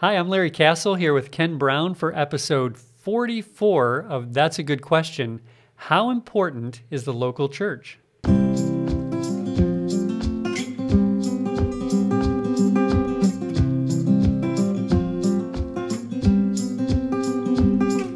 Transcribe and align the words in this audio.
Hi, 0.00 0.12
I'm 0.12 0.28
Larry 0.28 0.52
Castle 0.52 0.94
here 0.94 1.12
with 1.12 1.32
Ken 1.32 1.58
Brown 1.58 1.92
for 1.92 2.16
episode 2.16 2.78
44 2.78 4.06
of 4.08 4.32
That's 4.32 4.60
a 4.60 4.62
Good 4.62 4.80
Question. 4.80 5.40
How 5.74 6.10
important 6.10 6.82
is 6.88 7.02
the 7.02 7.12
local 7.12 7.48
church? 7.48 7.98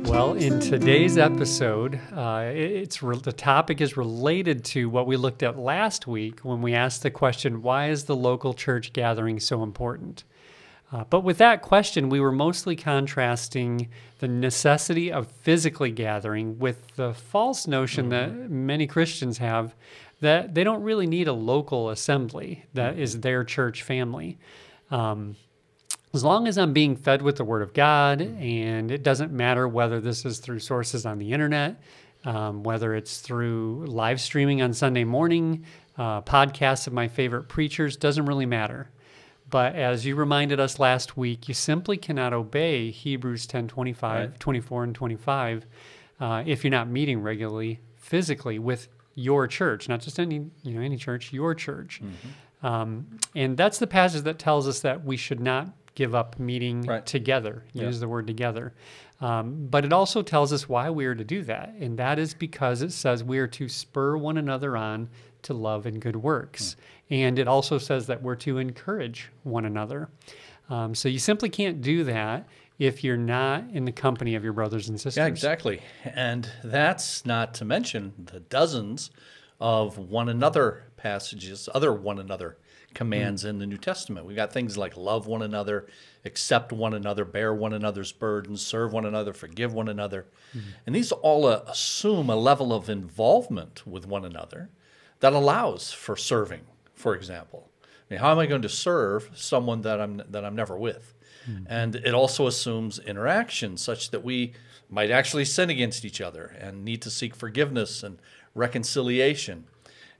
Well, 0.06 0.34
in 0.34 0.60
today's 0.60 1.18
episode, 1.18 1.98
uh, 2.12 2.44
it's 2.54 3.02
re- 3.02 3.18
the 3.18 3.32
topic 3.32 3.80
is 3.80 3.96
related 3.96 4.64
to 4.66 4.88
what 4.88 5.08
we 5.08 5.16
looked 5.16 5.42
at 5.42 5.58
last 5.58 6.06
week 6.06 6.44
when 6.44 6.62
we 6.62 6.74
asked 6.74 7.02
the 7.02 7.10
question, 7.10 7.60
"Why 7.60 7.88
is 7.88 8.04
the 8.04 8.14
local 8.14 8.54
church 8.54 8.92
gathering 8.92 9.40
so 9.40 9.64
important?" 9.64 10.22
Uh, 10.93 11.04
but 11.04 11.20
with 11.20 11.38
that 11.38 11.62
question, 11.62 12.11
we 12.11 12.20
were 12.20 12.32
mostly 12.32 12.76
contrasting 12.76 13.89
the 14.18 14.29
necessity 14.29 15.11
of 15.11 15.26
physically 15.26 15.90
gathering 15.90 16.58
with 16.58 16.94
the 16.96 17.14
false 17.14 17.66
notion 17.66 18.11
that 18.11 18.50
many 18.50 18.86
Christians 18.86 19.39
have 19.39 19.75
that 20.21 20.54
they 20.54 20.63
don't 20.63 20.82
really 20.82 21.07
need 21.07 21.26
a 21.26 21.32
local 21.32 21.90
assembly 21.90 22.64
that 22.75 22.99
is 22.99 23.21
their 23.21 23.43
church 23.43 23.82
family. 23.82 24.39
Um, 24.90 25.35
as 26.14 26.22
long 26.22 26.46
as 26.46 26.58
I'm 26.58 26.75
being 26.75 26.94
fed 26.94 27.22
with 27.22 27.36
the 27.36 27.44
Word 27.44 27.63
of 27.63 27.72
God, 27.72 28.21
and 28.21 28.90
it 28.90 29.02
doesn't 29.02 29.32
matter 29.32 29.66
whether 29.66 29.99
this 29.99 30.27
is 30.27 30.38
through 30.38 30.58
sources 30.58 31.07
on 31.07 31.18
the 31.18 31.32
internet, 31.32 31.82
um, 32.24 32.62
whether 32.62 32.94
it's 32.94 33.19
through 33.19 33.86
live 33.86 34.20
streaming 34.20 34.61
on 34.61 34.74
Sunday 34.74 35.05
morning, 35.05 35.64
uh, 35.97 36.20
podcasts 36.20 36.86
of 36.86 36.92
my 36.92 37.08
favorite 37.08 37.48
preachers, 37.48 37.97
doesn't 37.97 38.27
really 38.27 38.47
matter. 38.47 38.91
But 39.52 39.77
as 39.77 40.06
you 40.06 40.16
reminded 40.16 40.58
us 40.58 40.78
last 40.78 41.19
week, 41.19 41.47
you 41.47 41.52
simply 41.52 41.98
cannot 41.98 42.33
obey 42.33 42.91
Hebrews 42.91 43.47
10 43.47 43.69
25, 43.69 44.30
Right. 44.30 44.41
24, 44.41 44.84
and 44.84 44.94
25 44.94 45.66
uh, 46.18 46.42
if 46.46 46.64
you're 46.64 46.70
not 46.70 46.88
meeting 46.88 47.20
regularly 47.20 47.80
physically 47.96 48.58
with 48.58 48.88
your 49.14 49.46
church, 49.46 49.88
not 49.90 50.00
just 50.00 50.18
any 50.18 50.46
you 50.62 50.74
know 50.74 50.80
any 50.80 50.96
church, 50.96 51.32
your 51.34 51.54
church. 51.54 52.00
Mm-hmm. 52.02 52.66
Um, 52.66 53.18
and 53.34 53.56
that's 53.56 53.78
the 53.78 53.86
passage 53.86 54.22
that 54.22 54.38
tells 54.38 54.66
us 54.66 54.80
that 54.80 55.04
we 55.04 55.16
should 55.18 55.40
not 55.40 55.68
give 55.94 56.14
up 56.14 56.38
meeting 56.38 56.82
Right. 56.82 57.05
together. 57.05 57.64
Yeah. 57.72 57.84
Use 57.84 58.00
the 58.00 58.08
word 58.08 58.27
together. 58.27 58.72
Um, 59.20 59.66
but 59.68 59.84
it 59.84 59.92
also 59.92 60.22
tells 60.22 60.52
us 60.52 60.66
why 60.68 60.88
we 60.88 61.05
are 61.05 61.14
to 61.14 61.24
do 61.24 61.42
that. 61.42 61.74
And 61.78 61.98
that 61.98 62.18
is 62.18 62.32
because 62.32 62.80
it 62.80 62.92
says 62.92 63.22
we 63.22 63.38
are 63.38 63.46
to 63.48 63.68
spur 63.68 64.16
one 64.16 64.38
another 64.38 64.77
on 64.77 65.10
to 65.42 65.55
love 65.55 65.86
and 65.86 66.00
good 66.00 66.16
works. 66.16 66.77
And 67.12 67.38
it 67.38 67.46
also 67.46 67.77
says 67.77 68.06
that 68.06 68.22
we're 68.22 68.36
to 68.36 68.56
encourage 68.56 69.30
one 69.42 69.66
another. 69.66 70.08
Um, 70.70 70.94
so 70.94 71.10
you 71.10 71.18
simply 71.18 71.50
can't 71.50 71.82
do 71.82 72.05
that 72.05 72.48
if 72.78 73.05
you're 73.05 73.18
not 73.18 73.64
in 73.70 73.84
the 73.84 73.92
company 73.92 74.34
of 74.34 74.42
your 74.42 74.55
brothers 74.55 74.88
and 74.88 74.98
sisters. 74.98 75.18
Yeah, 75.18 75.27
exactly. 75.27 75.83
And 76.05 76.48
that's 76.64 77.27
not 77.27 77.52
to 77.55 77.66
mention 77.66 78.14
the 78.33 78.40
dozens 78.40 79.10
of 79.60 79.98
one 79.98 80.30
another 80.30 80.84
passages, 80.96 81.68
other 81.74 81.92
one 81.92 82.18
another 82.18 82.56
commands 82.94 83.44
in 83.44 83.58
the 83.58 83.66
New 83.66 83.77
Testament. 83.77 84.24
We've 84.27 84.36
got 84.36 84.50
things 84.50 84.78
like 84.78 84.96
love 84.96 85.27
one 85.27 85.42
another, 85.42 85.86
accept 86.24 86.72
one 86.72 86.94
another, 86.94 87.27
bear 87.27 87.52
one 87.52 87.74
another's 87.74 88.10
burdens, 88.12 88.64
serve 88.64 88.92
one 88.94 89.05
another, 89.05 89.34
forgive 89.34 89.74
one 89.74 89.88
another. 89.88 90.27
And 90.86 90.94
these 90.94 91.12
all 91.12 91.44
uh, 91.44 91.62
assume 91.66 92.30
a 92.30 92.36
level 92.36 92.72
of 92.72 92.88
involvement 92.88 93.86
with 93.86 94.06
one 94.06 94.24
another 94.24 94.70
that 95.20 95.33
allows 95.33 95.92
for 95.92 96.16
serving, 96.16 96.62
for 97.03 97.14
example. 97.14 97.69
I 97.83 98.14
mean, 98.14 98.20
how 98.20 98.31
am 98.31 98.39
I 98.39 98.47
going 98.47 98.62
to 98.62 98.69
serve 98.69 99.31
someone 99.34 99.83
that 99.83 100.00
I'm 100.00 100.22
that 100.31 100.45
I'm 100.45 100.55
never 100.55 100.78
with? 100.78 101.14
Mm-hmm. 101.48 101.64
And 101.69 101.97
it 101.97 102.14
also 102.14 102.47
assumes 102.47 102.98
interaction 103.00 103.77
such 103.77 104.11
that 104.11 104.22
we 104.22 104.53
might 104.89 105.11
actually 105.11 105.45
sin 105.45 105.70
against 105.70 106.05
each 106.05 106.20
other 106.20 106.55
and 106.61 106.84
need 106.84 107.03
to 107.03 107.11
seek 107.11 107.34
forgiveness 107.34 108.03
and 108.03 108.19
reconciliation. 108.55 109.64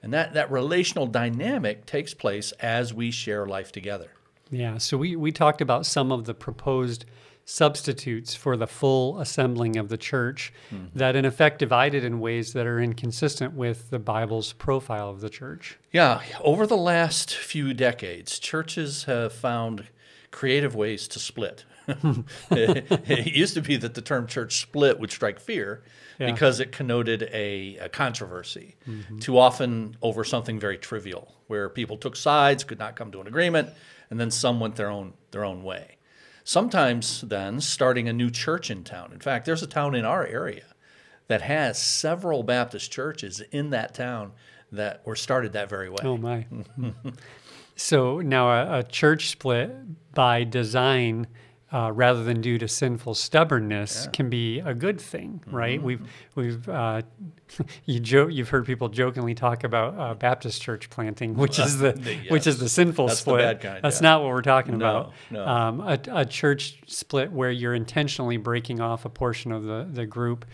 And 0.03 0.13
that, 0.13 0.35
that 0.35 0.51
relational 0.51 1.07
dynamic 1.07 1.87
takes 1.87 2.13
place 2.13 2.51
as 2.53 2.93
we 2.93 3.13
share 3.13 3.47
life 3.47 3.71
together. 3.71 4.11
Yeah, 4.51 4.79
so 4.79 4.97
we, 4.97 5.15
we 5.15 5.31
talked 5.31 5.61
about 5.61 5.87
some 5.87 6.11
of 6.11 6.25
the 6.25 6.35
proposed 6.35 7.05
substitutes 7.45 8.35
for 8.35 8.57
the 8.57 8.67
full 8.67 9.19
assembling 9.19 9.77
of 9.77 9.89
the 9.89 9.97
church 9.97 10.53
hmm. 10.71 10.87
that 10.95 11.17
in 11.17 11.25
effect 11.25 11.59
divided 11.59 12.05
in 12.05 12.21
ways 12.21 12.53
that 12.53 12.67
are 12.67 12.81
inconsistent 12.81 13.55
with 13.55 13.91
the 13.91 13.99
Bible's 13.99 14.53
profile 14.53 15.11
of 15.11 15.21
the 15.21 15.31
church. 15.31 15.79
Yeah, 15.93 16.23
over 16.41 16.67
the 16.67 16.77
last 16.77 17.35
few 17.35 17.75
decades, 17.75 18.39
churches 18.39 19.05
have 19.05 19.33
found 19.33 19.89
creative 20.31 20.75
ways 20.75 21.09
to 21.09 21.19
split. 21.19 21.65
it 22.51 23.35
used 23.35 23.55
to 23.55 23.61
be 23.61 23.77
that 23.77 23.95
the 23.95 24.01
term 24.01 24.27
church 24.27 24.61
split 24.61 25.01
would 25.01 25.11
strike 25.11 25.41
fear 25.41 25.83
Yeah. 26.19 26.31
because 26.31 26.61
it 26.61 26.71
connoted 26.71 27.29
a, 27.33 27.77
a 27.79 27.89
controversy, 27.89 28.77
mm-hmm. 28.89 29.19
too 29.19 29.37
often 29.37 29.97
over 30.01 30.23
something 30.23 30.61
very 30.61 30.79
trivial, 30.79 31.35
where 31.49 31.69
people 31.69 31.97
took 31.97 32.15
sides, 32.15 32.63
could 32.63 32.79
not 32.79 32.95
come 32.95 33.11
to 33.11 33.21
an 33.21 33.27
agreement, 33.27 33.71
and 34.11 34.21
then 34.21 34.31
some 34.31 34.61
went 34.61 34.77
their 34.77 34.91
own 34.91 35.15
their 35.33 35.45
own 35.45 35.65
way. 35.65 35.97
Sometimes, 36.45 37.21
then, 37.23 37.61
starting 37.61 38.09
a 38.09 38.13
new 38.13 38.31
church 38.31 38.71
in 38.71 38.85
town. 38.85 39.13
In 39.13 39.21
fact, 39.21 39.47
there's 39.47 39.63
a 39.63 39.67
town 39.67 39.95
in 39.95 40.05
our 40.05 40.27
area 40.27 40.65
that 41.29 41.43
has 41.43 41.81
several 41.81 42.43
Baptist 42.43 42.91
churches 42.91 43.41
in 43.53 43.71
that 43.71 43.95
town 43.95 44.33
that 44.73 45.07
were 45.07 45.17
started 45.17 45.53
that 45.53 45.69
very 45.69 45.89
way. 45.89 46.03
Oh 46.03 46.17
my. 46.17 46.47
so 47.77 48.21
now 48.21 48.49
a, 48.51 48.81
a 48.81 48.83
church 48.83 49.31
split 49.31 49.73
by 50.15 50.45
design 50.45 51.27
uh, 51.73 51.91
rather 51.93 52.23
than 52.23 52.41
due 52.43 52.59
to 52.59 52.69
sinful 52.69 53.15
stubbornness 53.15 54.07
can 54.13 54.29
be 54.29 54.59
a 54.61 54.75
good 54.75 55.01
thing, 55.01 55.43
right? 55.47 55.79
Mm-hmm. 55.79 55.87
We've 55.87 56.01
we've 56.35 56.69
uh, 56.69 57.03
you 57.87 57.99
jo- 57.99 58.29
you've 58.29 58.51
heard 58.51 58.67
people 58.67 58.89
jokingly 58.91 59.35
talk 59.35 59.65
about 59.65 59.99
uh, 59.99 60.15
Baptist 60.15 60.61
church 60.61 60.91
planting, 60.91 61.35
which 61.35 61.59
is 61.59 61.79
the 61.79 61.93
which 62.29 62.47
is 62.47 62.59
the 62.59 62.69
sinful 62.69 63.07
That's 63.07 63.21
the 63.21 63.23
split. 63.23 63.39
bad 63.39 63.61
kind, 63.61 63.83
That's 63.83 64.01
yeah. 64.01 64.09
not 64.09 64.23
what 64.23 64.29
we're 64.31 64.43
talking 64.43 64.77
No, 64.77 64.85
about. 64.87 65.13
no. 65.31 65.47
Um, 65.47 65.81
a, 65.81 65.99
a 66.13 66.25
church 66.27 66.79
split 66.87 67.33
where 67.33 67.51
you're 67.51 67.75
intentionally 67.75 68.37
breaking 68.37 68.81
off 68.81 69.05
a 69.07 69.11
portion 69.11 69.51
of 69.51 69.65
the 69.65 69.89
the 69.91 70.05
group 70.07 70.45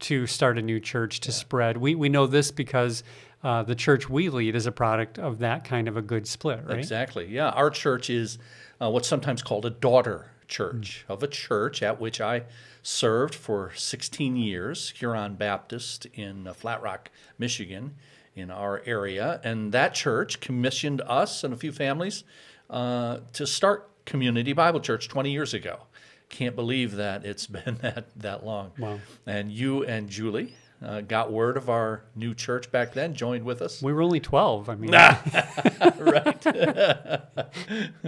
to 0.00 0.26
start 0.26 0.56
a 0.56 0.62
new 0.62 0.78
church 0.80 1.20
to 1.20 1.32
spread. 1.32 1.76
We 1.76 1.94
we 1.94 2.08
know 2.08 2.26
this 2.26 2.50
because. 2.50 3.02
Uh, 3.42 3.62
the 3.62 3.74
church 3.74 4.06
we 4.10 4.28
lead 4.28 4.54
is 4.54 4.66
a 4.66 4.70
product 4.72 5.18
of 5.18 5.38
that 5.38 5.64
kind 5.64 5.88
of 5.88 5.96
a 5.96 6.02
good 6.02 6.26
split, 6.28 6.60
right? 6.66 6.76
Exactly. 6.76 7.24
Yeah. 7.26 7.48
Our 7.48 7.70
church 7.70 8.10
is 8.10 8.36
uh, 8.82 8.90
what's 8.90 9.08
sometimes 9.08 9.40
called 9.42 9.64
a 9.64 9.70
daughter 9.70 10.26
church 10.50 11.06
of 11.08 11.22
a 11.22 11.26
church 11.26 11.82
at 11.82 11.98
which 11.98 12.20
I 12.20 12.42
served 12.82 13.34
for 13.34 13.72
16 13.74 14.36
years, 14.36 14.90
Huron 14.90 15.36
Baptist 15.36 16.06
in 16.12 16.46
uh, 16.46 16.52
Flat 16.52 16.82
Rock, 16.82 17.10
Michigan, 17.38 17.94
in 18.34 18.50
our 18.50 18.82
area. 18.84 19.40
And 19.42 19.72
that 19.72 19.94
church 19.94 20.40
commissioned 20.40 21.00
us 21.06 21.42
and 21.44 21.54
a 21.54 21.56
few 21.56 21.72
families 21.72 22.24
uh, 22.68 23.20
to 23.32 23.46
start 23.46 23.88
Community 24.04 24.52
Bible 24.52 24.80
Church 24.80 25.08
20 25.08 25.30
years 25.30 25.54
ago. 25.54 25.80
Can't 26.28 26.56
believe 26.56 26.96
that 26.96 27.24
it's 27.24 27.46
been 27.46 27.76
that, 27.82 28.06
that 28.16 28.44
long. 28.44 28.72
Wow. 28.78 29.00
And 29.26 29.50
you 29.50 29.84
and 29.84 30.08
Julie 30.08 30.54
uh, 30.82 31.02
got 31.02 31.30
word 31.30 31.58
of 31.58 31.68
our 31.68 32.02
new 32.14 32.34
church 32.34 32.72
back 32.72 32.94
then, 32.94 33.12
joined 33.14 33.44
with 33.44 33.60
us. 33.60 33.82
We 33.82 33.92
were 33.92 34.00
only 34.00 34.20
12. 34.20 34.70
I 34.70 34.74
mean, 34.76 34.90
right. 35.98 36.46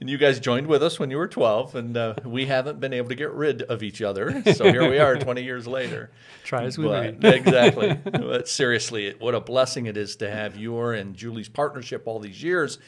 and 0.00 0.10
you 0.10 0.18
guys 0.18 0.40
joined 0.40 0.66
with 0.66 0.82
us 0.82 0.98
when 0.98 1.12
you 1.12 1.16
were 1.16 1.28
12, 1.28 1.76
and 1.76 1.96
uh, 1.96 2.14
we 2.24 2.46
haven't 2.46 2.80
been 2.80 2.92
able 2.92 3.08
to 3.08 3.14
get 3.14 3.30
rid 3.30 3.62
of 3.62 3.84
each 3.84 4.02
other. 4.02 4.42
So 4.52 4.64
here 4.64 4.88
we 4.90 4.98
are 4.98 5.16
20 5.16 5.44
years 5.44 5.68
later. 5.68 6.10
try 6.42 6.64
as 6.64 6.76
we 6.76 6.88
may. 6.88 7.16
Exactly. 7.22 7.94
But 7.94 8.48
seriously, 8.48 9.14
what 9.18 9.34
a 9.34 9.40
blessing 9.40 9.86
it 9.86 9.96
is 9.96 10.16
to 10.16 10.28
have 10.28 10.56
your 10.56 10.92
and 10.94 11.14
Julie's 11.14 11.48
partnership 11.48 12.02
all 12.06 12.18
these 12.18 12.42
years, 12.42 12.78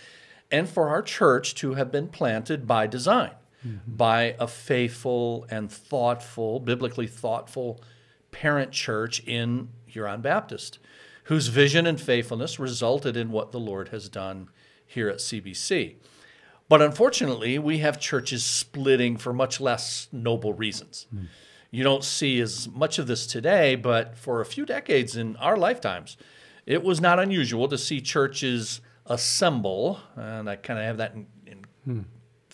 and 0.50 0.68
for 0.68 0.88
our 0.88 1.02
church 1.02 1.54
to 1.56 1.74
have 1.74 1.92
been 1.92 2.08
planted 2.08 2.66
by 2.66 2.88
design, 2.88 3.30
by 3.86 4.34
a 4.40 4.46
faithful 4.48 5.46
and 5.50 5.70
thoughtful, 5.70 6.60
biblically 6.60 7.06
thoughtful 7.06 7.80
parent 8.34 8.72
church 8.72 9.20
in 9.20 9.68
Huron 9.86 10.20
Baptist, 10.20 10.80
whose 11.24 11.46
vision 11.46 11.86
and 11.86 12.00
faithfulness 12.00 12.58
resulted 12.58 13.16
in 13.16 13.30
what 13.30 13.52
the 13.52 13.60
Lord 13.60 13.88
has 13.90 14.08
done 14.08 14.48
here 14.84 15.08
at 15.08 15.18
CBC. 15.18 15.94
But 16.68 16.82
unfortunately, 16.82 17.60
we 17.60 17.78
have 17.78 18.00
churches 18.00 18.44
splitting 18.44 19.16
for 19.18 19.32
much 19.32 19.60
less 19.60 20.08
noble 20.10 20.52
reasons. 20.52 21.06
Hmm. 21.10 21.26
You 21.70 21.84
don't 21.84 22.02
see 22.02 22.40
as 22.40 22.68
much 22.68 22.98
of 22.98 23.06
this 23.06 23.24
today, 23.26 23.76
but 23.76 24.16
for 24.16 24.40
a 24.40 24.46
few 24.46 24.66
decades 24.66 25.16
in 25.16 25.36
our 25.36 25.56
lifetimes, 25.56 26.16
it 26.66 26.82
was 26.82 27.00
not 27.00 27.20
unusual 27.20 27.68
to 27.68 27.78
see 27.78 28.00
churches 28.00 28.80
assemble, 29.06 30.00
and 30.16 30.50
I 30.50 30.56
kind 30.56 30.80
of 30.80 30.86
have 30.86 30.96
that 30.96 31.14
in, 31.14 31.26
in 31.46 31.64
hmm. 31.84 32.00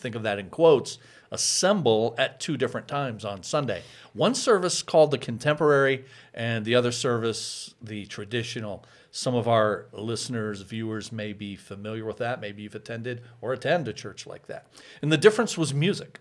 Think 0.00 0.14
of 0.14 0.22
that 0.24 0.38
in 0.38 0.50
quotes, 0.50 0.98
assemble 1.30 2.14
at 2.18 2.40
two 2.40 2.56
different 2.56 2.88
times 2.88 3.24
on 3.24 3.42
Sunday. 3.42 3.82
One 4.12 4.34
service 4.34 4.82
called 4.82 5.10
the 5.12 5.18
contemporary, 5.18 6.04
and 6.34 6.64
the 6.64 6.74
other 6.74 6.90
service 6.92 7.74
the 7.80 8.06
traditional. 8.06 8.84
Some 9.12 9.34
of 9.34 9.46
our 9.48 9.86
listeners, 9.92 10.62
viewers 10.62 11.10
may 11.12 11.32
be 11.32 11.56
familiar 11.56 12.04
with 12.04 12.18
that. 12.18 12.40
Maybe 12.40 12.62
you've 12.62 12.74
attended 12.74 13.22
or 13.40 13.52
attend 13.52 13.88
a 13.88 13.92
church 13.92 14.26
like 14.26 14.46
that. 14.46 14.66
And 15.02 15.10
the 15.12 15.16
difference 15.16 15.56
was 15.58 15.72
music. 15.74 16.20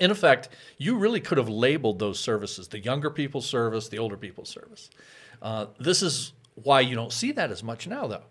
In 0.00 0.10
effect, 0.10 0.48
you 0.78 0.96
really 0.96 1.20
could 1.20 1.38
have 1.38 1.48
labeled 1.48 1.98
those 2.00 2.18
services 2.18 2.68
the 2.68 2.80
younger 2.80 3.08
people's 3.10 3.46
service, 3.46 3.88
the 3.88 3.98
older 3.98 4.16
people's 4.16 4.48
service. 4.48 4.90
Uh, 5.40 5.66
this 5.78 6.02
is 6.02 6.32
why 6.56 6.80
you 6.80 6.94
don't 6.96 7.12
see 7.12 7.30
that 7.32 7.50
as 7.52 7.62
much 7.62 7.86
now, 7.86 8.06
though, 8.06 8.24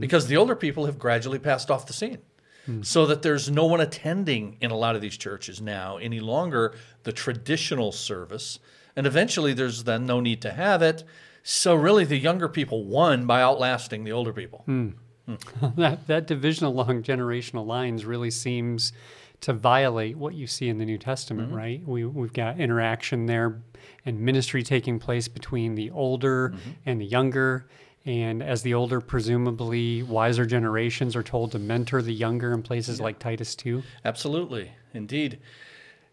because 0.00 0.26
the 0.26 0.36
older 0.36 0.54
people 0.56 0.86
have 0.86 0.98
gradually 0.98 1.38
passed 1.38 1.70
off 1.70 1.86
the 1.86 1.92
scene. 1.92 2.18
Hmm. 2.66 2.82
So 2.82 3.06
that 3.06 3.22
there's 3.22 3.50
no 3.50 3.64
one 3.64 3.80
attending 3.80 4.56
in 4.60 4.70
a 4.70 4.76
lot 4.76 4.96
of 4.96 5.02
these 5.02 5.16
churches 5.16 5.60
now 5.60 5.96
any 5.96 6.20
longer 6.20 6.74
the 7.04 7.12
traditional 7.12 7.92
service. 7.92 8.58
And 8.96 9.06
eventually 9.06 9.54
there's 9.54 9.84
then 9.84 10.06
no 10.06 10.20
need 10.20 10.42
to 10.42 10.52
have 10.52 10.82
it. 10.82 11.04
So 11.42 11.74
really 11.74 12.04
the 12.04 12.18
younger 12.18 12.48
people 12.48 12.84
won 12.84 13.26
by 13.26 13.40
outlasting 13.40 14.04
the 14.04 14.12
older 14.12 14.32
people. 14.32 14.62
Hmm. 14.66 14.88
Hmm. 15.26 15.34
that 15.76 16.06
that 16.06 16.26
division 16.26 16.66
along 16.66 17.02
generational 17.02 17.66
lines 17.66 18.04
really 18.04 18.30
seems 18.30 18.92
to 19.40 19.52
violate 19.52 20.16
what 20.16 20.34
you 20.34 20.46
see 20.46 20.68
in 20.68 20.78
the 20.78 20.84
New 20.84 20.98
Testament, 20.98 21.48
mm-hmm. 21.48 21.56
right? 21.56 21.86
We 21.86 22.04
we've 22.04 22.32
got 22.32 22.58
interaction 22.58 23.26
there 23.26 23.62
and 24.04 24.20
ministry 24.20 24.62
taking 24.62 24.98
place 24.98 25.28
between 25.28 25.74
the 25.74 25.90
older 25.90 26.50
mm-hmm. 26.50 26.70
and 26.86 27.00
the 27.00 27.04
younger. 27.04 27.68
And 28.06 28.40
as 28.40 28.62
the 28.62 28.72
older, 28.72 29.00
presumably 29.00 30.02
wiser 30.04 30.46
generations 30.46 31.16
are 31.16 31.24
told 31.24 31.50
to 31.52 31.58
mentor 31.58 32.00
the 32.00 32.14
younger 32.14 32.52
in 32.52 32.62
places 32.62 33.00
like 33.00 33.18
Titus 33.18 33.56
2. 33.56 33.82
Absolutely, 34.04 34.72
indeed. 34.94 35.40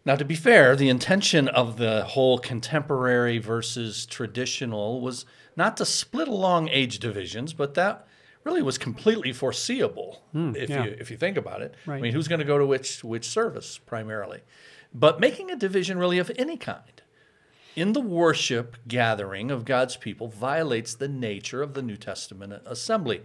Now, 0.04 0.16
to 0.16 0.24
be 0.24 0.34
fair, 0.34 0.74
the 0.74 0.88
intention 0.88 1.48
of 1.48 1.78
the 1.78 2.04
whole 2.04 2.38
contemporary 2.38 3.38
versus 3.38 4.06
traditional 4.06 5.00
was 5.00 5.24
not 5.56 5.76
to 5.76 5.86
split 5.86 6.26
along 6.26 6.68
age 6.68 6.98
divisions, 6.98 7.52
but 7.52 7.74
that 7.74 8.06
really 8.42 8.60
was 8.60 8.76
completely 8.76 9.32
foreseeable 9.32 10.22
hmm, 10.32 10.54
if 10.56 10.68
yeah. 10.68 10.84
you 10.84 10.96
if 10.98 11.10
you 11.10 11.16
think 11.16 11.36
about 11.38 11.62
it. 11.62 11.74
I 11.86 12.00
mean, 12.00 12.12
who's 12.12 12.28
going 12.28 12.40
to 12.40 12.44
go 12.44 12.58
to 12.58 12.66
which 12.66 13.02
which 13.02 13.26
service 13.26 13.78
primarily? 13.78 14.40
But 14.92 15.20
making 15.20 15.50
a 15.50 15.56
division 15.56 15.96
really 15.96 16.18
of 16.18 16.30
any 16.36 16.56
kind 16.56 17.02
in 17.74 17.92
the 17.92 18.00
worship 18.00 18.76
gathering 18.86 19.50
of 19.50 19.64
God's 19.64 19.96
people 19.96 20.28
violates 20.28 20.94
the 20.94 21.08
nature 21.08 21.62
of 21.62 21.74
the 21.74 21.82
New 21.82 21.96
Testament 21.96 22.52
assembly. 22.66 23.22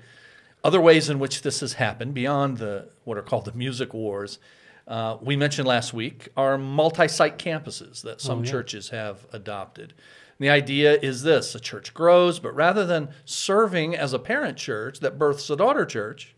Other 0.63 0.81
ways 0.81 1.09
in 1.09 1.19
which 1.19 1.41
this 1.41 1.61
has 1.61 1.73
happened 1.73 2.13
beyond 2.13 2.57
the 2.57 2.89
what 3.05 3.17
are 3.17 3.21
called 3.21 3.45
the 3.45 3.53
music 3.53 3.93
wars, 3.93 4.39
uh, 4.87 5.17
we 5.21 5.35
mentioned 5.35 5.67
last 5.67 5.93
week, 5.93 6.29
are 6.35 6.57
multi-site 6.57 7.37
campuses 7.37 8.01
that 8.01 8.19
some 8.19 8.43
yeah. 8.43 8.51
churches 8.51 8.89
have 8.89 9.25
adopted. 9.31 9.93
And 10.37 10.45
the 10.47 10.49
idea 10.49 10.97
is 11.01 11.21
this: 11.23 11.55
a 11.55 11.59
church 11.59 11.93
grows, 11.93 12.39
but 12.39 12.55
rather 12.55 12.85
than 12.85 13.09
serving 13.23 13.95
as 13.95 14.13
a 14.13 14.19
parent 14.19 14.57
church 14.57 14.99
that 14.99 15.19
births 15.19 15.49
a 15.49 15.55
daughter 15.55 15.85
church, 15.85 16.35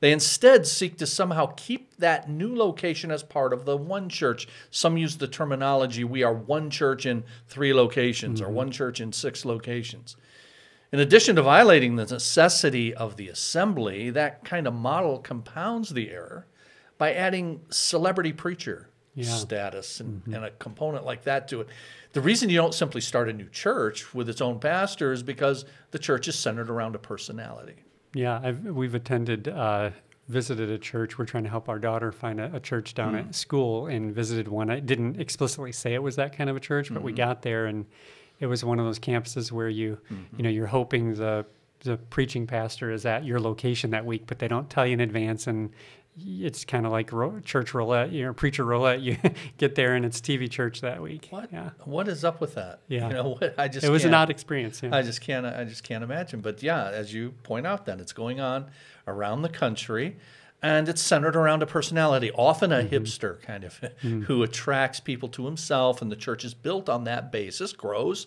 they 0.00 0.12
instead 0.12 0.66
seek 0.66 0.98
to 0.98 1.06
somehow 1.06 1.46
keep 1.56 1.96
that 1.96 2.28
new 2.28 2.54
location 2.54 3.10
as 3.10 3.22
part 3.22 3.52
of 3.52 3.64
the 3.64 3.76
one 3.76 4.08
church. 4.08 4.48
Some 4.70 4.96
use 4.96 5.16
the 5.16 5.28
terminology 5.28 6.04
we 6.04 6.22
are 6.22 6.34
one 6.34 6.70
church 6.70 7.06
in 7.06 7.24
three 7.48 7.72
locations 7.72 8.40
or 8.40 8.46
mm-hmm. 8.46 8.54
one 8.54 8.70
church 8.70 9.00
in 9.00 9.12
six 9.12 9.44
locations. 9.44 10.16
In 10.92 11.00
addition 11.00 11.36
to 11.36 11.42
violating 11.42 11.96
the 11.96 12.06
necessity 12.06 12.94
of 12.94 13.16
the 13.16 13.28
assembly, 13.28 14.10
that 14.10 14.44
kind 14.44 14.66
of 14.66 14.74
model 14.74 15.18
compounds 15.18 15.90
the 15.90 16.10
error 16.10 16.46
by 16.98 17.12
adding 17.14 17.60
celebrity 17.70 18.32
preacher 18.32 18.88
Yeah. 19.14 19.34
status 19.34 20.00
and, 20.00 20.22
mm-hmm. 20.22 20.34
and 20.34 20.44
a 20.44 20.50
component 20.50 21.04
like 21.04 21.24
that 21.24 21.48
to 21.48 21.62
it. 21.62 21.68
The 22.12 22.20
reason 22.20 22.48
you 22.48 22.56
don't 22.56 22.74
simply 22.74 23.00
start 23.00 23.28
a 23.28 23.32
new 23.32 23.48
church 23.48 24.14
with 24.14 24.28
its 24.28 24.40
own 24.40 24.60
pastor 24.60 25.12
is 25.12 25.22
because 25.22 25.64
the 25.90 25.98
church 25.98 26.28
is 26.28 26.36
centered 26.36 26.70
around 26.70 26.94
a 26.94 26.98
personality. 26.98 27.83
Yeah, 28.14 28.40
I've, 28.42 28.64
we've 28.64 28.94
attended, 28.94 29.48
uh, 29.48 29.90
visited 30.28 30.70
a 30.70 30.78
church. 30.78 31.18
We're 31.18 31.26
trying 31.26 31.44
to 31.44 31.50
help 31.50 31.68
our 31.68 31.78
daughter 31.78 32.12
find 32.12 32.40
a, 32.40 32.56
a 32.56 32.60
church 32.60 32.94
down 32.94 33.10
hmm. 33.10 33.16
at 33.16 33.34
school 33.34 33.88
and 33.88 34.14
visited 34.14 34.48
one. 34.48 34.70
I 34.70 34.80
didn't 34.80 35.20
explicitly 35.20 35.72
say 35.72 35.94
it 35.94 36.02
was 36.02 36.16
that 36.16 36.36
kind 36.36 36.48
of 36.48 36.56
a 36.56 36.60
church, 36.60 36.92
but 36.92 37.02
we 37.02 37.12
hmm. 37.12 37.16
got 37.16 37.42
there 37.42 37.66
and 37.66 37.86
it 38.40 38.46
was 38.46 38.64
one 38.64 38.78
of 38.78 38.86
those 38.86 38.98
campuses 38.98 39.52
where 39.52 39.68
you, 39.68 39.98
you 40.10 40.16
mm-hmm. 40.16 40.42
know, 40.42 40.50
you're 40.50 40.66
hoping 40.66 41.14
the 41.14 41.46
the 41.80 41.98
preaching 41.98 42.46
pastor 42.46 42.90
is 42.90 43.04
at 43.04 43.24
your 43.24 43.38
location 43.38 43.90
that 43.90 44.04
week, 44.04 44.22
but 44.26 44.38
they 44.38 44.48
don't 44.48 44.68
tell 44.70 44.86
you 44.86 44.94
in 44.94 45.00
advance 45.00 45.46
and 45.46 45.70
it's 46.16 46.64
kind 46.64 46.86
of 46.86 46.92
like 46.92 47.12
ro- 47.12 47.40
church 47.40 47.74
roulette, 47.74 48.12
you 48.12 48.24
know, 48.24 48.32
preacher 48.32 48.64
roulette. 48.64 49.00
You 49.00 49.16
get 49.58 49.74
there 49.74 49.94
and 49.94 50.04
it's 50.04 50.20
TV 50.20 50.48
church 50.50 50.80
that 50.80 51.02
week. 51.02 51.26
What? 51.30 51.52
Yeah. 51.52 51.70
What 51.84 52.08
is 52.08 52.24
up 52.24 52.40
with 52.40 52.54
that? 52.54 52.80
Yeah. 52.88 53.08
You 53.08 53.14
know 53.14 53.28
what? 53.40 53.54
I 53.58 53.68
just 53.68 53.84
It 53.84 53.90
was 53.90 54.04
an 54.04 54.14
odd 54.14 54.30
experience. 54.30 54.82
Yeah. 54.82 54.94
I 54.94 55.02
just 55.02 55.20
can't. 55.20 55.46
I 55.46 55.64
just 55.64 55.82
can't 55.82 56.04
imagine. 56.04 56.40
But 56.40 56.62
yeah, 56.62 56.88
as 56.88 57.12
you 57.12 57.32
point 57.42 57.66
out, 57.66 57.86
then 57.86 58.00
it's 58.00 58.12
going 58.12 58.40
on 58.40 58.66
around 59.06 59.42
the 59.42 59.48
country, 59.48 60.16
and 60.62 60.88
it's 60.88 61.02
centered 61.02 61.36
around 61.36 61.62
a 61.62 61.66
personality, 61.66 62.30
often 62.32 62.72
a 62.72 62.82
mm-hmm. 62.82 62.94
hipster 62.94 63.40
kind 63.42 63.64
of, 63.64 63.80
mm-hmm. 63.80 64.22
who 64.22 64.42
attracts 64.42 65.00
people 65.00 65.28
to 65.30 65.46
himself, 65.46 66.00
and 66.00 66.12
the 66.12 66.16
church 66.16 66.44
is 66.44 66.54
built 66.54 66.88
on 66.88 67.04
that 67.04 67.32
basis, 67.32 67.72
grows. 67.72 68.26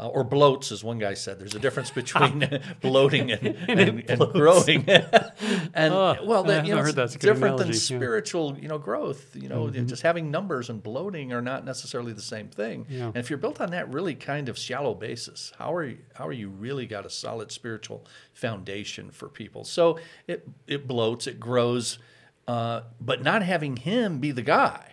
Uh, 0.00 0.06
or 0.06 0.24
bloats, 0.24 0.70
as 0.70 0.84
one 0.84 0.96
guy 1.00 1.12
said. 1.14 1.40
There's 1.40 1.56
a 1.56 1.58
difference 1.58 1.90
between 2.02 2.48
bloating 2.80 3.32
and, 3.32 3.46
and, 3.68 4.08
and 4.08 4.20
growing. 4.32 4.88
and 4.88 5.92
Oh, 5.92 6.16
well, 6.24 6.44
that, 6.44 6.66
you 6.66 6.74
know, 6.76 6.82
heard 6.82 6.94
that's 6.94 7.16
different 7.16 7.56
than 7.56 7.66
analogy, 7.66 7.94
yeah. 7.94 7.98
spiritual, 7.98 8.56
you 8.60 8.68
know, 8.68 8.78
growth. 8.78 9.34
You 9.34 9.48
know, 9.48 9.68
just 9.70 10.02
having 10.02 10.30
numbers 10.30 10.70
and 10.70 10.80
bloating 10.80 11.32
are 11.32 11.42
not 11.42 11.64
necessarily 11.64 12.12
the 12.12 12.22
same 12.22 12.46
thing. 12.46 12.86
Yeah. 12.88 13.06
And 13.06 13.16
if 13.16 13.28
you're 13.28 13.40
built 13.40 13.60
on 13.60 13.72
that 13.72 13.92
really 13.92 14.14
kind 14.14 14.48
of 14.48 14.56
shallow 14.56 14.94
basis, 14.94 15.52
how 15.58 15.74
are 15.74 15.84
you, 15.84 15.98
how 16.14 16.28
are 16.28 16.32
you 16.32 16.48
really 16.48 16.86
got 16.86 17.04
a 17.04 17.10
solid 17.10 17.50
spiritual 17.50 18.06
foundation 18.32 19.10
for 19.10 19.28
people? 19.28 19.64
So 19.64 19.98
it 20.28 20.48
it 20.68 20.86
bloats, 20.86 21.26
it 21.26 21.40
grows, 21.40 21.98
uh, 22.46 22.82
but 23.00 23.24
not 23.24 23.42
having 23.42 23.76
him 23.76 24.18
be 24.20 24.30
the 24.30 24.42
guy 24.42 24.92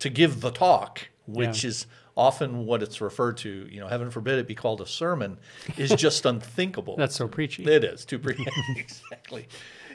to 0.00 0.10
give 0.10 0.40
the 0.40 0.50
talk, 0.50 1.08
which 1.26 1.48
Mm-hmm. 1.50 1.66
Yeah. 1.66 1.68
is 1.68 1.86
often 2.18 2.66
what 2.66 2.82
it's 2.82 3.00
referred 3.00 3.38
to. 3.38 3.68
You 3.70 3.80
know, 3.80 3.86
heaven 3.86 4.10
forbid 4.10 4.38
it 4.38 4.46
be 4.46 4.54
called 4.54 4.80
a 4.80 4.86
sermon, 4.86 5.38
is 5.76 5.90
just 5.96 6.26
unthinkable. 6.26 6.96
That's 6.96 7.14
so 7.14 7.28
preachy. 7.28 7.64
It 7.64 7.84
is 7.84 8.04
too 8.04 8.18
pre 8.18 8.36
exactly. 8.76 9.48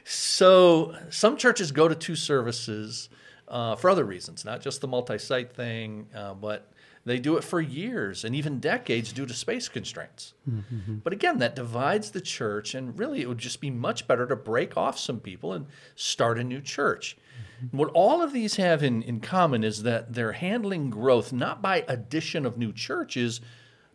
So 0.06 0.96
some 1.10 1.38
churches 1.38 1.72
go 1.72 1.88
to 1.88 1.96
two 1.96 2.16
services 2.16 3.10
uh, 3.48 3.76
for 3.76 3.90
other 3.90 4.06
reasons, 4.06 4.46
not 4.46 4.62
just 4.62 4.82
the 4.82 4.88
multi-site 4.88 5.54
thing, 5.54 6.08
uh, 6.16 6.34
but 6.34 6.72
they 7.06 7.20
do 7.20 7.36
it 7.36 7.44
for 7.44 7.60
years 7.60 8.24
and 8.24 8.34
even 8.34 8.60
decades 8.60 9.12
due 9.12 9.26
to 9.26 9.34
space 9.34 9.68
constraints. 9.68 10.34
Mm-hmm, 10.50 10.76
mm-hmm. 10.76 10.96
But 10.98 11.14
again, 11.14 11.38
that 11.40 11.56
divides 11.56 12.12
the 12.12 12.22
church, 12.22 12.74
and 12.74 12.98
really, 12.98 13.22
it 13.22 13.28
would 13.28 13.38
just 13.38 13.60
be 13.60 13.70
much 13.70 14.08
better 14.08 14.26
to 14.28 14.36
break 14.36 14.78
off 14.78 14.98
some 14.98 15.20
people 15.20 15.54
and 15.54 15.66
start 15.96 16.40
a 16.40 16.44
new 16.44 16.62
church. 16.62 17.18
Mm-hmm. 17.66 17.78
What 17.78 17.90
all 17.94 18.22
of 18.22 18.32
these 18.32 18.56
have 18.56 18.84
in, 18.84 19.02
in 19.04 19.20
common 19.20 19.64
is 19.64 19.84
that 19.84 20.14
they're 20.14 20.32
handling 20.34 20.90
growth 20.90 21.34
not 21.34 21.62
by 21.62 21.84
addition 21.88 22.46
of 22.46 22.58
new 22.58 22.72
churches, 22.72 23.42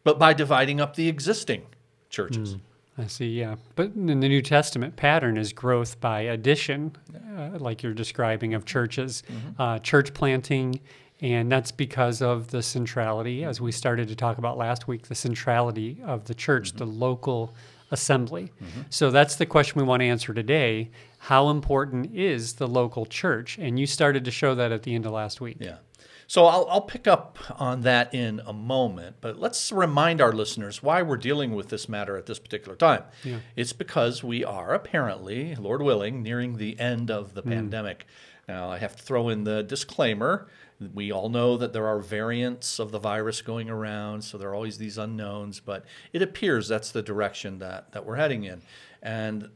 but 0.04 0.18
by 0.18 0.34
dividing 0.34 0.80
up 0.80 0.94
the 0.94 1.08
existing 1.08 1.62
churches. 2.10 2.54
Mm, 2.54 2.60
I 2.98 3.06
see, 3.06 3.28
yeah. 3.28 3.56
But 3.74 3.92
in 3.94 4.06
the 4.06 4.28
New 4.28 4.42
Testament 4.42 4.96
pattern 4.96 5.36
is 5.36 5.52
growth 5.52 6.00
by 6.00 6.20
addition, 6.20 6.96
uh, 7.36 7.58
like 7.58 7.82
you're 7.82 7.94
describing 7.94 8.54
of 8.54 8.64
churches, 8.64 9.22
uh, 9.58 9.78
church 9.78 10.12
planting, 10.14 10.80
and 11.20 11.50
that's 11.50 11.72
because 11.72 12.22
of 12.22 12.48
the 12.48 12.62
centrality, 12.62 13.44
as 13.44 13.60
we 13.60 13.72
started 13.72 14.08
to 14.08 14.14
talk 14.14 14.38
about 14.38 14.56
last 14.56 14.86
week, 14.86 15.08
the 15.08 15.14
centrality 15.14 16.00
of 16.04 16.24
the 16.24 16.34
church, 16.34 16.72
the 16.72 16.84
mm-hmm. 16.86 17.00
local 17.00 17.54
assembly. 17.90 18.52
Mm-hmm. 18.62 18.82
So 18.90 19.10
that's 19.10 19.36
the 19.36 19.46
question 19.46 19.80
we 19.80 19.86
want 19.86 20.00
to 20.00 20.06
answer 20.06 20.32
today. 20.34 20.90
How 21.18 21.48
important 21.48 22.14
is 22.14 22.54
the 22.54 22.68
local 22.68 23.06
church? 23.06 23.58
And 23.58 23.78
you 23.78 23.86
started 23.86 24.24
to 24.26 24.30
show 24.30 24.54
that 24.54 24.72
at 24.72 24.82
the 24.82 24.94
end 24.94 25.06
of 25.06 25.12
last 25.12 25.40
week. 25.40 25.56
Yeah. 25.58 25.78
So 26.28 26.44
I'll, 26.44 26.68
I'll 26.68 26.82
pick 26.82 27.08
up 27.08 27.38
on 27.58 27.80
that 27.80 28.12
in 28.12 28.42
a 28.46 28.52
moment, 28.52 29.16
but 29.22 29.40
let's 29.40 29.72
remind 29.72 30.20
our 30.20 30.32
listeners 30.32 30.82
why 30.82 31.00
we're 31.00 31.16
dealing 31.16 31.54
with 31.54 31.70
this 31.70 31.88
matter 31.88 32.18
at 32.18 32.26
this 32.26 32.38
particular 32.38 32.76
time. 32.76 33.04
Yeah. 33.24 33.38
It's 33.56 33.72
because 33.72 34.22
we 34.22 34.44
are 34.44 34.74
apparently, 34.74 35.54
Lord 35.54 35.80
willing, 35.80 36.22
nearing 36.22 36.58
the 36.58 36.78
end 36.78 37.10
of 37.10 37.32
the 37.32 37.42
mm. 37.42 37.48
pandemic. 37.48 38.06
Now, 38.46 38.70
I 38.70 38.76
have 38.76 38.94
to 38.96 39.02
throw 39.02 39.30
in 39.30 39.44
the 39.44 39.62
disclaimer. 39.62 40.48
We 40.94 41.10
all 41.10 41.28
know 41.28 41.56
that 41.56 41.72
there 41.72 41.86
are 41.86 41.98
variants 41.98 42.78
of 42.78 42.92
the 42.92 43.00
virus 43.00 43.42
going 43.42 43.68
around, 43.68 44.22
so 44.22 44.38
there 44.38 44.50
are 44.50 44.54
always 44.54 44.78
these 44.78 44.96
unknowns, 44.96 45.58
but 45.58 45.84
it 46.12 46.22
appears 46.22 46.68
that's 46.68 46.92
the 46.92 47.02
direction 47.02 47.58
that, 47.58 47.92
that 47.92 48.06
we're 48.06 48.16
heading 48.16 48.44
in. 48.44 48.62
And 49.02 49.50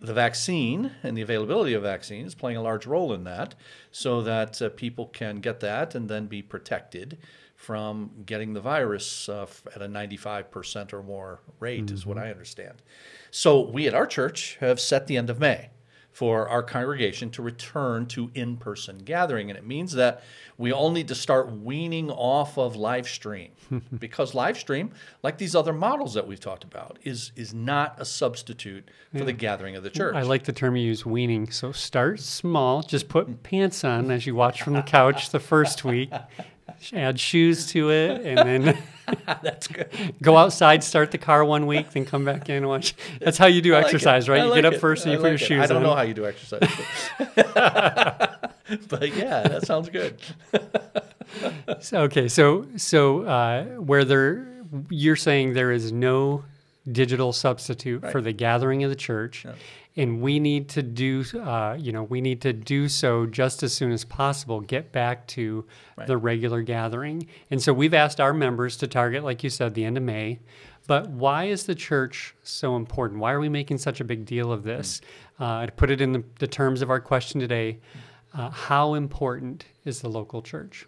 the 0.00 0.14
vaccine 0.14 0.92
and 1.02 1.16
the 1.16 1.22
availability 1.22 1.74
of 1.74 1.82
vaccines 1.82 2.28
is 2.28 2.34
playing 2.34 2.56
a 2.56 2.62
large 2.62 2.86
role 2.86 3.12
in 3.12 3.24
that 3.24 3.54
so 3.90 4.20
that 4.22 4.60
uh, 4.60 4.68
people 4.70 5.06
can 5.06 5.36
get 5.36 5.60
that 5.60 5.94
and 5.94 6.08
then 6.08 6.26
be 6.26 6.42
protected 6.42 7.18
from 7.54 8.10
getting 8.26 8.52
the 8.52 8.60
virus 8.60 9.28
uh, 9.28 9.46
at 9.74 9.82
a 9.82 9.86
95% 9.86 10.92
or 10.92 11.02
more 11.02 11.40
rate, 11.60 11.92
is 11.92 12.04
what 12.04 12.18
I 12.18 12.28
understand. 12.28 12.82
So 13.30 13.60
we 13.60 13.86
at 13.86 13.94
our 13.94 14.06
church 14.06 14.56
have 14.58 14.80
set 14.80 15.06
the 15.06 15.16
end 15.16 15.30
of 15.30 15.38
May. 15.38 15.70
For 16.12 16.46
our 16.48 16.62
congregation 16.62 17.30
to 17.30 17.42
return 17.42 18.06
to 18.06 18.30
in 18.34 18.56
person 18.58 18.98
gathering. 18.98 19.50
And 19.50 19.58
it 19.58 19.66
means 19.66 19.92
that 19.92 20.22
we 20.58 20.70
all 20.70 20.90
need 20.90 21.08
to 21.08 21.14
start 21.14 21.50
weaning 21.50 22.10
off 22.10 22.58
of 22.58 22.76
live 22.76 23.08
stream 23.08 23.50
because 23.98 24.34
live 24.34 24.58
stream, 24.58 24.92
like 25.22 25.38
these 25.38 25.56
other 25.56 25.72
models 25.72 26.12
that 26.14 26.26
we've 26.26 26.38
talked 26.38 26.64
about, 26.64 26.98
is, 27.02 27.32
is 27.34 27.54
not 27.54 27.98
a 27.98 28.04
substitute 28.04 28.88
for 29.16 29.24
the 29.24 29.32
gathering 29.32 29.74
of 29.74 29.82
the 29.82 29.90
church. 29.90 30.14
I 30.14 30.22
like 30.22 30.44
the 30.44 30.52
term 30.52 30.76
you 30.76 30.86
use, 30.86 31.06
weaning. 31.06 31.50
So 31.50 31.72
start 31.72 32.20
small. 32.20 32.82
Just 32.82 33.08
put 33.08 33.42
pants 33.42 33.82
on 33.82 34.10
as 34.10 34.26
you 34.26 34.34
watch 34.34 34.62
from 34.62 34.74
the 34.74 34.82
couch 34.82 35.30
the 35.30 35.40
first 35.40 35.84
week. 35.84 36.12
Add 36.92 37.18
shoes 37.20 37.66
to 37.68 37.90
it, 37.90 38.24
and 38.24 38.38
then 38.38 38.78
That's 39.42 39.66
good. 39.68 39.88
go 40.20 40.36
outside, 40.36 40.82
start 40.84 41.10
the 41.10 41.18
car 41.18 41.44
one 41.44 41.66
week, 41.66 41.90
then 41.90 42.04
come 42.04 42.24
back 42.24 42.48
in 42.48 42.56
and 42.56 42.68
watch. 42.68 42.94
That's 43.20 43.38
how 43.38 43.46
you 43.46 43.62
do 43.62 43.72
I 43.74 43.78
like 43.78 43.84
it. 43.84 43.86
exercise, 43.86 44.28
right? 44.28 44.42
You 44.42 44.50
like 44.50 44.62
get 44.62 44.64
up 44.64 44.74
it. 44.74 44.80
first 44.80 45.04
and 45.04 45.12
you 45.12 45.18
put 45.18 45.26
your 45.26 45.34
it. 45.34 45.38
shoes 45.38 45.58
on. 45.58 45.64
I 45.64 45.66
don't 45.66 45.82
know 45.82 45.94
how 45.94 46.02
you 46.02 46.14
do 46.14 46.26
exercise. 46.26 46.68
But, 47.18 48.52
but 48.88 49.16
yeah, 49.16 49.42
that 49.48 49.66
sounds 49.66 49.88
good. 49.88 50.20
So, 51.80 52.02
okay, 52.02 52.28
so 52.28 52.66
so 52.76 53.22
uh, 53.22 53.64
where 53.64 54.04
there, 54.04 54.46
you're 54.90 55.16
saying 55.16 55.54
there 55.54 55.72
is 55.72 55.90
no 55.90 56.44
digital 56.90 57.32
substitute 57.32 58.10
for 58.10 58.20
the 58.20 58.32
gathering 58.32 58.84
of 58.84 58.90
the 58.90 58.96
church, 58.96 59.46
and 59.96 60.20
we 60.22 60.40
need 60.40 60.68
to 60.70 60.82
do, 60.82 61.24
uh, 61.34 61.76
you 61.78 61.92
know, 61.92 62.04
we 62.04 62.20
need 62.20 62.40
to 62.42 62.52
do 62.52 62.88
so 62.88 63.26
just 63.26 63.62
as 63.62 63.72
soon 63.72 63.92
as 63.92 64.04
possible. 64.04 64.60
Get 64.60 64.92
back 64.92 65.26
to 65.28 65.66
the 66.06 66.16
regular 66.16 66.62
gathering, 66.62 67.26
and 67.50 67.60
so 67.60 67.72
we've 67.72 67.94
asked 67.94 68.20
our 68.20 68.32
members 68.32 68.76
to 68.78 68.86
target, 68.86 69.24
like 69.24 69.44
you 69.44 69.50
said, 69.50 69.74
the 69.74 69.84
end 69.84 69.96
of 69.96 70.02
May. 70.02 70.40
But 70.86 71.10
why 71.10 71.44
is 71.44 71.64
the 71.64 71.74
church 71.74 72.34
so 72.42 72.74
important? 72.76 73.20
Why 73.20 73.32
are 73.32 73.40
we 73.40 73.48
making 73.48 73.78
such 73.78 74.00
a 74.00 74.04
big 74.04 74.24
deal 74.24 74.50
of 74.50 74.64
this? 74.64 75.00
Uh, 75.38 75.66
to 75.66 75.72
put 75.72 75.90
it 75.90 76.00
in 76.00 76.12
the, 76.12 76.24
the 76.38 76.46
terms 76.46 76.82
of 76.82 76.90
our 76.90 77.00
question 77.00 77.40
today, 77.40 77.78
uh, 78.34 78.50
how 78.50 78.94
important 78.94 79.66
is 79.84 80.00
the 80.00 80.08
local 80.08 80.42
church? 80.42 80.86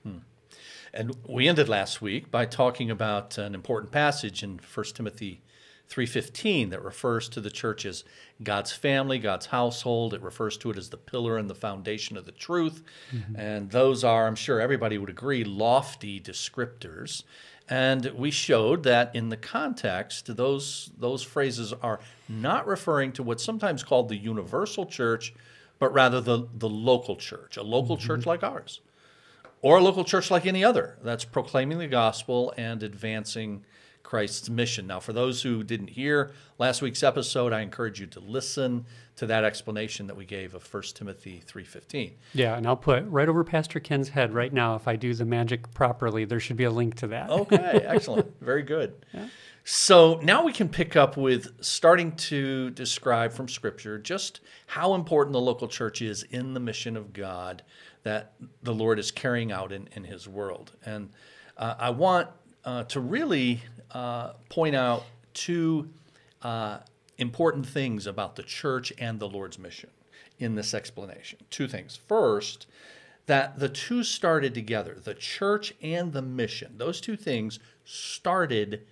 And 0.92 1.16
we 1.28 1.48
ended 1.48 1.68
last 1.68 2.00
week 2.00 2.30
by 2.30 2.46
talking 2.46 2.90
about 2.90 3.36
an 3.38 3.54
important 3.54 3.92
passage 3.92 4.42
in 4.42 4.60
1 4.72 4.86
Timothy 4.94 5.42
3:15 5.88 6.70
that 6.70 6.82
refers 6.82 7.28
to 7.28 7.40
the 7.40 7.50
church 7.50 7.84
as 7.84 8.04
God's 8.42 8.72
family, 8.72 9.18
God's 9.18 9.46
household. 9.46 10.14
It 10.14 10.22
refers 10.22 10.56
to 10.58 10.70
it 10.70 10.78
as 10.78 10.90
the 10.90 10.96
pillar 10.96 11.36
and 11.36 11.48
the 11.48 11.54
foundation 11.54 12.16
of 12.16 12.24
the 12.24 12.32
truth. 12.32 12.82
Mm-hmm. 13.12 13.36
And 13.36 13.70
those 13.70 14.02
are, 14.02 14.26
I'm 14.26 14.34
sure 14.34 14.60
everybody 14.60 14.98
would 14.98 15.10
agree, 15.10 15.44
lofty 15.44 16.20
descriptors. 16.20 17.22
And 17.68 18.06
we 18.16 18.30
showed 18.30 18.82
that 18.82 19.14
in 19.14 19.28
the 19.28 19.36
context, 19.36 20.36
those 20.36 20.90
those 20.98 21.22
phrases 21.22 21.72
are 21.72 22.00
not 22.28 22.66
referring 22.66 23.12
to 23.12 23.22
what's 23.22 23.44
sometimes 23.44 23.82
called 23.82 24.08
the 24.08 24.16
universal 24.16 24.86
church, 24.86 25.34
but 25.78 25.92
rather 25.92 26.20
the, 26.20 26.48
the 26.54 26.68
local 26.68 27.16
church, 27.16 27.56
a 27.56 27.62
local 27.62 27.96
mm-hmm. 27.96 28.06
church 28.06 28.26
like 28.26 28.42
ours 28.42 28.80
or 29.64 29.78
a 29.78 29.82
local 29.82 30.04
church 30.04 30.30
like 30.30 30.44
any 30.44 30.62
other 30.62 30.98
that's 31.02 31.24
proclaiming 31.24 31.78
the 31.78 31.86
gospel 31.86 32.52
and 32.58 32.82
advancing 32.82 33.64
Christ's 34.04 34.48
mission. 34.48 34.86
Now, 34.86 35.00
for 35.00 35.12
those 35.12 35.42
who 35.42 35.64
didn't 35.64 35.88
hear 35.88 36.30
last 36.58 36.82
week's 36.82 37.02
episode, 37.02 37.52
I 37.52 37.62
encourage 37.62 37.98
you 37.98 38.06
to 38.06 38.20
listen 38.20 38.84
to 39.16 39.26
that 39.26 39.44
explanation 39.44 40.06
that 40.06 40.16
we 40.16 40.24
gave 40.24 40.54
of 40.54 40.62
1 40.72 40.94
Timothy 40.94 41.42
3:15. 41.46 42.12
Yeah, 42.34 42.56
and 42.56 42.66
I'll 42.66 42.76
put 42.76 43.04
right 43.06 43.28
over 43.28 43.42
Pastor 43.42 43.80
Ken's 43.80 44.10
head 44.10 44.32
right 44.32 44.52
now. 44.52 44.76
If 44.76 44.86
I 44.86 44.96
do 44.96 45.14
the 45.14 45.24
magic 45.24 45.72
properly, 45.74 46.24
there 46.24 46.38
should 46.38 46.56
be 46.56 46.64
a 46.64 46.70
link 46.70 46.94
to 46.96 47.08
that. 47.08 47.30
Okay, 47.30 47.56
excellent. 47.84 48.40
Very 48.40 48.62
good. 48.62 48.94
So 49.64 50.20
now 50.22 50.44
we 50.44 50.52
can 50.52 50.68
pick 50.68 50.94
up 50.94 51.16
with 51.16 51.64
starting 51.64 52.12
to 52.16 52.70
describe 52.70 53.32
from 53.32 53.48
Scripture 53.48 53.98
just 53.98 54.40
how 54.66 54.94
important 54.94 55.32
the 55.32 55.40
local 55.40 55.68
church 55.68 56.02
is 56.02 56.22
in 56.24 56.52
the 56.52 56.60
mission 56.60 56.96
of 56.96 57.14
God 57.14 57.62
that 58.02 58.34
the 58.62 58.74
Lord 58.74 58.98
is 58.98 59.10
carrying 59.10 59.50
out 59.50 59.72
in, 59.72 59.88
in 59.92 60.04
His 60.04 60.28
world. 60.28 60.72
And 60.84 61.08
uh, 61.56 61.76
I 61.78 61.90
want 61.90 62.28
uh, 62.64 62.84
to 62.84 63.00
really 63.00 63.62
uh, 63.90 64.32
point 64.48 64.74
out 64.74 65.04
two 65.32 65.88
uh, 66.42 66.78
important 67.18 67.66
things 67.66 68.06
about 68.06 68.36
the 68.36 68.42
church 68.42 68.92
and 68.98 69.20
the 69.20 69.28
Lord's 69.28 69.58
mission 69.58 69.90
in 70.38 70.54
this 70.54 70.74
explanation. 70.74 71.38
Two 71.50 71.68
things. 71.68 71.96
First, 71.96 72.66
that 73.26 73.58
the 73.58 73.68
two 73.68 74.02
started 74.02 74.54
together, 74.54 74.98
the 75.02 75.14
church 75.14 75.74
and 75.82 76.12
the 76.12 76.22
mission. 76.22 76.74
Those 76.76 77.00
two 77.00 77.16
things 77.16 77.58
started 77.84 78.86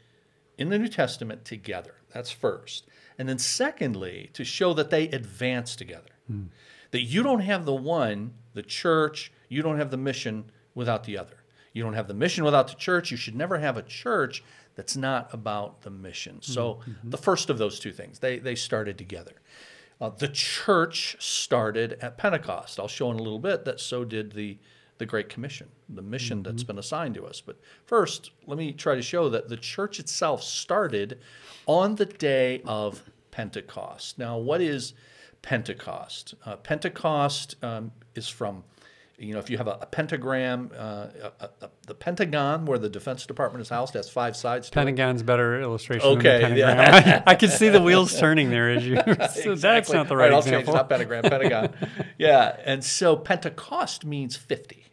in 0.57 0.71
the 0.71 0.79
New 0.79 0.89
Testament 0.89 1.45
together. 1.45 1.95
That's 2.13 2.31
first. 2.31 2.87
And 3.19 3.29
then, 3.29 3.39
secondly, 3.39 4.31
to 4.33 4.45
show 4.45 4.73
that 4.75 4.91
they 4.91 5.09
advance 5.09 5.77
together. 5.77 6.09
That 6.93 7.03
you 7.03 7.23
don't 7.23 7.41
have 7.41 7.65
the 7.65 7.75
one, 7.75 8.35
the 8.55 8.63
church, 8.63 9.33
you 9.49 9.63
don't 9.63 9.79
have 9.79 9.91
the 9.91 9.97
mission 9.97 10.51
without 10.75 11.05
the 11.05 11.19
other. 11.19 11.42
You 11.73 11.83
don't 11.83 11.95
have 11.95 12.09
the 12.09 12.15
mission 12.15 12.45
without 12.45 12.69
the 12.69 12.75
church. 12.75 13.11
You 13.11 13.17
should 13.17 13.35
never 13.35 13.59
have 13.59 13.77
a 13.77 13.83
church 13.83 14.43
that's 14.75 14.97
not 14.97 15.33
about 15.33 15.83
the 15.83 15.91
mission. 15.91 16.41
So, 16.41 16.81
the 17.05 17.19
first 17.19 17.51
of 17.51 17.59
those 17.59 17.79
two 17.79 17.93
things, 17.93 18.19
they, 18.19 18.39
they 18.39 18.55
started 18.55 18.99
together. 18.99 19.33
Uh, 20.01 20.11
the 20.11 20.29
church 20.29 21.17
started 21.21 21.99
at 22.01 22.19
Pentecost. 22.19 22.81
I'll 22.81 22.89
show 22.89 23.11
in 23.11 23.19
a 23.19 23.23
little 23.23 23.39
bit 23.39 23.65
that 23.65 23.81
so 23.81 24.05
did 24.05 24.33
the, 24.33 24.59
the 24.99 25.07
Great 25.07 25.29
Commission, 25.29 25.69
the 25.89 26.03
mission 26.03 26.43
that's 26.43 26.65
been 26.65 26.79
assigned 26.79 27.15
to 27.15 27.25
us. 27.25 27.41
But 27.41 27.59
first, 27.87 28.33
let 28.47 28.59
me 28.59 28.73
try 28.73 28.97
to 28.97 29.03
show 29.03 29.29
that 29.29 29.49
the 29.49 29.57
church 29.57 30.01
itself 30.01 30.43
started 30.43 31.21
on 31.67 31.95
the 31.95 32.07
day 32.07 32.63
of 32.67 33.05
Pentecost. 33.31 34.19
Now, 34.19 34.39
what 34.39 34.61
is 34.61 34.95
Pentecost? 35.43 36.35
Uh, 36.45 36.57
Pentecost 36.57 37.57
um, 37.63 37.93
is 38.15 38.29
from 38.29 38.65
you 39.19 39.35
know, 39.35 39.39
if 39.39 39.51
you 39.51 39.59
have 39.59 39.69
a, 39.69 39.79
a 39.83 39.87
pentagram, 39.87 40.71
uh, 40.77 41.07
a, 41.41 41.49
a, 41.61 41.71
the 41.87 41.95
Pentagon, 41.95 42.65
where 42.65 42.79
the 42.79 42.89
Defense 42.89 43.27
Department 43.27 43.63
is 43.63 43.69
housed, 43.69 43.95
has 43.95 44.09
five 44.09 44.37
sides 44.37 44.69
to 44.71 44.73
it. 44.73 44.75
Pentagon's 44.75 45.23
better 45.23 45.61
illustration. 45.61 46.07
Okay, 46.07 46.57
yeah. 46.57 46.75
pentagram. 46.75 47.23
I 47.27 47.35
can 47.35 47.51
see 47.51 47.69
the 47.69 47.81
wheels 47.81 48.19
turning 48.21 48.51
there 48.51 48.71
as 48.71 48.87
you. 48.87 48.97
so 49.35 49.55
that's 49.55 49.93
not 49.93 50.09
the 50.09 50.17
right 50.17 50.33
I'll 50.33 50.39
example. 50.39 50.75
it, 50.75 50.77
not 50.77 50.89
pentagram, 50.89 51.23
pentagon. 51.23 51.75
yeah, 52.19 52.57
and 52.65 52.83
so 52.83 53.17
Pentecost 53.17 54.05
means 54.05 54.37
fifty, 54.37 54.87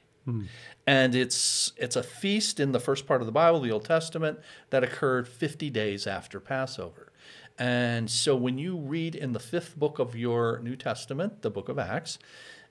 and 0.86 1.16
it's 1.16 1.72
it's 1.78 1.96
a 1.96 2.04
feast 2.04 2.60
in 2.60 2.72
the 2.72 2.80
first 2.80 3.08
part 3.08 3.22
of 3.22 3.26
the 3.26 3.32
Bible, 3.32 3.60
the 3.62 3.72
Old 3.72 3.86
Testament, 3.86 4.40
that 4.70 4.84
occurred 4.84 5.28
fifty 5.28 5.70
days 5.70 6.06
after 6.06 6.40
Passover. 6.40 7.12
And 7.58 8.10
so 8.10 8.38
when 8.38 8.58
you 8.58 8.78
read 8.78 9.16
in 9.16 9.34
the 9.34 9.40
fifth 9.40 9.78
book 9.78 10.00
of 10.00 10.16
your 10.16 10.60
New 10.60 10.78
Testament, 10.78 11.42
the 11.42 11.50
book 11.50 11.68
of 11.68 11.78
Acts, 11.78 12.18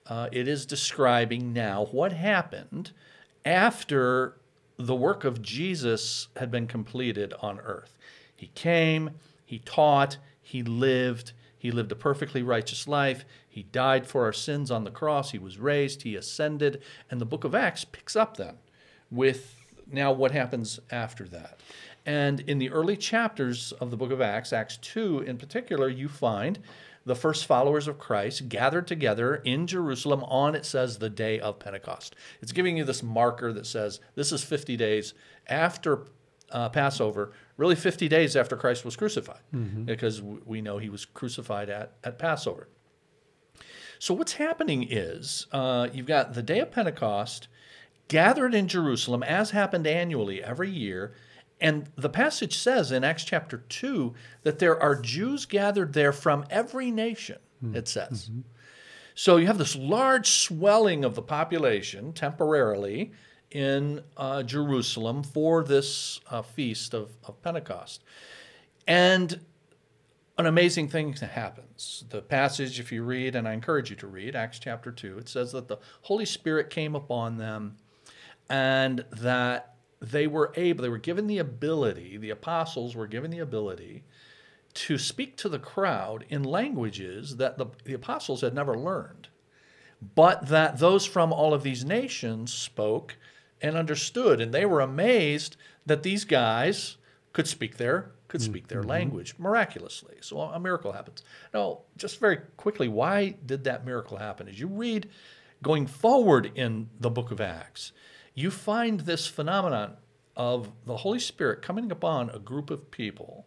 uh, 0.09 0.29
it 0.33 0.49
is 0.49 0.67
describing 0.67 1.53
now 1.53 1.87
what 1.91 2.13
happened 2.13 2.93
after 3.45 4.37
the 4.79 4.95
work 4.95 5.25
of 5.25 5.43
Jesus 5.43 6.29
had 6.37 6.51
been 6.51 6.67
completed 6.67 7.35
on 7.41 7.61
earth. 7.61 7.99
He 8.35 8.49
came, 8.55 9.11
he 9.45 9.59
taught, 9.59 10.17
he 10.41 10.63
lived, 10.63 11.33
he 11.59 11.71
lived 11.71 11.91
a 11.93 11.97
perfectly 11.97 12.43
righteous 12.43 12.87
life, 12.87 13.25
he 13.49 13.65
died 13.65 14.07
for 14.07 14.25
our 14.25 14.33
sins 14.33 14.71
on 14.71 14.85
the 14.85 14.91
cross, 14.91 15.33
he 15.33 15.39
was 15.39 15.59
raised, 15.59 16.03
he 16.03 16.15
ascended, 16.15 16.81
and 17.11 17.21
the 17.21 17.27
book 17.27 17.45
of 17.45 17.55
Acts 17.55 17.85
picks 17.85 18.15
up 18.15 18.37
then 18.37 18.59
with 19.11 19.57
now 19.91 20.13
what 20.13 20.31
happens 20.31 20.79
after 20.91 21.25
that. 21.25 21.61
And 22.07 22.41
in 22.41 22.59
the 22.59 22.71
early 22.71 22.97
chapters 22.97 23.73
of 23.73 23.91
the 23.91 23.97
book 23.97 24.13
of 24.13 24.21
Acts, 24.21 24.53
Acts 24.53 24.77
2 24.79 25.21
in 25.21 25.37
particular, 25.37 25.89
you 25.89 26.09
find 26.09 26.59
the 27.09 27.17
first 27.17 27.47
followers 27.47 27.89
of 27.89 27.99
Christ 27.99 28.49
gathered 28.49 28.87
together 28.87 29.37
in 29.37 29.67
Jerusalem 29.67 30.23
on, 30.25 30.55
it 30.55 30.65
says, 30.65 30.99
the 30.99 31.11
day 31.11 31.41
of 31.41 31.59
Pentecost. 31.59 32.15
It's 32.41 32.53
giving 32.53 32.77
you 32.77 32.85
this 32.85 33.03
marker 33.03 33.53
that 33.53 33.67
says 33.67 33.99
this 34.15 34.31
is 34.31 34.45
50 34.45 34.77
days 34.77 35.15
after 35.49 36.05
uh, 36.53 36.69
Passover, 36.69 37.33
really 37.57 37.75
50 37.75 38.09
days 38.09 38.37
after 38.37 38.57
Christ 38.57 38.85
was 38.85 38.97
crucified, 38.97 39.41
because 39.85 40.23
we 40.23 40.61
know 40.63 40.79
he 40.79 40.89
was 40.89 41.05
crucified 41.05 41.69
at, 41.69 41.93
at 42.05 42.19
Passover. 42.19 42.69
So 43.99 44.15
what's 44.15 44.35
happening 44.35 44.87
is 44.89 45.47
uh, 45.51 45.89
you've 45.93 46.07
got 46.07 46.35
the 46.35 46.43
day 46.43 46.61
of 46.61 46.71
Pentecost 46.71 47.49
gathered 48.07 48.55
in 48.55 48.69
Jerusalem, 48.69 49.23
as 49.23 49.51
happened 49.51 49.87
annually 49.87 50.43
every 50.43 50.71
year. 50.71 51.15
And 51.61 51.89
the 51.97 52.09
passage 52.09 52.57
says 52.57 52.93
in 52.93 53.03
Acts 53.05 53.25
chapter 53.25 53.59
2 53.69 54.15
that 54.43 54.59
there 54.59 54.81
are 54.81 54.95
Jews 54.95 55.45
gathered 55.45 55.93
there 55.93 56.13
from 56.13 56.45
every 56.51 56.91
nation, 56.91 57.39
it 57.75 57.89
says. 57.89 58.31
So 59.15 59.37
you 59.37 59.49
have 59.49 59.59
this 59.59 59.75
large 59.75 60.29
swelling 60.29 61.05
of 61.05 61.17
the 61.17 61.23
population 61.23 62.13
temporarily 62.13 63.11
in 63.51 64.03
uh, 64.17 64.45
Jerusalem 64.45 65.25
for 65.25 65.65
this 65.65 66.21
uh, 66.31 66.43
feast 66.43 66.95
of, 66.95 67.11
of 67.25 67.43
Pentecost. 67.43 68.05
And 68.87 69.41
an 70.39 70.47
amazing 70.47 70.89
thing 70.89 71.13
happens. 71.15 72.05
The 72.11 72.23
passage, 72.23 72.79
if 72.79 72.93
you 72.93 73.03
read, 73.03 73.35
and 73.35 73.49
I 73.49 73.55
encourage 73.55 73.91
you 73.91 73.97
to 73.97 74.07
read, 74.07 74.37
Acts 74.37 74.61
chapter 74.61 74.93
2, 74.93 75.19
it 75.19 75.29
says 75.29 75.51
that 75.53 75.67
the 75.67 75.79
Holy 76.03 76.25
Spirit 76.25 76.71
came 76.71 76.95
upon 76.95 77.39
them 77.39 77.77
and 78.49 79.05
that 79.11 79.75
they 80.01 80.27
were 80.27 80.53
able, 80.57 80.83
they 80.83 80.89
were 80.89 80.99
given 80.99 81.27
the 81.27 81.39
ability, 81.39 82.17
the 82.17 82.31
apostles 82.31 82.95
were 82.95 83.07
given 83.07 83.31
the 83.31 83.39
ability 83.39 84.05
to 84.75 84.99
speak 84.99 85.37
to 85.37 85.49
the 85.49 85.59
crowd 85.59 86.25
in 86.29 86.45
languages 86.45 87.37
that 87.37 87.59
the, 87.59 87.67
the 87.85 87.95
apostles 87.95 88.43
had 88.43 88.55
never 88.55 88.77
learned, 88.77 89.29
but 90.15 90.49
that 90.49 90.79
those 90.79 91.05
from 91.05 91.33
all 91.33 91.53
of 91.53 91.63
these 91.63 91.85
nations 91.85 92.53
spoke 92.53 93.17
and 93.61 93.77
understood. 93.77 94.41
And 94.41 94.53
they 94.53 94.65
were 94.65 94.81
amazed 94.81 95.57
that 95.87 96.03
these 96.03 96.25
guys 96.25 96.97
could 97.33 97.49
speak 97.49 97.77
their 97.77 98.13
could 98.29 98.43
speak 98.43 98.69
their 98.69 98.81
mm-hmm. 98.81 98.91
language 98.91 99.35
miraculously. 99.39 100.17
So 100.21 100.39
a 100.41 100.61
miracle 100.61 100.93
happens. 100.93 101.23
Now, 101.55 101.79
just 101.97 102.21
very 102.21 102.37
quickly, 102.59 102.87
why 102.87 103.37
did 103.47 103.65
that 103.65 103.87
miracle 103.87 104.19
happen? 104.19 104.49
As 104.49 104.61
you 104.61 104.67
read 104.67 105.09
going 105.63 105.87
forward 105.87 106.53
in 106.55 106.91
the 107.01 107.09
book 107.09 107.31
of 107.31 107.41
Acts, 107.41 107.93
you 108.39 108.51
find 108.51 109.01
this 109.01 109.27
phenomenon 109.27 109.97
of 110.37 110.71
the 110.87 110.99
Holy 110.99 111.19
Spirit 111.19 111.61
coming 111.61 111.91
upon 111.91 112.31
a 112.31 112.39
group 112.39 112.71
of 112.71 112.91
people, 112.91 113.47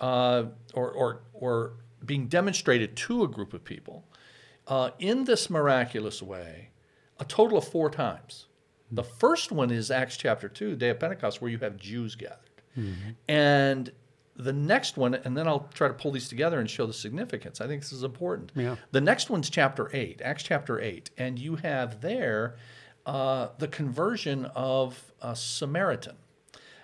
uh, 0.00 0.44
or, 0.74 0.90
or, 0.90 1.20
or 1.34 1.72
being 2.04 2.26
demonstrated 2.26 2.96
to 2.96 3.22
a 3.22 3.28
group 3.28 3.52
of 3.52 3.62
people 3.62 4.04
uh, 4.66 4.90
in 4.98 5.24
this 5.24 5.50
miraculous 5.50 6.22
way 6.22 6.70
a 7.18 7.24
total 7.24 7.58
of 7.58 7.68
four 7.68 7.90
times. 7.90 8.46
The 8.90 9.02
first 9.02 9.52
one 9.52 9.70
is 9.70 9.90
Acts 9.90 10.16
chapter 10.16 10.48
2, 10.48 10.76
Day 10.76 10.90
of 10.90 11.00
Pentecost, 11.00 11.42
where 11.42 11.50
you 11.50 11.58
have 11.58 11.76
Jews 11.76 12.14
gathered. 12.14 12.38
And 13.28 13.90
the 14.36 14.52
next 14.52 14.96
one, 14.96 15.14
and 15.14 15.36
then 15.36 15.48
I'll 15.48 15.68
try 15.74 15.88
to 15.88 15.94
pull 15.94 16.12
these 16.12 16.28
together 16.28 16.60
and 16.60 16.68
show 16.68 16.86
the 16.86 16.92
significance. 16.92 17.60
I 17.60 17.66
think 17.66 17.82
this 17.82 17.92
is 17.92 18.02
important. 18.02 18.52
Yeah. 18.54 18.76
The 18.92 19.00
next 19.00 19.30
one's 19.30 19.48
chapter 19.50 19.90
8, 19.92 20.20
Acts 20.22 20.42
chapter 20.42 20.80
8. 20.80 21.10
And 21.16 21.38
you 21.38 21.56
have 21.56 22.00
there 22.00 22.56
uh, 23.06 23.48
the 23.58 23.68
conversion 23.68 24.44
of 24.54 25.12
a 25.22 25.34
Samaritan. 25.34 26.16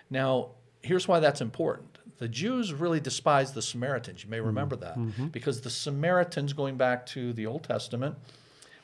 Now, 0.08 0.50
here's 0.82 1.06
why 1.08 1.20
that's 1.20 1.40
important. 1.40 1.98
The 2.18 2.28
Jews 2.28 2.72
really 2.72 3.00
despised 3.00 3.54
the 3.54 3.62
Samaritans. 3.62 4.22
You 4.22 4.30
may 4.30 4.40
remember 4.40 4.76
that 4.76 4.96
because 5.32 5.60
the 5.62 5.70
Samaritans, 5.70 6.52
going 6.52 6.76
back 6.76 7.04
to 7.06 7.32
the 7.32 7.46
Old 7.46 7.64
Testament, 7.64 8.16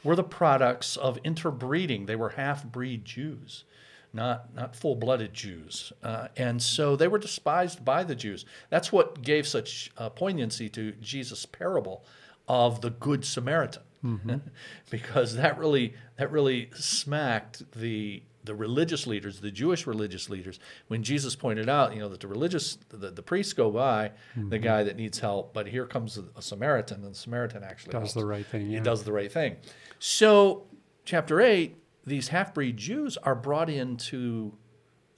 were 0.02 0.16
the 0.16 0.24
products 0.24 0.96
of 0.96 1.18
interbreeding. 1.22 2.06
They 2.06 2.16
were 2.16 2.30
half 2.30 2.64
breed 2.64 3.04
Jews, 3.04 3.64
not, 4.12 4.52
not 4.54 4.74
full 4.74 4.96
blooded 4.96 5.32
Jews. 5.34 5.92
Uh, 6.02 6.28
and 6.36 6.60
so 6.60 6.96
they 6.96 7.06
were 7.06 7.18
despised 7.18 7.84
by 7.84 8.02
the 8.02 8.16
Jews. 8.16 8.44
That's 8.70 8.90
what 8.90 9.22
gave 9.22 9.46
such 9.46 9.92
uh, 9.96 10.08
poignancy 10.08 10.68
to 10.70 10.92
Jesus' 10.92 11.46
parable 11.46 12.04
of 12.48 12.80
the 12.80 12.90
Good 12.90 13.24
Samaritan. 13.24 13.82
Mm-hmm. 14.04 14.36
because 14.90 15.36
that 15.36 15.58
really 15.58 15.94
that 16.16 16.30
really 16.30 16.70
smacked 16.74 17.70
the 17.72 18.22
the 18.44 18.54
religious 18.54 19.06
leaders, 19.06 19.40
the 19.40 19.50
Jewish 19.50 19.86
religious 19.86 20.30
leaders, 20.30 20.58
when 20.86 21.02
Jesus 21.02 21.36
pointed 21.36 21.68
out, 21.68 21.92
you 21.92 22.00
know, 22.00 22.08
that 22.08 22.20
the 22.20 22.28
religious 22.28 22.78
the, 22.88 23.10
the 23.10 23.22
priests 23.22 23.52
go 23.52 23.70
by 23.70 24.12
the 24.34 24.40
mm-hmm. 24.40 24.64
guy 24.64 24.82
that 24.84 24.96
needs 24.96 25.18
help, 25.18 25.52
but 25.52 25.66
here 25.68 25.84
comes 25.84 26.16
a, 26.16 26.24
a 26.36 26.42
Samaritan, 26.42 27.04
and 27.04 27.14
the 27.14 27.18
Samaritan 27.18 27.62
actually 27.62 27.92
Does 27.92 28.00
helps. 28.00 28.14
the 28.14 28.26
right 28.26 28.46
thing. 28.46 28.70
He 28.70 28.80
does 28.80 29.04
the 29.04 29.12
right 29.12 29.30
thing. 29.30 29.56
So, 29.98 30.66
chapter 31.04 31.40
8, 31.40 31.76
these 32.06 32.28
half 32.28 32.54
breed 32.54 32.76
Jews 32.76 33.16
are 33.18 33.34
brought 33.34 33.68
into 33.68 34.54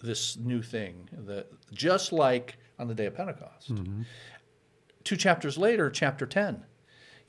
this 0.03 0.37
new 0.37 0.63
thing, 0.63 1.09
that 1.27 1.47
just 1.73 2.13
like 2.13 2.57
on 2.79 2.89
the 2.89 2.95
day 2.95 3.07
of 3.07 3.15
Pentecost. 3.15 3.75
Mm-hmm. 3.75 4.03
Two 5.05 5.17
chapters 5.17 5.57
later, 5.57 5.91
chapter 5.91 6.27
10, 6.27 6.65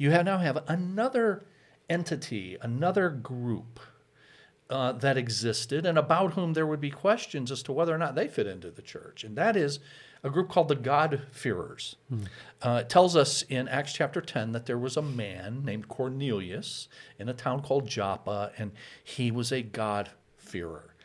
you 0.02 0.10
have 0.10 0.26
now 0.26 0.40
have 0.40 0.64
another 0.68 1.46
entity, 1.88 2.58
another 2.60 3.08
group 3.08 3.80
uh, 4.68 4.94
that 4.94 5.16
existed 5.16 5.86
and 5.86 5.96
about 5.96 6.34
whom 6.34 6.54
there 6.54 6.66
would 6.66 6.82
be 6.82 6.90
questions 6.90 7.52
as 7.52 7.62
to 7.62 7.72
whether 7.72 7.94
or 7.94 8.00
not 8.00 8.16
they 8.16 8.28
fit 8.28 8.48
into 8.48 8.72
the 8.72 8.82
church. 8.82 9.24
And 9.24 9.36
that 9.36 9.56
is 9.56 9.80
a 10.24 10.32
group 10.32 10.50
called 10.50 10.70
the 10.70 10.76
God-fearers. 10.76 11.98
Uh, 12.64 12.80
it 12.82 12.90
tells 12.90 13.16
us 13.16 13.44
in 13.44 13.68
Acts 13.68 13.94
chapter 13.94 14.22
10 14.22 14.54
that 14.54 14.66
there 14.66 14.78
was 14.78 14.98
a 14.98 15.04
man 15.04 15.64
named 15.64 15.88
Cornelius 15.88 16.88
in 17.20 17.30
a 17.30 17.34
town 17.34 17.62
called 17.62 17.88
Joppa, 17.88 18.54
and 18.58 18.72
he 19.04 19.30
was 19.30 19.52
a 19.52 19.62
God-fearer. 19.62 20.96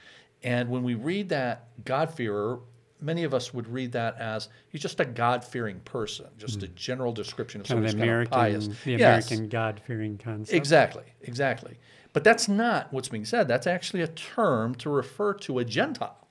And 0.43 0.71
when 0.71 0.85
we 0.85 0.95
read 0.95 1.29
that 1.29 1.69
God-fearer, 1.85 2.61
many 3.01 3.25
of 3.25 3.35
us 3.35 3.53
would 3.53 3.69
read 3.69 3.93
that 3.93 4.19
as 4.19 4.49
he's 4.69 4.81
just 4.81 5.01
a 5.01 5.05
God-fearing 5.05 5.81
person, 5.81 6.27
just 6.39 6.63
a 6.63 6.67
hmm. 6.67 6.75
general 6.75 7.13
description 7.13 7.61
of 7.61 7.67
Kind 7.67 7.85
of 7.85 7.91
someone 7.91 8.09
the 8.09 8.15
who's 8.15 8.29
kind 8.29 8.57
of 8.57 8.63
pious. 8.63 8.85
the 8.85 8.91
Yes. 8.93 9.31
American 9.31 9.49
God-fearing 9.49 10.19
concept. 10.19 10.57
Exactly, 10.57 11.05
exactly. 11.23 11.79
But 12.13 12.25
that's 12.25 12.49
not 12.49 12.93
what's 12.93 13.09
being 13.09 13.27
said. 13.27 13.47
That's 13.49 13.67
actually 13.67 14.03
a 14.03 14.09
term 14.09 14.75
to 14.77 14.89
refer 14.89 15.35
to 15.35 15.59
a 15.59 15.65
Gentile. 15.65 16.27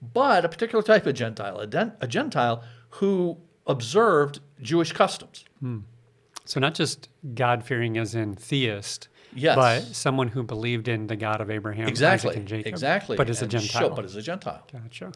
But 0.00 0.44
a 0.44 0.48
particular 0.48 0.82
type 0.82 1.06
of 1.06 1.14
Gentile, 1.14 1.58
a, 1.58 1.66
den- 1.66 1.92
a 2.00 2.06
Gentile 2.06 2.62
who 2.90 3.38
observed 3.66 4.40
Jewish 4.60 4.92
customs. 4.92 5.44
Hmm. 5.60 5.80
So 6.44 6.60
not 6.60 6.74
just 6.74 7.08
God-fearing 7.34 7.98
as 7.98 8.14
in 8.14 8.34
theist, 8.34 9.08
Yes. 9.36 9.56
but 9.56 9.94
someone 9.94 10.28
who 10.28 10.42
believed 10.42 10.88
in 10.88 11.06
the 11.06 11.16
God 11.16 11.40
of 11.40 11.50
Abraham, 11.50 11.88
Exactly, 11.88 12.30
Isaac, 12.30 12.38
and 12.40 12.48
Jacob. 12.48 12.66
exactly. 12.72 13.16
But 13.16 13.28
as 13.30 13.42
a 13.42 13.46
Gentile. 13.46 13.88
show- 13.88 13.94
but 13.94 14.04
as 14.04 14.16
a 14.16 14.22
Gentile. 14.22 14.66
gotcha. 14.72 15.12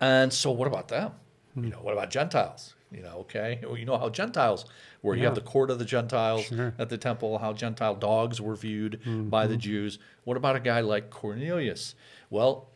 And 0.00 0.32
so, 0.32 0.50
what 0.52 0.68
about 0.68 0.88
them? 0.88 1.12
Hmm. 1.54 1.64
You 1.64 1.70
know, 1.70 1.78
what 1.78 1.92
about 1.92 2.10
Gentiles? 2.10 2.74
You 2.92 3.02
know, 3.02 3.16
okay, 3.20 3.58
well, 3.64 3.76
you 3.76 3.84
know 3.86 3.98
how 3.98 4.08
Gentiles 4.08 4.66
were. 5.02 5.16
You 5.16 5.24
have 5.24 5.34
the 5.34 5.40
court 5.40 5.70
of 5.70 5.80
the 5.80 5.84
Gentiles 5.84 6.44
Sure. 6.44 6.70
Mm-hmm. 6.70 6.80
at 6.80 6.88
the 6.90 6.98
temple. 6.98 7.38
How 7.38 7.52
Gentile 7.52 7.96
dogs 7.96 8.40
were 8.40 8.54
viewed 8.54 9.00
by 9.30 9.46
the 9.48 9.56
Jews. 9.56 9.98
What 10.22 10.36
about 10.36 10.54
a 10.54 10.60
guy 10.60 10.80
like 10.80 11.10
Cornelius? 11.10 11.96
Well, 12.30 12.68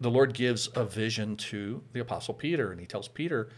the 0.00 0.10
Lord 0.10 0.34
gives 0.34 0.68
a 0.74 0.84
vision 0.84 1.36
to 1.36 1.82
the 1.92 2.00
apostle 2.00 2.34
Peter, 2.34 2.70
and 2.70 2.78
he 2.80 2.86
tells 2.86 3.08
Peter, 3.08 3.48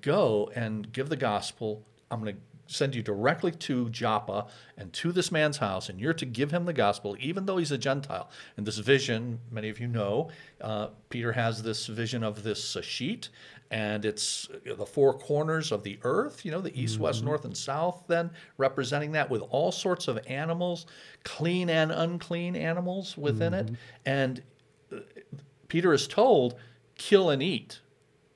"Go 0.00 0.50
and 0.54 0.90
give 0.90 1.08
the 1.10 1.16
gospel. 1.16 1.84
I'm 2.10 2.22
going 2.22 2.36
to." 2.36 2.40
Send 2.70 2.94
you 2.94 3.02
directly 3.02 3.50
to 3.50 3.90
Joppa 3.90 4.46
and 4.76 4.92
to 4.92 5.10
this 5.10 5.32
man's 5.32 5.58
house, 5.58 5.88
and 5.88 6.00
you're 6.00 6.14
to 6.14 6.24
give 6.24 6.52
him 6.52 6.66
the 6.66 6.72
gospel, 6.72 7.16
even 7.18 7.44
though 7.44 7.56
he's 7.56 7.72
a 7.72 7.78
Gentile. 7.78 8.30
And 8.56 8.64
this 8.64 8.78
vision, 8.78 9.40
many 9.50 9.68
of 9.70 9.80
you 9.80 9.88
know, 9.88 10.30
uh, 10.60 10.88
Peter 11.08 11.32
has 11.32 11.64
this 11.64 11.88
vision 11.88 12.22
of 12.22 12.44
this 12.44 12.76
uh, 12.76 12.80
sheet, 12.80 13.30
and 13.72 14.04
it's 14.04 14.48
the 14.64 14.86
four 14.86 15.18
corners 15.18 15.72
of 15.72 15.82
the 15.82 15.98
earth, 16.02 16.44
you 16.44 16.52
know, 16.52 16.60
the 16.60 16.80
east, 16.80 17.00
west, 17.00 17.24
north, 17.24 17.44
and 17.44 17.56
south, 17.56 18.04
then 18.06 18.30
representing 18.56 19.10
that 19.12 19.28
with 19.28 19.42
all 19.50 19.72
sorts 19.72 20.06
of 20.06 20.20
animals, 20.28 20.86
clean 21.24 21.68
and 21.70 21.90
unclean 21.90 22.54
animals 22.54 23.16
within 23.16 23.52
it. 23.52 23.70
And 24.06 24.42
Peter 25.66 25.92
is 25.92 26.06
told, 26.06 26.54
kill 26.96 27.30
and 27.30 27.42
eat. 27.42 27.80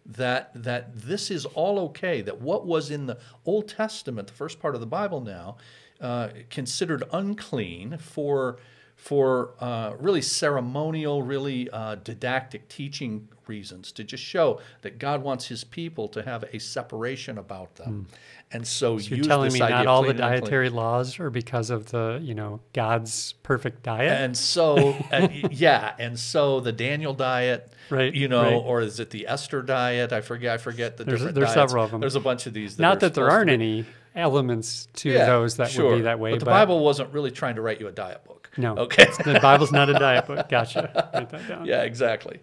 That 0.06 0.50
that 0.54 0.94
this 0.94 1.30
is 1.30 1.46
all 1.46 1.78
okay. 1.80 2.20
That 2.20 2.40
what 2.40 2.66
was 2.66 2.90
in 2.90 3.06
the 3.06 3.18
Old 3.46 3.68
Testament, 3.68 4.28
the 4.28 4.34
first 4.34 4.60
part 4.60 4.74
of 4.74 4.80
the 4.80 4.86
Bible 4.86 5.20
now, 5.20 5.56
uh, 6.00 6.28
considered 6.50 7.04
unclean 7.12 7.98
for 7.98 8.58
for 8.96 9.54
uh, 9.60 9.94
really 9.98 10.22
ceremonial, 10.22 11.22
really 11.22 11.68
uh, 11.70 11.96
didactic 11.96 12.68
teaching 12.68 13.28
reasons, 13.46 13.92
to 13.92 14.04
just 14.04 14.22
show 14.22 14.60
that 14.82 14.98
God 14.98 15.22
wants 15.22 15.48
His 15.48 15.64
people 15.64 16.08
to 16.08 16.22
have 16.22 16.44
a 16.52 16.58
separation 16.58 17.36
about 17.36 17.74
them, 17.74 18.06
and 18.54 18.66
so, 18.66 18.98
So 18.98 19.14
you're 19.14 19.24
telling 19.24 19.52
me 19.52 19.58
not 19.58 19.86
all 19.86 20.04
the 20.04 20.14
dietary 20.14 20.70
laws 20.70 21.18
are 21.18 21.28
because 21.28 21.70
of 21.70 21.86
the, 21.86 22.20
you 22.22 22.34
know, 22.34 22.60
God's 22.72 23.32
perfect 23.42 23.82
diet? 23.82 24.12
And 24.12 24.36
so, 24.36 24.94
uh, 25.12 25.28
yeah, 25.50 25.94
and 25.98 26.18
so 26.18 26.60
the 26.60 26.72
Daniel 26.72 27.14
diet, 27.14 27.72
Right, 27.90 28.12
You 28.14 28.28
know, 28.28 28.42
right. 28.42 28.52
or 28.54 28.80
is 28.80 29.00
it 29.00 29.10
the 29.10 29.26
Esther 29.28 29.62
diet? 29.62 30.12
I 30.12 30.20
forget. 30.20 30.54
I 30.54 30.56
forget 30.58 30.96
the 30.96 31.04
There's- 31.04 31.20
different. 31.20 31.34
there's 31.34 31.54
diets. 31.54 31.70
several 31.70 31.84
of 31.84 31.92
'em. 31.94 32.00
There's 32.00 32.16
a 32.16 32.20
bunch 32.20 32.46
of 32.46 32.52
these. 32.54 32.76
That 32.76 32.82
not 32.82 33.00
that 33.00 33.14
there 33.14 33.28
aren't 33.30 33.50
any 33.50 33.84
elements 34.14 34.86
to 34.94 35.10
Yeah, 35.10 35.26
those 35.26 35.56
that 35.56 35.70
sure. 35.70 35.90
would 35.90 35.96
be 35.96 36.02
that 36.02 36.18
way. 36.18 36.30
But 36.30 36.40
the 36.40 36.46
Bible 36.46 36.84
wasn't 36.84 37.12
really 37.12 37.30
trying 37.30 37.56
to 37.56 37.62
write 37.62 37.80
you 37.80 37.88
a 37.88 37.92
diet 37.92 38.24
book. 38.24 38.50
No. 38.56 38.76
Okay. 38.76 39.06
the 39.24 39.40
Bible's 39.40 39.72
not 39.72 39.88
a 39.90 39.94
diet 39.94 40.26
book. 40.26 40.48
Gotcha. 40.48 41.10
Write 41.12 41.30
that 41.30 41.48
down. 41.48 41.66
yeah, 41.66 41.82
exactly. 41.82 42.40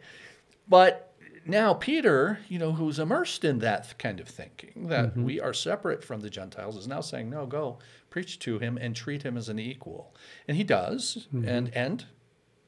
But 0.68 1.14
now 1.46 1.74
Peter, 1.74 2.40
you 2.50 2.60
know, 2.60 2.74
who's 2.74 3.00
immersed 3.00 3.44
in 3.46 3.60
that 3.60 3.98
kind 3.98 4.20
of 4.20 4.28
thinking, 4.28 4.88
that 4.90 5.06
Mm-hmm. 5.12 5.24
we 5.24 5.40
are 5.40 5.54
separate 5.54 6.04
from 6.04 6.22
the 6.22 6.30
Gentiles, 6.30 6.78
is 6.78 6.88
now 6.88 7.02
saying, 7.02 7.30
no, 7.30 7.46
go 7.46 7.80
preach 8.10 8.38
to 8.40 8.60
him 8.60 8.78
and 8.78 8.96
treat 8.96 9.24
him 9.24 9.38
as 9.38 9.50
an 9.50 9.58
equal. 9.58 10.14
And 10.48 10.58
he 10.58 10.64
does. 10.64 11.28
Mm-hmm. 11.34 11.48
And 11.48 11.72
and 11.76 12.06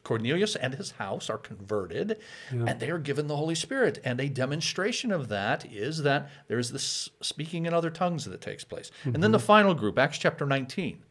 Cornelius 0.04 0.56
and 0.56 0.74
his 0.76 0.92
house 0.92 1.30
are 1.30 1.38
converted, 1.38 2.20
and 2.52 2.80
they 2.80 2.90
are 2.90 3.00
given 3.00 3.28
the 3.28 3.38
Holy 3.38 3.56
Spirit. 3.56 4.00
And 4.04 4.20
a 4.20 4.28
demonstration 4.30 5.12
of 5.12 5.30
that 5.30 5.66
is 5.72 6.04
that 6.04 6.30
there's 6.48 6.72
this 6.72 7.10
speaking 7.22 7.66
in 7.66 7.74
other 7.74 7.90
tongues 7.90 8.26
that 8.26 8.42
takes 8.42 8.64
place. 8.64 8.92
And 9.06 9.24
then 9.24 9.32
the 9.32 9.38
Mm-hmm. 9.38 9.46
final 9.48 9.74
group, 9.74 9.98
Acts 9.98 10.18
chapter 10.18 10.46
19. 10.46 11.04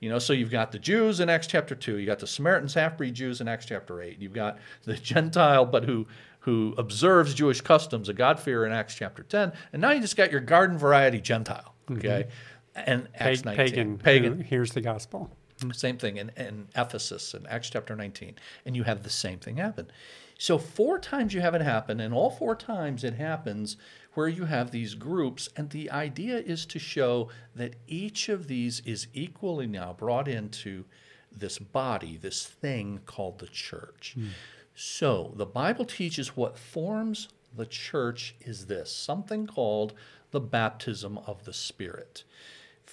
You 0.00 0.10
know, 0.10 0.18
so 0.18 0.34
you've 0.34 0.50
got 0.50 0.72
the 0.72 0.78
Jews 0.78 1.20
in 1.20 1.30
Acts 1.30 1.46
chapter 1.46 1.74
2, 1.74 1.96
you 1.98 2.04
got 2.04 2.18
the 2.18 2.26
Samaritans, 2.26 2.74
half-breed 2.74 3.14
Jews 3.14 3.40
in 3.40 3.48
Acts 3.48 3.64
chapter 3.64 4.02
8. 4.02 4.18
You've 4.20 4.34
got 4.34 4.58
the 4.84 4.94
Gentile 5.10 5.64
but 5.64 5.84
who 5.84 6.06
who 6.40 6.74
observes 6.76 7.32
Jewish 7.32 7.62
customs, 7.62 8.10
a 8.10 8.12
God-fearer 8.12 8.66
in 8.66 8.72
Acts 8.72 8.94
chapter 8.94 9.22
10. 9.22 9.52
And 9.72 9.80
now 9.80 9.92
you 9.92 10.02
just 10.02 10.14
got 10.14 10.30
your 10.30 10.42
garden 10.42 10.76
variety 10.76 11.18
Gentile, 11.22 11.74
okay? 11.90 12.26
And 12.74 13.08
Acts 13.14 13.40
Pa- 13.40 13.52
19. 13.54 13.56
pagan. 13.66 13.98
Pagan. 13.98 14.40
Hears 14.42 14.72
the 14.72 14.82
gospel. 14.82 15.30
Same 15.72 15.98
thing 15.98 16.16
in, 16.16 16.30
in 16.36 16.68
Ephesus 16.76 17.34
in 17.34 17.46
Acts 17.46 17.70
chapter 17.70 17.94
19. 17.94 18.34
And 18.66 18.76
you 18.76 18.82
have 18.84 19.02
the 19.02 19.10
same 19.10 19.38
thing 19.38 19.56
happen. 19.56 19.90
So, 20.38 20.58
four 20.58 20.98
times 20.98 21.32
you 21.32 21.40
have 21.40 21.54
it 21.54 21.62
happen, 21.62 22.00
and 22.00 22.12
all 22.12 22.30
four 22.30 22.56
times 22.56 23.04
it 23.04 23.14
happens 23.14 23.76
where 24.14 24.28
you 24.28 24.46
have 24.46 24.70
these 24.70 24.94
groups. 24.94 25.48
And 25.56 25.70
the 25.70 25.90
idea 25.90 26.38
is 26.38 26.66
to 26.66 26.78
show 26.78 27.28
that 27.54 27.76
each 27.86 28.28
of 28.28 28.48
these 28.48 28.80
is 28.84 29.06
equally 29.14 29.66
now 29.68 29.92
brought 29.92 30.26
into 30.26 30.84
this 31.30 31.58
body, 31.58 32.16
this 32.16 32.44
thing 32.44 33.00
called 33.06 33.38
the 33.38 33.46
church. 33.46 34.14
Hmm. 34.14 34.28
So, 34.74 35.32
the 35.36 35.46
Bible 35.46 35.84
teaches 35.84 36.36
what 36.36 36.58
forms 36.58 37.28
the 37.56 37.66
church 37.66 38.34
is 38.40 38.66
this 38.66 38.90
something 38.90 39.46
called 39.46 39.94
the 40.32 40.40
baptism 40.40 41.18
of 41.18 41.44
the 41.44 41.52
Spirit. 41.52 42.24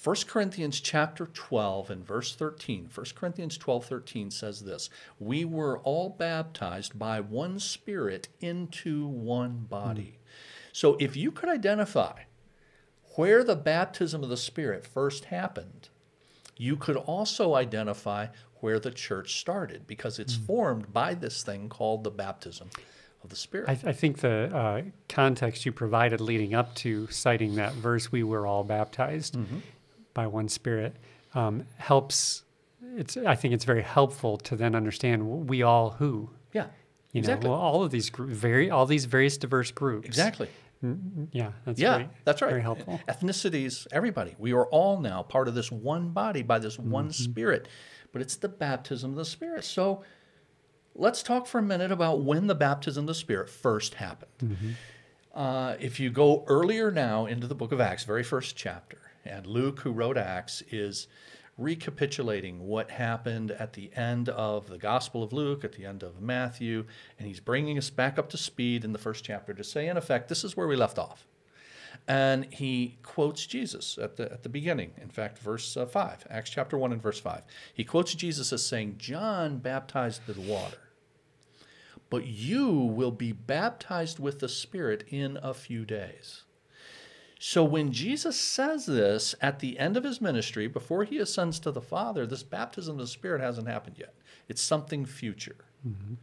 1 0.04 0.16
Corinthians 0.28 0.80
chapter 0.80 1.28
12 1.28 1.92
and 1.92 2.06
verse 2.06 2.34
13. 2.34 2.90
1 2.94 3.06
Corinthians 3.14 3.56
12, 3.58 3.86
13 3.86 4.32
says 4.32 4.62
this 4.62 4.90
We 5.20 5.46
were 5.46 5.78
all 5.80 6.10
baptized 6.10 6.98
by 6.98 7.20
one 7.20 7.60
Spirit 7.60 8.28
into 8.40 9.06
one 9.06 9.68
body. 9.70 10.18
So 10.74 10.98
if 11.00 11.16
you 11.16 11.32
could 11.32 11.50
identify 11.50 12.22
where 13.16 13.44
the 13.44 13.56
baptism 13.56 14.24
of 14.24 14.30
the 14.30 14.38
Spirit 14.38 14.88
first 14.88 15.26
happened, 15.26 15.90
you 16.58 16.78
could 16.78 16.96
also 16.96 17.54
identify 17.54 18.28
where 18.56 18.80
the 18.80 18.92
church 18.92 19.40
started 19.40 19.86
because 19.86 20.18
it's 20.18 20.36
formed 20.36 20.92
by 20.92 21.14
this 21.14 21.44
thing 21.44 21.70
called 21.70 22.04
the 22.04 22.12
baptism 22.12 22.70
of 23.24 23.30
the 23.30 23.36
Spirit. 23.36 23.70
I, 23.70 23.90
I 23.90 23.94
think 23.94 24.20
the 24.20 24.56
uh, 24.56 24.82
context 25.10 25.64
you 25.64 25.72
provided 25.72 26.22
leading 26.22 26.56
up 26.56 26.74
to 26.76 27.06
citing 27.08 27.56
that 27.56 27.74
verse, 27.74 28.12
we 28.12 28.24
were 28.24 28.48
all 28.48 28.64
baptized 28.64 29.36
Mm-hmm. 29.36 29.58
By 30.14 30.28
one 30.28 30.48
Spirit, 30.50 30.96
um, 31.34 31.66
helps. 31.78 32.44
It's. 32.98 33.16
I 33.18 33.36
think 33.36 33.54
it's 33.54 33.66
very 33.66 33.84
helpful 33.84 34.38
to 34.40 34.56
then 34.56 34.76
understand 34.76 35.48
we 35.50 35.62
all 35.64 35.92
who. 35.92 36.30
yeah, 36.54 36.68
You 37.14 37.20
exactly. 37.20 37.46
know, 37.50 37.52
well, 37.56 37.62
all 37.62 37.84
of 37.84 37.92
these 37.92 38.10
group, 38.10 38.30
very 38.32 38.70
all 38.70 38.86
these 38.86 39.06
various 39.06 39.38
diverse 39.38 39.72
groups. 39.72 40.08
exactly. 40.08 40.50
Yeah, 41.32 41.52
that's 41.64 41.80
Yeah, 41.80 41.98
very, 41.98 42.10
that's 42.26 42.42
right. 42.42 42.50
Very 42.50 42.62
helpful. 42.64 43.00
Ethnicities, 43.08 43.86
everybody. 43.92 44.36
We 44.40 44.52
are 44.54 44.66
all 44.66 45.00
now 45.00 45.22
part 45.22 45.48
of 45.48 45.54
this 45.54 45.72
one 45.72 46.10
body 46.10 46.42
by 46.42 46.58
this 46.58 46.80
one 46.80 47.10
Mm-hmm. 47.10 47.32
spirit. 47.32 47.68
But 48.12 48.22
it's 48.24 48.36
the 48.36 48.50
baptism 48.50 49.12
of 49.12 49.16
the 49.18 49.24
Spirit. 49.24 49.64
So 49.64 50.04
let's 50.96 51.22
talk 51.24 51.46
for 51.48 51.60
a 51.60 51.62
minute 51.62 51.92
about 51.92 52.24
when 52.24 52.48
the 52.48 52.56
baptism 52.56 53.04
of 53.04 53.08
the 53.08 53.14
Spirit 53.14 53.48
first 53.50 53.94
happened. 53.94 54.32
Mm-hmm. 54.44 54.70
Uh, 55.40 55.76
if 55.80 56.00
you 56.00 56.10
go 56.10 56.44
earlier 56.48 56.92
now 56.92 57.26
into 57.28 57.48
the 57.48 57.56
book 57.56 57.72
of 57.72 57.80
Acts, 57.80 58.04
very 58.04 58.24
first 58.24 58.56
chapter, 58.58 58.98
and 59.26 59.46
Luke, 59.46 59.82
who 59.82 59.92
wrote 59.92 60.18
Acts, 60.18 60.64
is 60.72 61.08
recapitulating 61.58 62.68
what 62.68 62.90
happened 62.90 63.52
at 63.52 63.74
the 63.74 63.92
end 63.96 64.30
of 64.30 64.68
the 64.68 64.78
Gospel 64.78 65.22
of 65.22 65.34
Luke, 65.34 65.64
at 65.64 65.74
the 65.74 65.86
end 65.86 66.04
of 66.04 66.22
Matthew, 66.22 66.86
and 67.18 67.28
he's 67.28 67.40
bringing 67.40 67.78
us 67.78 67.90
back 67.90 68.18
up 68.18 68.30
to 68.30 68.38
speed 68.38 68.84
in 68.84 68.94
the 68.94 69.00
first 69.00 69.24
chapter 69.24 69.54
to 69.54 69.64
say, 69.64 69.88
in 69.88 69.98
effect, 69.98 70.28
this 70.28 70.44
is 70.44 70.58
where 70.58 70.68
we 70.68 70.76
left 70.76 70.98
off. 70.98 71.28
And 72.08 72.46
he 72.52 72.98
quotes 73.04 73.46
Jesus 73.46 73.98
at 74.02 74.16
the, 74.16 74.32
at 74.32 74.44
the 74.44 74.50
beginning. 74.50 74.92
In 75.00 75.10
fact, 75.10 75.38
verse 75.38 75.78
uh, 75.78 75.86
5, 75.86 76.28
Acts 76.30 76.50
chapter 76.50 76.78
1 76.78 76.94
and 76.94 77.02
verse 77.02 77.20
5. 77.20 77.44
He 77.74 77.84
quotes 77.84 78.16
Jesus 78.16 78.52
as 78.52 78.66
saying, 78.66 78.96
John 78.98 79.58
baptized 79.60 80.22
with 80.26 80.38
water, 80.38 80.90
but 82.10 82.26
you 82.26 82.70
will 82.70 83.12
be 83.12 83.34
baptized 83.34 84.20
with 84.20 84.40
the 84.40 84.50
Spirit 84.50 85.04
in 85.10 85.38
a 85.44 85.54
few 85.54 85.86
days. 85.86 86.44
So 87.44 87.64
when 87.64 87.92
Jesus 87.92 88.40
says 88.40 88.86
this 88.86 89.34
at 89.42 89.58
the 89.58 89.80
end 89.80 89.98
of 89.98 90.04
his 90.04 90.22
ministry, 90.22 90.68
before 90.68 91.06
he 91.06 91.18
ascends 91.18 91.60
to 91.62 91.72
the 91.72 91.82
Father, 91.82 92.28
this 92.28 92.44
baptism 92.44 93.00
of 93.00 93.00
the 93.00 93.08
Spirit 93.08 93.42
hasn't 93.42 93.68
happened 93.68 93.96
yet. 93.98 94.14
It's 94.48 94.62
something 94.62 95.08
future. 95.08 95.56
Mm-hmm. 95.86 96.14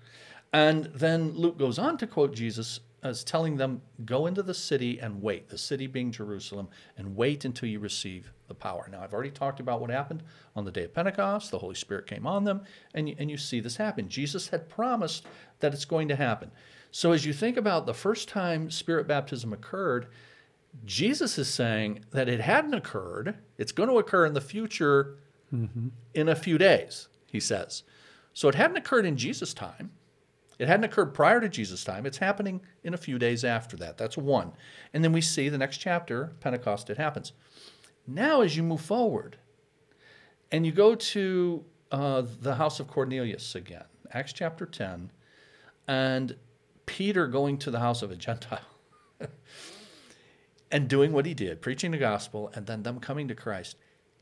And 0.52 0.84
then 0.94 1.32
Luke 1.32 1.58
goes 1.58 1.76
on 1.76 1.98
to 1.98 2.06
quote 2.06 2.36
Jesus 2.36 2.78
as 3.02 3.24
telling 3.24 3.56
them, 3.56 3.82
Go 4.04 4.26
into 4.26 4.44
the 4.44 4.54
city 4.54 5.00
and 5.00 5.20
wait, 5.20 5.48
the 5.48 5.58
city 5.58 5.88
being 5.88 6.12
Jerusalem, 6.12 6.68
and 6.96 7.16
wait 7.16 7.44
until 7.44 7.68
you 7.68 7.80
receive 7.80 8.32
the 8.46 8.54
power. 8.54 8.88
Now, 8.88 9.02
I've 9.02 9.12
already 9.12 9.32
talked 9.32 9.58
about 9.58 9.80
what 9.80 9.90
happened 9.90 10.22
on 10.54 10.64
the 10.64 10.70
day 10.70 10.84
of 10.84 10.94
Pentecost. 10.94 11.50
The 11.50 11.58
Holy 11.58 11.74
Spirit 11.74 12.06
came 12.06 12.28
on 12.28 12.44
them, 12.44 12.60
and 12.94 13.08
you, 13.08 13.16
and 13.18 13.28
you 13.28 13.38
see 13.38 13.58
this 13.58 13.76
happen. 13.76 14.08
Jesus 14.08 14.50
had 14.50 14.68
promised 14.68 15.26
that 15.58 15.74
it's 15.74 15.84
going 15.84 16.06
to 16.06 16.16
happen. 16.16 16.52
So, 16.92 17.10
as 17.10 17.26
you 17.26 17.32
think 17.32 17.56
about 17.56 17.86
the 17.86 17.92
first 17.92 18.28
time 18.28 18.70
Spirit 18.70 19.08
baptism 19.08 19.52
occurred, 19.52 20.06
Jesus 20.84 21.38
is 21.38 21.48
saying 21.48 22.04
that 22.12 22.28
it 22.28 22.40
hadn't 22.40 22.74
occurred. 22.74 23.36
It's 23.56 23.72
going 23.72 23.88
to 23.88 23.98
occur 23.98 24.26
in 24.26 24.34
the 24.34 24.40
future 24.40 25.18
in 26.14 26.28
a 26.28 26.34
few 26.36 26.58
days, 26.58 27.08
he 27.30 27.40
says. 27.40 27.82
So 28.32 28.48
it 28.48 28.54
hadn't 28.54 28.76
occurred 28.76 29.06
in 29.06 29.16
Jesus' 29.16 29.54
time. 29.54 29.92
It 30.58 30.68
hadn't 30.68 30.84
occurred 30.84 31.14
prior 31.14 31.40
to 31.40 31.48
Jesus' 31.48 31.84
time. 31.84 32.04
It's 32.04 32.18
happening 32.18 32.60
in 32.82 32.92
a 32.92 32.98
few 32.98 33.18
days 33.18 33.44
after 33.44 33.76
that. 33.78 33.96
That's 33.96 34.16
one. 34.16 34.52
And 34.92 35.04
then 35.04 35.12
we 35.12 35.20
see 35.20 35.48
the 35.48 35.58
next 35.58 35.78
chapter, 35.78 36.32
Pentecost, 36.40 36.90
it 36.90 36.98
happens. 36.98 37.32
Now, 38.06 38.40
as 38.40 38.56
you 38.56 38.62
move 38.62 38.80
forward 38.80 39.36
and 40.50 40.66
you 40.66 40.72
go 40.72 40.94
to 40.94 41.64
uh, 41.92 42.22
the 42.40 42.54
house 42.56 42.80
of 42.80 42.88
Cornelius 42.88 43.54
again, 43.54 43.84
Acts 44.12 44.32
chapter 44.32 44.66
10, 44.66 45.12
and 45.86 46.36
Peter 46.86 47.26
going 47.26 47.58
to 47.58 47.70
the 47.70 47.78
house 47.78 48.02
of 48.02 48.10
a 48.10 48.16
Gentile 48.16 48.60
and 50.70 50.88
doing 50.88 51.12
what 51.12 51.26
he 51.26 51.34
did, 51.34 51.62
preaching 51.62 51.90
the 51.90 51.98
gospel, 51.98 52.50
and 52.54 52.66
then 52.66 52.82
them 52.82 53.00
coming 53.00 53.28
to 53.28 53.34
Christ, 53.34 53.76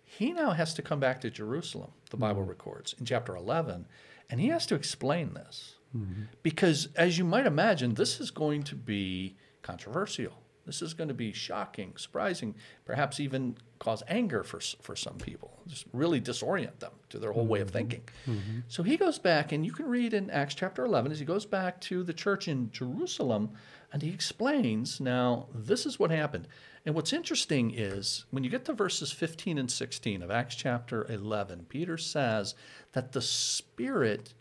he 0.04 0.32
now 0.32 0.52
has 0.52 0.72
to 0.74 0.82
come 0.82 1.00
back 1.00 1.20
to 1.20 1.30
Jerusalem, 1.30 1.90
the 2.10 2.16
Bible 2.16 2.42
mm-hmm. 2.42 2.50
records 2.50 2.94
in 2.98 3.04
chapter 3.04 3.34
11, 3.34 3.86
and 4.30 4.40
he 4.40 4.48
has 4.48 4.66
to 4.66 4.74
explain 4.74 5.34
this. 5.34 5.76
Mm-hmm. 5.96 6.22
Because, 6.42 6.88
as 6.94 7.18
you 7.18 7.24
might 7.24 7.46
imagine, 7.46 7.94
this 7.94 8.20
is 8.20 8.30
going 8.30 8.62
to 8.64 8.74
be 8.74 9.36
controversial. 9.62 10.34
This 10.66 10.82
is 10.82 10.94
going 10.94 11.08
to 11.08 11.14
be 11.14 11.32
shocking, 11.32 11.92
surprising, 11.96 12.56
perhaps 12.84 13.20
even 13.20 13.56
cause 13.78 14.02
anger 14.08 14.42
for, 14.42 14.60
for 14.82 14.96
some 14.96 15.16
people, 15.16 15.60
just 15.66 15.86
really 15.92 16.20
disorient 16.20 16.80
them 16.80 16.92
to 17.10 17.18
their 17.18 17.32
whole 17.32 17.46
way 17.46 17.60
of 17.60 17.68
mm-hmm. 17.68 17.76
thinking. 17.76 18.02
Mm-hmm. 18.26 18.58
So 18.68 18.82
he 18.82 18.96
goes 18.96 19.18
back, 19.18 19.52
and 19.52 19.64
you 19.64 19.72
can 19.72 19.86
read 19.86 20.12
in 20.12 20.28
Acts 20.30 20.54
chapter 20.54 20.84
11 20.84 21.12
as 21.12 21.20
he 21.20 21.24
goes 21.24 21.46
back 21.46 21.80
to 21.82 22.02
the 22.02 22.12
church 22.12 22.48
in 22.48 22.70
Jerusalem, 22.72 23.50
and 23.92 24.02
he 24.02 24.10
explains 24.10 25.00
now, 25.00 25.46
this 25.54 25.86
is 25.86 25.98
what 25.98 26.10
happened. 26.10 26.48
And 26.84 26.94
what's 26.94 27.12
interesting 27.12 27.72
is 27.74 28.24
when 28.30 28.44
you 28.44 28.50
get 28.50 28.64
to 28.66 28.72
verses 28.72 29.12
15 29.12 29.58
and 29.58 29.70
16 29.70 30.22
of 30.22 30.30
Acts 30.30 30.56
chapter 30.56 31.04
11, 31.10 31.66
Peter 31.68 31.96
says 31.96 32.54
that 32.92 33.12
the 33.12 33.22
Spirit 33.22 34.34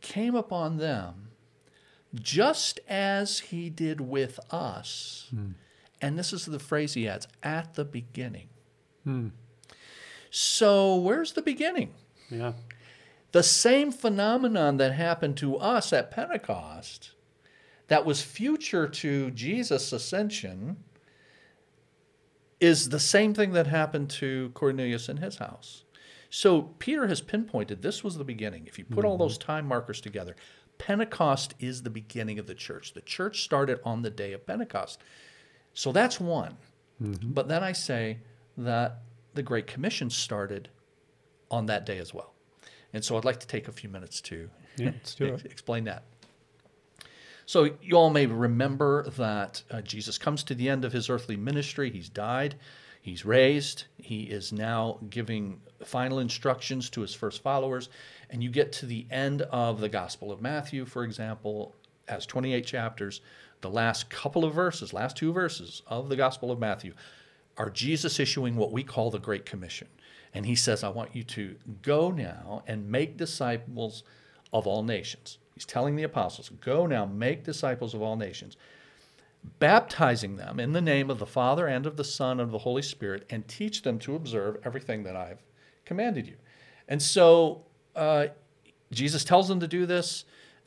came 0.00 0.34
upon 0.34 0.78
them 0.78 1.29
just 2.14 2.80
as 2.88 3.38
he 3.38 3.70
did 3.70 4.00
with 4.00 4.40
us. 4.52 5.28
Hmm. 5.30 5.52
And 6.00 6.18
this 6.18 6.32
is 6.32 6.46
the 6.46 6.58
phrase 6.58 6.94
he 6.94 7.08
adds 7.08 7.28
at 7.42 7.74
the 7.74 7.84
beginning. 7.84 8.48
Hmm. 9.04 9.28
So, 10.30 10.96
where's 10.96 11.32
the 11.32 11.42
beginning? 11.42 11.94
Yeah. 12.30 12.52
The 13.32 13.42
same 13.42 13.92
phenomenon 13.92 14.76
that 14.78 14.92
happened 14.92 15.36
to 15.38 15.56
us 15.56 15.92
at 15.92 16.10
Pentecost, 16.10 17.12
that 17.88 18.04
was 18.04 18.22
future 18.22 18.88
to 18.88 19.30
Jesus' 19.30 19.92
ascension, 19.92 20.78
is 22.60 22.90
the 22.90 23.00
same 23.00 23.34
thing 23.34 23.52
that 23.52 23.66
happened 23.66 24.10
to 24.10 24.50
Cornelius 24.54 25.08
in 25.08 25.18
his 25.18 25.36
house. 25.36 25.84
So 26.30 26.62
Peter 26.78 27.08
has 27.08 27.20
pinpointed 27.20 27.82
this 27.82 28.02
was 28.04 28.16
the 28.16 28.24
beginning. 28.24 28.66
If 28.66 28.78
you 28.78 28.84
put 28.84 29.04
all 29.04 29.18
those 29.18 29.36
time 29.36 29.66
markers 29.66 30.00
together, 30.00 30.36
Pentecost 30.78 31.54
is 31.58 31.82
the 31.82 31.90
beginning 31.90 32.38
of 32.38 32.46
the 32.46 32.54
church. 32.54 32.94
The 32.94 33.00
church 33.02 33.42
started 33.42 33.80
on 33.84 34.02
the 34.02 34.10
day 34.10 34.32
of 34.32 34.46
Pentecost. 34.46 35.02
So 35.74 35.92
that's 35.92 36.18
one. 36.20 36.56
But 37.00 37.48
then 37.48 37.64
I 37.64 37.72
say 37.72 38.18
that 38.58 39.00
the 39.34 39.42
Great 39.42 39.66
Commission 39.66 40.08
started 40.10 40.68
on 41.50 41.66
that 41.66 41.84
day 41.86 41.98
as 41.98 42.14
well. 42.14 42.34
And 42.92 43.04
so 43.04 43.16
I'd 43.16 43.24
like 43.24 43.40
to 43.40 43.46
take 43.46 43.68
a 43.68 43.72
few 43.72 43.88
minutes 43.88 44.20
to 44.22 44.48
Yeah, 44.76 44.86
let's 44.86 45.14
do 45.14 45.24
it. 45.34 45.44
explain 45.46 45.84
that. 45.84 46.04
So 47.46 47.70
you 47.82 47.96
all 47.96 48.10
may 48.10 48.26
remember 48.26 49.08
that 49.16 49.62
uh, 49.70 49.80
Jesus 49.82 50.18
comes 50.18 50.44
to 50.44 50.54
the 50.54 50.68
end 50.68 50.84
of 50.84 50.92
his 50.92 51.08
earthly 51.10 51.36
ministry. 51.36 51.90
He's 51.90 52.08
died, 52.08 52.54
he's 53.00 53.24
raised, 53.24 53.84
he 53.96 54.22
is 54.24 54.52
now 54.52 54.98
giving 55.08 55.60
final 55.84 56.18
instructions 56.18 56.90
to 56.90 57.00
his 57.00 57.14
first 57.14 57.42
followers. 57.42 57.88
And 58.28 58.42
you 58.42 58.50
get 58.50 58.72
to 58.72 58.86
the 58.86 59.06
end 59.10 59.42
of 59.42 59.80
the 59.80 59.88
Gospel 59.88 60.30
of 60.30 60.40
Matthew, 60.40 60.84
for 60.84 61.04
example, 61.04 61.74
has 62.08 62.26
28 62.26 62.64
chapters. 62.66 63.20
The 63.60 63.70
last 63.70 64.08
couple 64.08 64.44
of 64.44 64.54
verses, 64.54 64.92
last 64.92 65.16
two 65.16 65.32
verses 65.32 65.82
of 65.86 66.08
the 66.08 66.16
Gospel 66.16 66.50
of 66.50 66.58
Matthew, 66.58 66.94
are 67.56 67.70
Jesus 67.70 68.18
issuing 68.18 68.56
what 68.56 68.72
we 68.72 68.82
call 68.82 69.10
the 69.10 69.18
Great 69.18 69.44
Commission. 69.44 69.88
And 70.32 70.46
he 70.46 70.54
says, 70.54 70.84
I 70.84 70.88
want 70.88 71.14
you 71.14 71.24
to 71.24 71.56
go 71.82 72.10
now 72.10 72.62
and 72.66 72.90
make 72.90 73.16
disciples 73.16 74.04
of 74.52 74.66
all 74.66 74.82
nations. 74.82 75.38
He's 75.54 75.66
telling 75.66 75.96
the 75.96 76.04
apostles, 76.04 76.50
go 76.60 76.86
now, 76.86 77.04
make 77.04 77.44
disciples 77.44 77.92
of 77.92 78.00
all 78.00 78.16
nations, 78.16 78.56
baptizing 79.58 80.36
them 80.36 80.60
in 80.60 80.72
the 80.72 80.80
name 80.80 81.10
of 81.10 81.18
the 81.18 81.26
Father 81.26 81.66
and 81.66 81.86
of 81.86 81.96
the 81.96 82.04
Son 82.04 82.40
and 82.40 82.48
of 82.48 82.50
the 82.50 82.58
Holy 82.58 82.82
Spirit, 82.82 83.26
and 83.30 83.46
teach 83.48 83.82
them 83.82 83.98
to 84.00 84.14
observe 84.14 84.58
everything 84.64 85.02
that 85.04 85.16
I've 85.16 85.42
commanded 85.84 86.26
you. 86.26 86.36
And 86.88 87.00
so 87.00 87.64
uh, 87.96 88.26
Jesus 88.90 89.24
tells 89.24 89.48
them 89.48 89.60
to 89.60 89.68
do 89.68 89.86
this, 89.86 90.24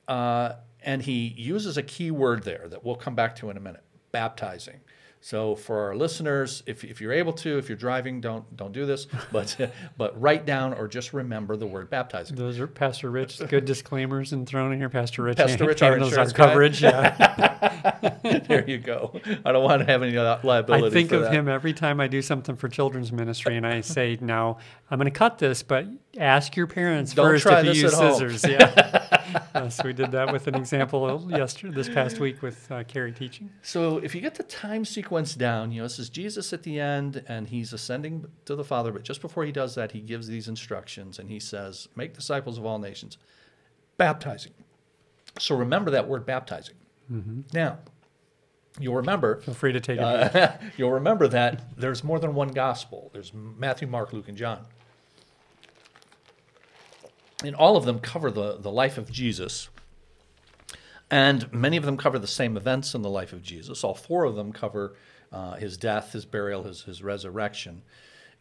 uh, 0.08 0.54
and 0.82 1.02
he 1.02 1.34
uses 1.38 1.78
a 1.78 1.84
key 1.84 2.12
word 2.12 2.44
there 2.44 2.68
that 2.70 2.84
we'll 2.84 2.96
come 2.96 3.16
back 3.16 3.36
to 3.38 3.50
in 3.50 3.58
a 3.58 3.60
minute 3.60 3.84
baptizing. 4.12 4.80
So 5.26 5.56
for 5.56 5.80
our 5.88 5.96
listeners, 5.96 6.64
if, 6.66 6.84
if 6.84 7.00
you're 7.00 7.14
able 7.14 7.32
to, 7.32 7.58
if 7.58 7.70
you're 7.70 7.78
driving, 7.78 8.20
don't 8.20 8.58
don't 8.58 8.74
do 8.74 8.86
this, 8.86 9.08
but 9.32 9.58
but 9.98 10.22
write 10.22 10.46
down 10.46 10.74
or 10.74 10.86
just 10.86 11.14
remember 11.14 11.56
the 11.56 11.66
word 11.66 11.90
baptizing. 11.90 12.36
Those 12.36 12.60
are 12.60 12.68
Pastor 12.68 13.10
Rich. 13.10 13.40
Good 13.48 13.64
disclaimers 13.64 14.34
and 14.34 14.46
thrown 14.46 14.74
in 14.74 14.80
here. 14.80 14.90
Pastor 14.90 15.24
Rich. 15.24 15.38
Pastor 15.38 15.66
Rich, 15.66 15.82
our 15.82 15.96
insurance 15.96 16.34
guy. 16.34 16.46
coverage. 16.46 16.84
Yeah. 16.84 18.20
there 18.48 18.70
you 18.70 18.80
go. 18.80 19.18
I 19.46 19.54
don't 19.54 19.64
want 19.64 19.80
to 19.80 19.86
have 19.86 20.04
any 20.04 20.18
liability. 20.18 20.88
I 20.88 20.90
think 20.90 21.14
of 21.14 21.22
that. 21.22 21.32
him 21.32 21.48
every 21.48 21.72
time 21.72 22.02
I 22.02 22.08
do 22.08 22.22
something 22.22 22.58
for 22.58 22.68
children's 22.68 23.14
ministry, 23.14 23.56
and 23.56 23.66
I 23.66 23.80
say, 23.96 24.18
"Now 24.20 24.58
I'm 24.92 25.00
going 25.00 25.10
to 25.10 25.18
cut 25.18 25.38
this, 25.38 25.64
but 25.64 25.88
ask 26.18 26.58
your 26.58 26.68
parents 26.68 27.14
Don't 27.14 27.26
first 27.26 27.46
if 27.46 27.66
you 27.66 27.82
use 27.84 27.94
at 27.94 27.98
home." 27.98 28.14
scissors." 28.14 28.46
Yeah. 28.46 29.23
Uh, 29.54 29.70
so 29.70 29.84
we 29.86 29.94
did 29.94 30.12
that 30.12 30.32
with 30.32 30.48
an 30.48 30.56
example 30.56 31.26
yesterday, 31.30 31.74
this 31.74 31.90
past 31.90 32.20
week 32.20 32.42
with 32.42 32.72
uh, 32.72 32.84
Carrie 32.84 33.12
teaching. 33.12 33.50
So 33.62 33.98
if 33.98 34.14
you 34.16 34.22
get 34.22 34.36
the 34.36 34.44
time 34.44 34.86
sequence 34.86 35.36
down, 35.36 35.72
you 35.72 35.80
know, 35.82 35.86
this 35.86 36.00
is 36.00 36.10
Jesus 36.10 36.54
at 36.54 36.64
the 36.64 36.80
end 36.80 37.24
and 37.28 37.48
he's 37.50 37.74
ascending 37.74 38.26
to 38.46 38.56
the 38.56 38.64
Father, 38.64 38.92
but 38.92 39.04
just 39.04 39.22
before 39.22 39.46
he 39.46 39.52
does 39.52 39.76
that, 39.76 39.92
he 39.92 40.00
gives 40.02 40.28
these 40.28 40.48
instructions 40.48 41.20
and 41.20 41.30
he 41.30 41.40
says, 41.40 41.88
Make 41.96 42.14
disciples 42.14 42.58
of 42.58 42.66
all 42.66 42.80
nations, 42.80 43.18
baptizing. 43.98 44.54
So 45.40 45.56
remember 45.56 45.92
that 45.92 46.08
word 46.08 46.26
baptizing. 46.26 46.76
Now, 47.54 47.78
you'll 48.80 48.96
remember 48.96 49.40
Feel 49.42 49.54
free 49.54 49.74
to 49.74 49.80
take 49.80 50.00
it. 50.00 50.04
uh, 50.04 50.54
you'll 50.78 50.92
remember 50.94 51.28
that 51.28 51.78
there's 51.78 52.04
more 52.04 52.18
than 52.20 52.34
one 52.34 52.48
gospel. 52.48 53.12
There's 53.14 53.32
Matthew, 53.34 53.88
Mark, 53.88 54.14
Luke, 54.14 54.28
and 54.30 54.38
John. 54.38 54.66
And 57.44 57.56
all 57.56 57.76
of 57.76 57.86
them 57.86 58.00
cover 58.00 58.32
the, 58.32 58.58
the 58.58 58.72
life 58.72 58.98
of 58.98 59.12
Jesus. 59.12 59.70
And 61.12 61.52
many 61.54 61.78
of 61.78 61.86
them 61.86 61.98
cover 61.98 62.18
the 62.18 62.28
same 62.28 62.58
events 62.58 62.96
in 62.96 63.02
the 63.02 63.10
life 63.10 63.34
of 63.34 63.44
Jesus. 63.44 63.84
All 63.84 63.94
four 63.94 64.24
of 64.24 64.36
them 64.36 64.52
cover 64.54 64.96
uh, 65.32 65.56
his 65.56 65.78
death, 65.78 66.14
his 66.14 66.26
burial, 66.26 66.64
his, 66.64 66.84
his 66.84 67.04
resurrection. 67.04 67.82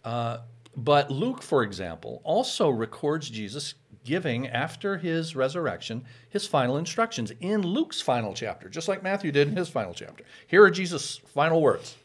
Uh, 0.05 0.39
but 0.77 1.11
Luke, 1.11 1.43
for 1.43 1.63
example, 1.63 2.21
also 2.25 2.71
records 2.71 3.29
Jesus 3.29 3.75
giving, 4.05 4.49
after 4.49 4.99
his 4.99 5.37
resurrection, 5.37 6.05
his 6.29 6.47
final 6.47 6.77
instructions 6.77 7.33
in 7.41 7.63
Luke's 7.63 8.01
final 8.01 8.35
chapter, 8.35 8.69
just 8.69 8.89
like 8.89 9.03
Matthew 9.03 9.33
did 9.33 9.49
in 9.49 9.57
his 9.57 9.69
final 9.69 9.95
chapter. 9.95 10.25
Here 10.47 10.63
are 10.63 10.71
Jesus' 10.71 11.19
final 11.19 11.61
words. 11.61 11.97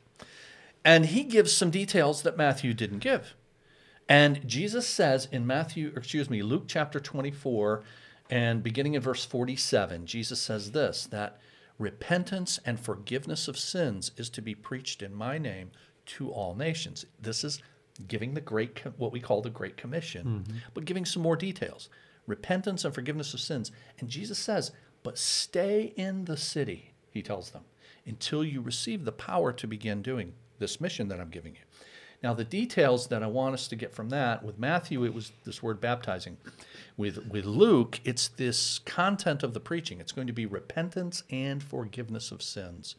And 0.86 1.08
he 1.08 1.24
gives 1.24 1.52
some 1.52 1.70
details 1.70 2.22
that 2.22 2.38
Matthew 2.38 2.74
didn't 2.74 3.00
give. 3.00 3.36
And 4.10 4.48
Jesus 4.48 4.88
says 4.88 5.28
in 5.32 5.46
Matthew, 5.46 5.92
or 5.96 6.00
excuse 6.00 6.30
me, 6.30 6.42
Luke 6.42 6.64
chapter 6.68 7.00
24, 7.00 7.84
and 8.30 8.64
beginning 8.64 8.94
in 8.94 9.02
verse 9.02 9.26
47, 9.26 10.06
Jesus 10.06 10.42
says 10.42 10.72
this 10.72 11.06
that 11.08 11.40
repentance 11.80 12.60
and 12.66 12.80
forgiveness 12.80 13.48
of 13.48 13.58
sins 13.58 14.12
is 14.18 14.30
to 14.32 14.42
be 14.42 14.56
preached 14.56 15.02
in 15.02 15.14
my 15.14 15.38
name 15.38 15.72
to 16.06 16.32
all 16.32 16.56
nations. 16.56 17.06
This 17.22 17.44
is 17.44 17.62
giving 18.08 18.34
the 18.34 18.42
great, 18.42 18.82
what 18.98 19.12
we 19.12 19.20
call 19.20 19.42
the 19.42 19.50
Great 19.50 19.78
Commission, 19.78 20.26
mm-hmm. 20.26 20.58
but 20.74 20.86
giving 20.86 21.06
some 21.06 21.22
more 21.22 21.36
details. 21.36 21.90
Repentance 22.26 22.86
and 22.86 22.94
forgiveness 22.94 23.34
of 23.34 23.40
sins. 23.40 23.72
And 24.00 24.10
Jesus 24.10 24.38
says, 24.38 24.72
but 25.04 25.18
stay 25.18 25.94
in 25.96 26.26
the 26.26 26.38
city, 26.38 26.94
he 27.12 27.22
tells 27.22 27.52
them, 27.52 27.64
until 28.06 28.44
you 28.44 28.62
receive 28.62 29.06
the 29.06 29.12
power 29.12 29.54
to 29.54 29.68
begin 29.68 30.02
doing 30.02 30.34
this 30.60 30.82
mission 30.82 31.08
that 31.08 31.20
I'm 31.20 31.30
giving 31.30 31.54
you. 31.54 31.62
Now, 32.24 32.34
the 32.34 32.44
details 32.44 33.08
that 33.08 33.22
I 33.22 33.28
want 33.28 33.54
us 33.54 33.68
to 33.68 33.76
get 33.76 33.94
from 33.94 34.10
that, 34.10 34.44
with 34.44 34.58
Matthew, 34.58 35.06
it 35.06 35.14
was 35.14 35.32
this 35.44 35.62
word 35.62 35.80
baptizing. 35.80 36.38
With, 36.98 37.28
with 37.28 37.46
Luke, 37.46 38.00
it's 38.04 38.28
this 38.28 38.80
content 38.80 39.44
of 39.44 39.54
the 39.54 39.60
preaching. 39.60 40.00
It's 40.00 40.12
going 40.12 40.26
to 40.26 40.34
be 40.34 40.48
repentance 40.48 41.24
and 41.30 41.62
forgiveness 41.62 42.32
of 42.32 42.42
sins. 42.42 42.96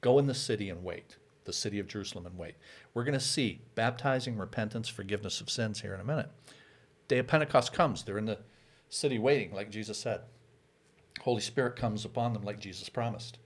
Go 0.00 0.18
in 0.18 0.26
the 0.26 0.34
city 0.34 0.70
and 0.70 0.82
wait, 0.82 1.16
the 1.44 1.52
city 1.52 1.78
of 1.78 1.86
Jerusalem 1.86 2.24
and 2.24 2.38
wait. 2.38 2.54
We're 2.94 3.04
going 3.04 3.18
to 3.18 3.20
see 3.20 3.60
baptizing, 3.74 4.38
repentance, 4.38 4.88
forgiveness 4.88 5.42
of 5.42 5.50
sins 5.50 5.82
here 5.82 5.92
in 5.92 6.00
a 6.00 6.04
minute. 6.04 6.30
Day 7.08 7.18
of 7.18 7.26
Pentecost 7.26 7.74
comes. 7.74 8.02
They're 8.02 8.16
in 8.16 8.24
the 8.24 8.38
city 8.88 9.18
waiting, 9.18 9.54
like 9.54 9.70
Jesus 9.70 9.98
said. 9.98 10.22
Holy 11.20 11.42
Spirit 11.42 11.76
comes 11.76 12.06
upon 12.06 12.32
them, 12.32 12.42
like 12.42 12.58
Jesus 12.58 12.88
promised. 12.88 13.38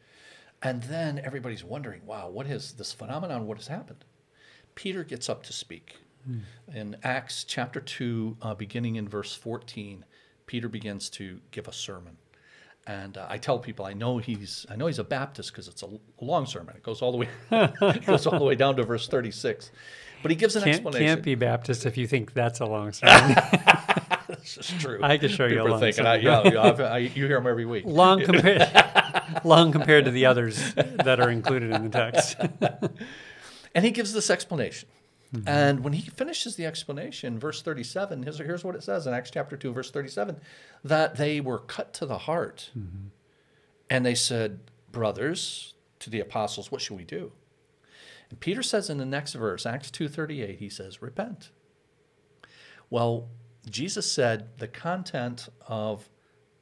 And 0.62 0.84
then 0.84 1.20
everybody's 1.24 1.64
wondering, 1.64 2.06
wow, 2.06 2.28
what 2.28 2.46
is 2.46 2.72
this 2.72 2.92
phenomenon? 2.92 3.46
What 3.46 3.58
has 3.58 3.68
happened? 3.68 4.04
Peter 4.78 5.02
gets 5.02 5.28
up 5.28 5.42
to 5.42 5.52
speak. 5.52 5.96
In 6.72 6.96
Acts 7.02 7.42
chapter 7.42 7.80
2, 7.80 8.36
uh, 8.42 8.54
beginning 8.54 8.94
in 8.94 9.08
verse 9.08 9.34
14, 9.34 10.04
Peter 10.46 10.68
begins 10.68 11.10
to 11.10 11.40
give 11.50 11.66
a 11.66 11.72
sermon. 11.72 12.16
And 12.86 13.18
uh, 13.18 13.26
I 13.28 13.38
tell 13.38 13.58
people 13.58 13.84
I 13.84 13.92
know 13.92 14.18
he's 14.18 14.64
I 14.70 14.76
know 14.76 14.86
he's 14.86 15.00
a 15.00 15.04
Baptist 15.04 15.50
because 15.50 15.66
it's 15.66 15.82
a 15.82 15.88
long 16.20 16.46
sermon. 16.46 16.76
It 16.76 16.84
goes 16.84 17.02
all 17.02 17.10
the 17.10 17.18
way 17.18 17.28
it 17.50 18.06
goes 18.06 18.24
all 18.26 18.38
the 18.38 18.44
way 18.44 18.54
down 18.54 18.76
to 18.76 18.84
verse 18.84 19.08
36. 19.08 19.72
But 20.22 20.30
he 20.30 20.36
gives 20.36 20.54
an 20.54 20.62
Can't, 20.62 20.74
explanation. 20.76 21.06
can't 21.06 21.22
be 21.24 21.34
Baptist 21.34 21.84
if 21.84 21.96
you 21.96 22.06
think 22.06 22.32
that's 22.34 22.60
a 22.60 22.66
long 22.66 22.92
sermon. 22.92 23.34
This 24.28 24.58
is 24.58 24.82
true. 24.82 25.00
I 25.02 25.16
can 25.18 25.30
show 25.30 25.46
you 25.46 25.54
a 25.60 25.62
People 25.62 25.70
long 25.72 25.80
thinking, 25.80 26.06
I, 26.06 26.22
sermon. 26.22 26.52
yeah, 26.52 26.52
yeah, 26.52 26.62
I've- 26.70 26.82
I, 26.82 26.98
you 26.98 27.26
hear 27.26 27.36
them 27.38 27.46
every 27.46 27.64
week. 27.64 27.84
long 27.86 28.22
compared, 28.22 28.62
long 29.44 29.72
compared 29.72 30.04
to 30.04 30.10
the 30.10 30.26
others 30.26 30.74
that 30.74 31.18
are 31.18 31.30
included 31.30 31.72
in 31.72 31.82
the 31.84 31.90
text. 31.90 32.36
And 33.74 33.84
he 33.84 33.90
gives 33.90 34.12
this 34.12 34.30
explanation. 34.30 34.88
Mm-hmm. 35.34 35.48
And 35.48 35.80
when 35.84 35.92
he 35.92 36.08
finishes 36.10 36.56
the 36.56 36.64
explanation, 36.64 37.38
verse 37.38 37.60
37, 37.60 38.22
here's, 38.22 38.38
here's 38.38 38.64
what 38.64 38.74
it 38.74 38.82
says 38.82 39.06
in 39.06 39.12
Acts 39.12 39.30
chapter 39.30 39.56
2, 39.56 39.72
verse 39.72 39.90
37 39.90 40.40
that 40.84 41.16
they 41.16 41.40
were 41.40 41.58
cut 41.58 41.92
to 41.94 42.06
the 42.06 42.18
heart. 42.18 42.70
Mm-hmm. 42.76 43.08
And 43.90 44.06
they 44.06 44.14
said, 44.14 44.60
Brothers, 44.90 45.74
to 46.00 46.10
the 46.10 46.20
apostles, 46.20 46.72
what 46.72 46.80
should 46.80 46.96
we 46.96 47.04
do? 47.04 47.32
And 48.30 48.40
Peter 48.40 48.62
says 48.62 48.88
in 48.88 48.98
the 48.98 49.06
next 49.06 49.34
verse, 49.34 49.64
Acts 49.66 49.90
2:38, 49.90 50.58
he 50.58 50.68
says, 50.68 51.00
"Repent." 51.00 51.50
Well, 52.90 53.28
Jesus 53.68 54.10
said 54.10 54.58
the 54.58 54.68
content 54.68 55.48
of 55.66 56.08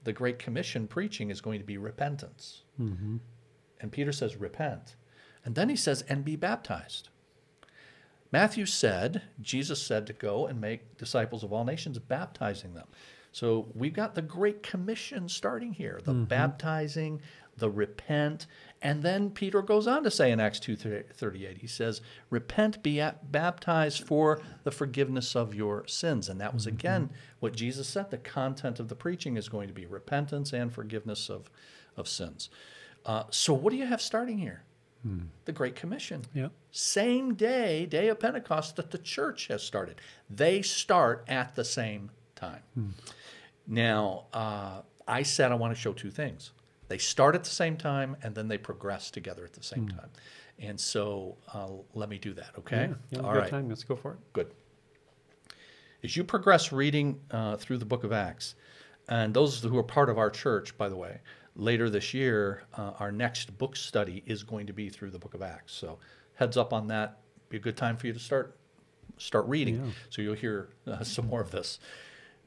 the 0.06 0.12
Great 0.12 0.38
Commission 0.38 0.86
preaching 0.86 1.30
is 1.30 1.40
going 1.40 1.58
to 1.58 1.66
be 1.66 1.78
repentance. 1.78 2.62
Mm-hmm. 2.80 3.16
And 3.80 3.92
Peter 3.92 4.12
says, 4.12 4.36
repent. 4.36 4.96
And 5.46 5.54
then 5.54 5.68
he 5.68 5.76
says, 5.76 6.02
and 6.08 6.24
be 6.24 6.34
baptized. 6.34 7.08
Matthew 8.32 8.66
said, 8.66 9.22
Jesus 9.40 9.80
said 9.80 10.06
to 10.08 10.12
go 10.12 10.46
and 10.46 10.60
make 10.60 10.98
disciples 10.98 11.44
of 11.44 11.52
all 11.52 11.64
nations, 11.64 12.00
baptizing 12.00 12.74
them. 12.74 12.88
So 13.30 13.68
we've 13.72 13.92
got 13.92 14.16
the 14.16 14.22
Great 14.22 14.64
Commission 14.64 15.28
starting 15.28 15.72
here 15.72 16.00
the 16.04 16.14
baptizing, 16.14 17.20
the 17.56 17.70
repent. 17.70 18.46
And 18.82 19.04
then 19.04 19.30
Peter 19.30 19.62
goes 19.62 19.86
on 19.86 20.02
to 20.02 20.10
say 20.10 20.32
in 20.32 20.40
Acts 20.40 20.58
2.38, 20.58 21.58
he 21.58 21.66
says, 21.68 22.00
repent, 22.28 22.82
be 22.82 23.00
baptized 23.30 24.02
for 24.02 24.40
the 24.64 24.72
forgiveness 24.72 25.36
of 25.36 25.54
your 25.54 25.86
sins. 25.86 26.28
And 26.28 26.40
that 26.40 26.54
was 26.54 26.66
again 26.66 27.10
what 27.38 27.54
Jesus 27.54 27.86
said. 27.86 28.10
The 28.10 28.18
content 28.18 28.80
of 28.80 28.88
the 28.88 28.96
preaching 28.96 29.36
is 29.36 29.48
going 29.48 29.68
to 29.68 29.74
be 29.74 29.86
repentance 29.86 30.52
and 30.52 30.72
forgiveness 30.72 31.30
of, 31.30 31.50
of 31.96 32.08
sins. 32.08 32.50
Uh, 33.04 33.24
so 33.30 33.54
what 33.54 33.70
do 33.70 33.76
you 33.76 33.86
have 33.86 34.02
starting 34.02 34.38
here? 34.38 34.64
The 35.44 35.52
Great 35.52 35.76
Commission. 35.76 36.22
Yep. 36.34 36.52
Same 36.70 37.34
day, 37.34 37.86
day 37.86 38.08
of 38.08 38.18
Pentecost, 38.20 38.76
that 38.76 38.90
the 38.90 38.98
church 38.98 39.46
has 39.48 39.62
started. 39.62 40.00
They 40.28 40.62
start 40.62 41.24
at 41.28 41.54
the 41.54 41.64
same 41.64 42.10
time. 42.34 42.62
Now, 43.66 44.26
uh, 44.32 44.82
I 45.06 45.22
said 45.22 45.52
I 45.52 45.54
want 45.54 45.74
to 45.74 45.80
show 45.80 45.92
two 45.92 46.10
things. 46.10 46.52
They 46.88 46.98
start 46.98 47.34
at 47.34 47.44
the 47.44 47.50
same 47.50 47.76
time, 47.76 48.16
and 48.22 48.34
then 48.34 48.48
they 48.48 48.58
progress 48.58 49.10
together 49.10 49.44
at 49.44 49.52
the 49.52 49.62
same 49.62 49.88
time. 49.88 50.10
And 50.58 50.78
so, 50.80 51.36
uh, 51.52 51.68
let 51.94 52.08
me 52.08 52.18
do 52.18 52.32
that. 52.34 52.50
Okay. 52.58 52.90
Yeah, 53.10 53.20
All 53.20 53.32
good 53.32 53.38
right. 53.40 53.50
time. 53.50 53.68
Let's 53.68 53.84
go 53.84 53.96
for 53.96 54.12
it. 54.12 54.18
Good. 54.32 54.50
As 56.04 56.16
you 56.16 56.24
progress 56.24 56.72
reading 56.72 57.20
uh, 57.30 57.56
through 57.56 57.78
the 57.78 57.84
book 57.84 58.04
of 58.04 58.12
Acts, 58.12 58.54
and 59.08 59.34
those 59.34 59.60
who 59.60 59.76
are 59.76 59.82
part 59.82 60.08
of 60.08 60.18
our 60.18 60.30
church, 60.30 60.76
by 60.78 60.88
the 60.88 60.96
way, 60.96 61.20
later 61.56 61.90
this 61.90 62.14
year, 62.14 62.64
uh, 62.76 62.92
our 63.00 63.10
next 63.10 63.56
book 63.58 63.74
study 63.76 64.22
is 64.26 64.42
going 64.42 64.66
to 64.66 64.72
be 64.72 64.88
through 64.88 65.10
the 65.10 65.18
book 65.18 65.34
of 65.34 65.42
Acts. 65.42 65.72
So, 65.72 65.98
heads 66.34 66.56
up 66.56 66.72
on 66.72 66.86
that. 66.88 67.18
Be 67.48 67.56
a 67.56 67.60
good 67.60 67.76
time 67.76 67.96
for 67.96 68.06
you 68.06 68.12
to 68.12 68.18
start 68.18 68.56
start 69.18 69.46
reading. 69.46 69.76
Yeah. 69.76 69.90
So 70.10 70.22
you'll 70.22 70.34
hear 70.34 70.68
uh, 70.86 71.02
some 71.02 71.28
more 71.28 71.40
of 71.40 71.50
this. 71.50 71.78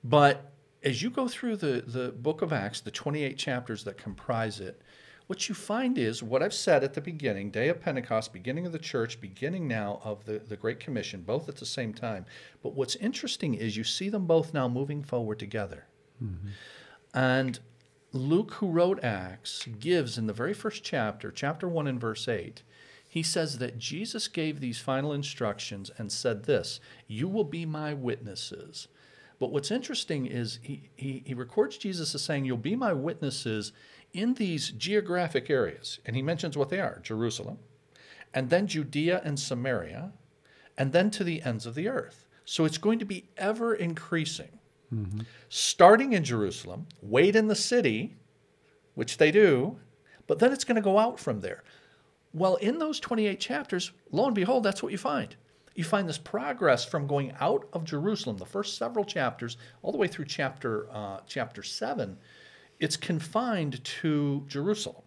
But 0.04 0.52
as 0.84 1.02
you 1.02 1.10
go 1.10 1.28
through 1.28 1.58
the, 1.58 1.84
the 1.86 2.10
book 2.10 2.42
of 2.42 2.54
Acts, 2.54 2.82
the 2.82 2.92
28 2.92 3.38
chapters 3.38 3.84
that 3.84 3.98
comprise 3.98 4.60
it, 4.60 4.82
what 5.28 5.48
you 5.48 5.54
find 5.54 5.98
is 6.00 6.24
what 6.24 6.42
I've 6.42 6.54
said 6.54 6.84
at 6.84 6.96
the 6.96 7.02
beginning 7.02 7.52
day 7.52 7.70
of 7.70 7.80
Pentecost, 7.80 8.34
beginning 8.34 8.66
of 8.66 8.72
the 8.72 8.80
church, 8.80 9.22
beginning 9.22 9.68
now 9.68 10.02
of 10.04 10.26
the, 10.26 10.40
the 10.40 10.58
Great 10.58 10.80
Commission, 10.80 11.22
both 11.22 11.48
at 11.48 11.58
the 11.58 11.68
same 11.68 11.94
time. 11.94 12.26
But 12.64 12.74
what's 12.74 12.96
interesting 12.96 13.54
is 13.54 13.78
you 13.78 13.84
see 13.84 14.10
them 14.10 14.26
both 14.26 14.56
now 14.56 14.68
moving 14.68 15.04
forward 15.04 15.38
together. 15.38 15.86
And 17.14 17.60
Luke, 18.12 18.54
who 18.56 18.72
wrote 18.72 19.04
Acts, 19.04 19.68
gives 19.80 20.18
in 20.18 20.26
the 20.26 20.34
very 20.34 20.54
first 20.54 20.84
chapter, 20.84 21.32
chapter 21.32 21.70
1 21.70 21.86
and 21.86 22.02
verse 22.02 22.28
8, 22.28 22.64
he 23.08 23.22
says 23.22 23.58
that 23.60 23.78
Jesus 23.78 24.28
gave 24.28 24.60
these 24.60 24.80
final 24.80 25.14
instructions 25.14 25.92
and 25.98 26.12
said 26.12 26.44
this 26.44 26.80
You 27.08 27.28
will 27.28 27.44
be 27.44 27.66
my 27.66 27.94
witnesses. 27.94 28.88
But 29.40 29.52
what's 29.52 29.72
interesting 29.72 30.26
is 30.26 30.60
he, 30.62 30.90
he, 30.96 31.24
he 31.26 31.34
records 31.34 31.78
Jesus 31.78 32.14
as 32.14 32.24
saying, 32.24 32.46
You'll 32.46 32.58
be 32.58 32.76
my 32.76 32.94
witnesses 32.94 33.72
in 34.14 34.34
these 34.36 34.70
geographic 34.72 35.50
areas. 35.50 36.00
And 36.06 36.16
he 36.16 36.22
mentions 36.22 36.58
what 36.58 36.70
they 36.70 36.80
are 36.80 37.00
Jerusalem, 37.04 37.60
and 38.34 38.50
then 38.50 38.68
Judea 38.68 39.22
and 39.24 39.40
Samaria, 39.40 40.14
and 40.78 40.94
then 40.94 41.12
to 41.12 41.24
the 41.24 41.42
ends 41.44 41.66
of 41.66 41.76
the 41.76 41.88
earth. 41.88 42.26
So 42.46 42.66
it's 42.66 42.78
going 42.78 43.00
to 43.00 43.06
be 43.06 43.30
ever 43.38 43.74
increasing. 43.74 44.59
Mm-hmm. 44.94 45.22
Starting 45.50 46.14
in 46.14 46.24
Jerusalem, 46.24 46.88
wait 47.02 47.36
in 47.36 47.48
the 47.48 47.56
city, 47.56 48.16
which 48.96 49.18
they 49.18 49.32
do, 49.32 49.78
but 50.28 50.40
then 50.40 50.52
it's 50.52 50.64
going 50.64 50.76
to 50.76 50.82
go 50.82 50.98
out 50.98 51.20
from 51.20 51.42
there. 51.42 51.64
Well, 52.34 52.56
in 52.56 52.78
those 52.78 53.00
28 53.00 53.40
chapters, 53.40 53.92
lo 54.12 54.26
and 54.26 54.36
behold, 54.36 54.64
that's 54.64 54.84
what 54.84 54.92
you 54.92 54.98
find. 54.98 55.36
You 55.76 55.84
find 55.84 56.08
this 56.08 56.18
progress 56.18 56.84
from 56.86 57.08
going 57.08 57.34
out 57.40 57.68
of 57.74 57.84
Jerusalem, 57.84 58.38
the 58.38 58.46
first 58.46 58.78
several 58.78 59.06
chapters, 59.06 59.58
all 59.82 59.92
the 59.92 59.98
way 59.98 60.08
through 60.08 60.26
chapter, 60.26 60.88
uh, 60.92 61.20
chapter 61.26 61.64
7. 61.64 62.18
It's 62.80 62.98
confined 62.98 63.84
to 63.84 64.44
Jerusalem. 64.48 65.04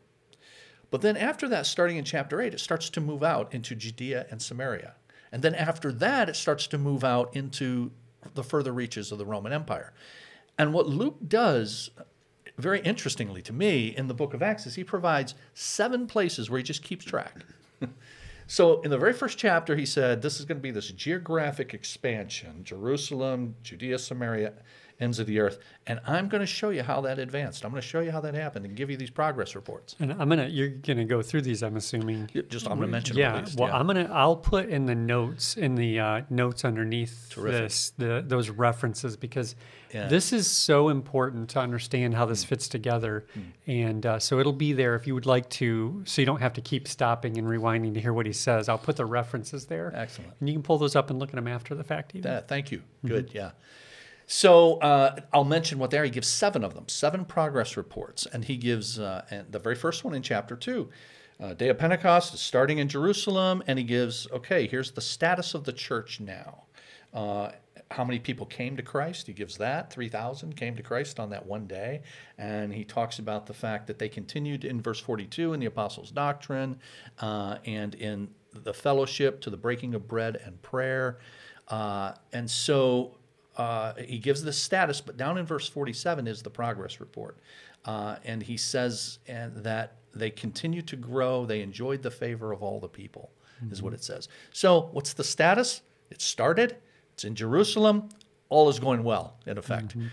But 0.90 1.00
then 1.00 1.16
after 1.16 1.48
that, 1.48 1.66
starting 1.66 1.96
in 1.96 2.04
chapter 2.04 2.40
8, 2.40 2.54
it 2.54 2.60
starts 2.60 2.90
to 2.90 3.00
move 3.00 3.22
out 3.22 3.52
into 3.54 3.74
Judea 3.74 4.26
and 4.30 4.40
Samaria. 4.40 4.94
And 5.30 5.42
then 5.42 5.54
after 5.54 5.90
that, 5.92 6.28
it 6.28 6.36
starts 6.36 6.66
to 6.68 6.78
move 6.78 7.02
out 7.02 7.34
into 7.34 7.92
the 8.34 8.44
further 8.44 8.72
reaches 8.72 9.12
of 9.12 9.18
the 9.18 9.26
Roman 9.26 9.52
Empire. 9.52 9.92
And 10.58 10.72
what 10.72 10.86
Luke 10.86 11.18
does, 11.26 11.90
very 12.58 12.80
interestingly 12.80 13.42
to 13.42 13.52
me, 13.52 13.88
in 13.96 14.08
the 14.08 14.14
book 14.14 14.34
of 14.34 14.42
Acts, 14.42 14.66
is 14.66 14.74
he 14.74 14.84
provides 14.84 15.34
seven 15.54 16.06
places 16.06 16.50
where 16.50 16.58
he 16.58 16.64
just 16.64 16.82
keeps 16.82 17.04
track. 17.04 17.44
so 18.46 18.80
in 18.82 18.90
the 18.90 18.98
very 18.98 19.12
first 19.12 19.38
chapter, 19.38 19.76
he 19.76 19.86
said 19.86 20.22
this 20.22 20.38
is 20.38 20.44
going 20.44 20.58
to 20.58 20.62
be 20.62 20.70
this 20.70 20.90
geographic 20.90 21.74
expansion 21.74 22.64
Jerusalem, 22.64 23.54
Judea, 23.62 23.98
Samaria, 23.98 24.52
ends 25.02 25.18
of 25.18 25.26
the 25.26 25.40
earth. 25.40 25.58
And 25.86 26.00
I'm 26.06 26.28
going 26.28 26.40
to 26.40 26.46
show 26.46 26.70
you 26.70 26.82
how 26.82 27.00
that 27.02 27.18
advanced. 27.18 27.64
I'm 27.64 27.72
going 27.72 27.82
to 27.82 27.86
show 27.86 28.00
you 28.00 28.12
how 28.12 28.20
that 28.20 28.34
happened 28.34 28.64
and 28.64 28.76
give 28.76 28.88
you 28.88 28.96
these 28.96 29.10
progress 29.10 29.54
reports. 29.54 29.96
And 29.98 30.12
I'm 30.12 30.28
gonna 30.28 30.46
you're 30.46 30.68
gonna 30.68 31.04
go 31.04 31.22
through 31.22 31.42
these. 31.42 31.62
I'm 31.62 31.76
assuming. 31.76 32.30
Just 32.48 32.66
I'm 32.66 32.78
going 32.78 32.88
to 32.88 32.92
mention. 32.92 33.16
Yeah. 33.16 33.40
Least, 33.40 33.58
well, 33.58 33.68
yeah. 33.68 33.78
I'm 33.78 33.86
gonna 33.86 34.08
I'll 34.12 34.36
put 34.36 34.68
in 34.68 34.86
the 34.86 34.94
notes 34.94 35.56
in 35.56 35.74
the 35.74 35.98
uh, 35.98 36.20
notes 36.30 36.64
underneath 36.64 37.28
Terrific. 37.30 37.62
this 37.62 37.92
the 37.98 38.24
those 38.26 38.48
references 38.48 39.16
because 39.16 39.56
yeah. 39.92 40.06
this 40.06 40.32
is 40.32 40.46
so 40.46 40.88
important 40.88 41.50
to 41.50 41.58
understand 41.58 42.14
how 42.14 42.24
this 42.24 42.44
mm. 42.44 42.48
fits 42.48 42.68
together. 42.68 43.26
Mm. 43.36 43.42
And 43.66 44.06
uh, 44.06 44.18
so 44.18 44.38
it'll 44.38 44.52
be 44.52 44.72
there 44.72 44.94
if 44.94 45.06
you 45.06 45.14
would 45.14 45.26
like 45.26 45.48
to, 45.50 46.02
so 46.06 46.22
you 46.22 46.26
don't 46.26 46.40
have 46.40 46.52
to 46.54 46.60
keep 46.60 46.88
stopping 46.88 47.38
and 47.38 47.46
rewinding 47.46 47.94
to 47.94 48.00
hear 48.00 48.12
what 48.12 48.26
he 48.26 48.32
says. 48.32 48.68
I'll 48.68 48.78
put 48.78 48.96
the 48.96 49.06
references 49.06 49.66
there. 49.66 49.92
Excellent. 49.94 50.32
And 50.40 50.48
you 50.48 50.54
can 50.54 50.62
pull 50.62 50.78
those 50.78 50.96
up 50.96 51.10
and 51.10 51.18
look 51.18 51.30
at 51.30 51.36
them 51.36 51.48
after 51.48 51.74
the 51.74 51.84
fact. 51.84 52.12
Even. 52.14 52.30
That, 52.30 52.48
thank 52.48 52.70
you. 52.70 52.78
Mm-hmm. 52.78 53.08
Good. 53.08 53.30
Yeah. 53.34 53.50
So 54.34 54.78
uh, 54.78 55.20
I'll 55.34 55.44
mention 55.44 55.78
what 55.78 55.90
there. 55.90 56.04
He 56.04 56.10
gives 56.10 56.26
seven 56.26 56.64
of 56.64 56.72
them, 56.72 56.88
seven 56.88 57.26
progress 57.26 57.76
reports, 57.76 58.24
and 58.24 58.42
he 58.42 58.56
gives 58.56 58.98
uh, 58.98 59.26
and 59.30 59.52
the 59.52 59.58
very 59.58 59.74
first 59.74 60.04
one 60.04 60.14
in 60.14 60.22
chapter 60.22 60.56
two. 60.56 60.88
Uh, 61.38 61.52
Day 61.52 61.68
of 61.68 61.76
Pentecost 61.76 62.32
is 62.32 62.40
starting 62.40 62.78
in 62.78 62.88
Jerusalem, 62.88 63.62
and 63.66 63.78
he 63.78 63.84
gives 63.84 64.26
okay. 64.32 64.66
Here's 64.66 64.92
the 64.92 65.02
status 65.02 65.52
of 65.52 65.64
the 65.64 65.72
church 65.72 66.18
now. 66.18 66.62
Uh, 67.12 67.50
how 67.90 68.04
many 68.04 68.18
people 68.18 68.46
came 68.46 68.74
to 68.78 68.82
Christ? 68.82 69.26
He 69.26 69.34
gives 69.34 69.58
that 69.58 69.92
3,000 69.92 70.56
came 70.56 70.76
to 70.76 70.82
Christ 70.82 71.20
on 71.20 71.28
that 71.28 71.44
one 71.44 71.66
day. 71.66 72.00
And 72.38 72.72
he 72.72 72.84
talks 72.84 73.18
about 73.18 73.44
the 73.44 73.52
fact 73.52 73.86
that 73.88 73.98
they 73.98 74.08
continued 74.08 74.64
in 74.64 74.80
verse 74.80 74.98
42 74.98 75.52
in 75.52 75.60
the 75.60 75.66
apostles' 75.66 76.10
doctrine 76.10 76.78
uh, 77.18 77.58
and 77.66 77.94
in 77.96 78.30
the 78.54 78.72
fellowship 78.72 79.42
to 79.42 79.50
the 79.50 79.58
breaking 79.58 79.94
of 79.94 80.08
bread 80.08 80.40
and 80.42 80.62
prayer. 80.62 81.18
Uh, 81.68 82.14
and 82.32 82.50
so 82.50 83.18
uh, 83.56 83.94
he 83.94 84.18
gives 84.18 84.42
the 84.42 84.52
status, 84.52 85.00
but 85.00 85.16
down 85.16 85.38
in 85.38 85.46
verse 85.46 85.68
47 85.68 86.26
is 86.26 86.42
the 86.42 86.50
progress 86.50 87.00
report. 87.00 87.38
Uh, 87.84 88.16
and 88.24 88.42
he 88.42 88.56
says 88.56 89.18
and 89.26 89.56
that 89.64 89.96
they 90.14 90.30
continue 90.30 90.82
to 90.82 90.96
grow, 90.96 91.44
they 91.44 91.62
enjoyed 91.62 92.02
the 92.02 92.10
favor 92.10 92.52
of 92.52 92.62
all 92.62 92.78
the 92.78 92.88
people, 92.88 93.30
mm-hmm. 93.62 93.72
is 93.72 93.82
what 93.82 93.92
it 93.92 94.04
says. 94.04 94.28
So, 94.52 94.88
what's 94.92 95.14
the 95.14 95.24
status? 95.24 95.82
It 96.10 96.20
started, 96.20 96.76
it's 97.14 97.24
in 97.24 97.34
Jerusalem, 97.34 98.10
all 98.48 98.68
is 98.68 98.78
going 98.78 99.02
well, 99.02 99.36
in 99.46 99.58
effect. 99.58 99.96
Mm-hmm. 99.96 100.08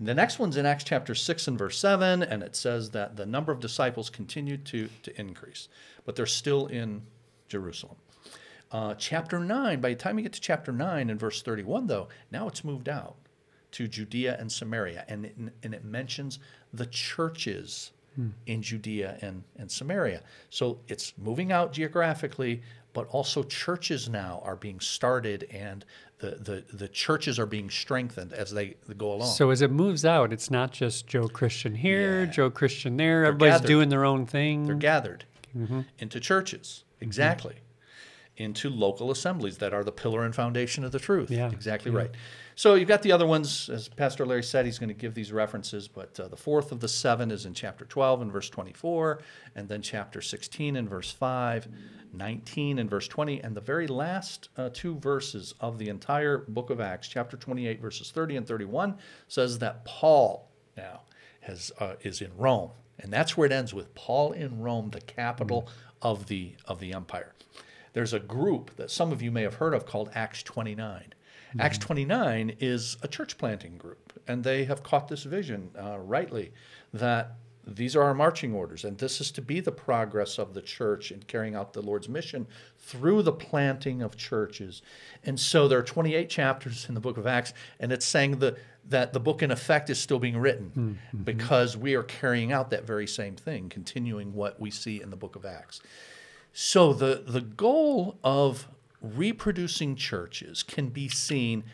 The 0.00 0.14
next 0.14 0.40
one's 0.40 0.56
in 0.56 0.66
Acts 0.66 0.84
chapter 0.84 1.14
6 1.14 1.48
and 1.48 1.56
verse 1.56 1.78
7, 1.78 2.22
and 2.24 2.42
it 2.42 2.56
says 2.56 2.90
that 2.90 3.16
the 3.16 3.24
number 3.24 3.52
of 3.52 3.60
disciples 3.60 4.10
continued 4.10 4.64
to, 4.66 4.88
to 5.04 5.20
increase, 5.20 5.68
but 6.04 6.16
they're 6.16 6.26
still 6.26 6.66
in 6.66 7.02
Jerusalem. 7.48 7.96
Uh, 8.74 8.92
chapter 8.94 9.38
9, 9.38 9.80
by 9.80 9.90
the 9.90 9.94
time 9.94 10.18
you 10.18 10.24
get 10.24 10.32
to 10.32 10.40
chapter 10.40 10.72
9 10.72 11.08
and 11.08 11.20
verse 11.20 11.42
31, 11.42 11.86
though, 11.86 12.08
now 12.32 12.48
it's 12.48 12.64
moved 12.64 12.88
out 12.88 13.14
to 13.70 13.86
Judea 13.86 14.36
and 14.40 14.50
Samaria. 14.50 15.04
And 15.06 15.26
it, 15.26 15.36
and 15.62 15.72
it 15.72 15.84
mentions 15.84 16.40
the 16.72 16.86
churches 16.86 17.92
hmm. 18.16 18.30
in 18.46 18.62
Judea 18.62 19.16
and, 19.22 19.44
and 19.56 19.70
Samaria. 19.70 20.22
So 20.50 20.80
it's 20.88 21.12
moving 21.16 21.52
out 21.52 21.72
geographically, 21.72 22.62
but 22.94 23.06
also 23.10 23.44
churches 23.44 24.08
now 24.08 24.42
are 24.44 24.56
being 24.56 24.80
started 24.80 25.46
and 25.52 25.84
the, 26.18 26.30
the, 26.30 26.76
the 26.76 26.88
churches 26.88 27.38
are 27.38 27.46
being 27.46 27.70
strengthened 27.70 28.32
as 28.32 28.50
they, 28.50 28.74
go 28.98 29.12
along. 29.12 29.28
So 29.28 29.50
as 29.50 29.62
it 29.62 29.70
moves 29.70 30.04
out, 30.04 30.32
it's 30.32 30.50
not 30.50 30.72
just 30.72 31.06
Joe 31.06 31.28
Christian 31.28 31.76
here, 31.76 32.24
yeah. 32.24 32.30
Joe 32.32 32.50
Christian 32.50 32.96
there. 32.96 33.20
They're 33.20 33.26
Everybody's 33.26 33.54
gathered. 33.54 33.68
doing 33.68 33.88
their 33.90 34.04
own 34.04 34.26
thing. 34.26 34.66
They're 34.66 34.74
gathered 34.74 35.26
mm-hmm. 35.56 35.82
into 36.00 36.18
churches. 36.18 36.82
Mm-hmm. 36.96 37.04
Exactly. 37.04 37.52
Mm-hmm 37.52 37.63
into 38.36 38.68
local 38.68 39.10
assemblies 39.10 39.58
that 39.58 39.72
are 39.72 39.84
the 39.84 39.92
pillar 39.92 40.24
and 40.24 40.34
foundation 40.34 40.84
of 40.84 40.92
the 40.92 40.98
truth. 40.98 41.30
Yeah. 41.30 41.50
Exactly 41.50 41.92
yeah. 41.92 41.98
right. 41.98 42.10
So 42.56 42.74
you've 42.74 42.88
got 42.88 43.02
the 43.02 43.12
other 43.12 43.26
ones, 43.26 43.68
as 43.68 43.88
Pastor 43.88 44.24
Larry 44.24 44.42
said, 44.42 44.64
he's 44.64 44.78
going 44.78 44.88
to 44.88 44.94
give 44.94 45.14
these 45.14 45.32
references, 45.32 45.88
but 45.88 46.18
uh, 46.20 46.28
the 46.28 46.36
fourth 46.36 46.70
of 46.70 46.80
the 46.80 46.88
seven 46.88 47.30
is 47.30 47.46
in 47.46 47.54
chapter 47.54 47.84
12 47.84 48.22
and 48.22 48.32
verse 48.32 48.48
24, 48.48 49.20
and 49.56 49.68
then 49.68 49.82
chapter 49.82 50.20
16 50.20 50.76
and 50.76 50.88
verse 50.88 51.10
5, 51.10 51.68
19 52.12 52.78
and 52.78 52.88
verse 52.88 53.08
20, 53.08 53.40
and 53.42 53.56
the 53.56 53.60
very 53.60 53.88
last 53.88 54.50
uh, 54.56 54.70
two 54.72 54.96
verses 54.96 55.54
of 55.60 55.78
the 55.78 55.88
entire 55.88 56.38
book 56.38 56.70
of 56.70 56.80
Acts, 56.80 57.08
chapter 57.08 57.36
28, 57.36 57.80
verses 57.80 58.12
30 58.12 58.36
and 58.36 58.46
31, 58.46 58.96
says 59.26 59.58
that 59.58 59.84
Paul 59.84 60.48
now 60.76 61.00
has, 61.40 61.72
uh, 61.80 61.94
is 62.02 62.20
in 62.20 62.30
Rome. 62.36 62.70
And 63.00 63.12
that's 63.12 63.36
where 63.36 63.46
it 63.46 63.52
ends 63.52 63.74
with 63.74 63.92
Paul 63.96 64.30
in 64.30 64.60
Rome, 64.60 64.90
the 64.90 65.00
capital 65.00 65.62
mm-hmm. 65.62 66.08
of 66.08 66.26
the, 66.26 66.54
of 66.66 66.78
the 66.78 66.92
empire 66.92 67.32
there's 67.94 68.12
a 68.12 68.20
group 68.20 68.76
that 68.76 68.90
some 68.90 69.10
of 69.10 69.22
you 69.22 69.30
may 69.30 69.42
have 69.42 69.54
heard 69.54 69.72
of 69.72 69.86
called 69.86 70.10
Acts 70.14 70.42
29. 70.42 71.14
Mm-hmm. 71.54 71.60
Acts 71.60 71.78
29 71.78 72.56
is 72.60 72.98
a 73.02 73.08
church 73.08 73.38
planting 73.38 73.78
group, 73.78 74.12
and 74.28 74.44
they 74.44 74.64
have 74.64 74.82
caught 74.82 75.08
this 75.08 75.22
vision 75.24 75.70
uh, 75.80 75.98
rightly 75.98 76.52
that 76.92 77.36
these 77.66 77.96
are 77.96 78.02
our 78.02 78.14
marching 78.14 78.52
orders, 78.52 78.84
and 78.84 78.98
this 78.98 79.20
is 79.20 79.30
to 79.30 79.40
be 79.40 79.60
the 79.60 79.72
progress 79.72 80.38
of 80.38 80.52
the 80.54 80.60
church 80.60 81.10
in 81.10 81.22
carrying 81.22 81.54
out 81.54 81.72
the 81.72 81.80
Lord's 81.80 82.08
mission 82.08 82.46
through 82.78 83.22
the 83.22 83.32
planting 83.32 84.02
of 84.02 84.16
churches. 84.16 84.82
And 85.24 85.38
so 85.40 85.66
there 85.66 85.78
are 85.78 85.82
28 85.82 86.28
chapters 86.28 86.86
in 86.88 86.94
the 86.94 87.00
book 87.00 87.16
of 87.16 87.26
Acts, 87.26 87.54
and 87.80 87.92
it's 87.92 88.04
saying 88.04 88.38
the, 88.38 88.58
that 88.88 89.12
the 89.12 89.20
book, 89.20 89.42
in 89.42 89.50
effect, 89.50 89.88
is 89.88 89.98
still 89.98 90.18
being 90.18 90.36
written 90.36 90.98
mm-hmm. 91.10 91.22
because 91.22 91.76
we 91.76 91.94
are 91.94 92.02
carrying 92.02 92.52
out 92.52 92.70
that 92.70 92.84
very 92.86 93.06
same 93.06 93.36
thing, 93.36 93.68
continuing 93.68 94.34
what 94.34 94.60
we 94.60 94.70
see 94.70 95.00
in 95.00 95.10
the 95.10 95.16
book 95.16 95.36
of 95.36 95.46
Acts. 95.46 95.80
So 96.56 96.92
the, 96.92 97.24
the 97.26 97.40
goal 97.40 98.16
of 98.22 98.68
reproducing 99.02 99.96
churches 99.96 100.62
can 100.62 100.88
be 100.88 101.08
seen 101.08 101.64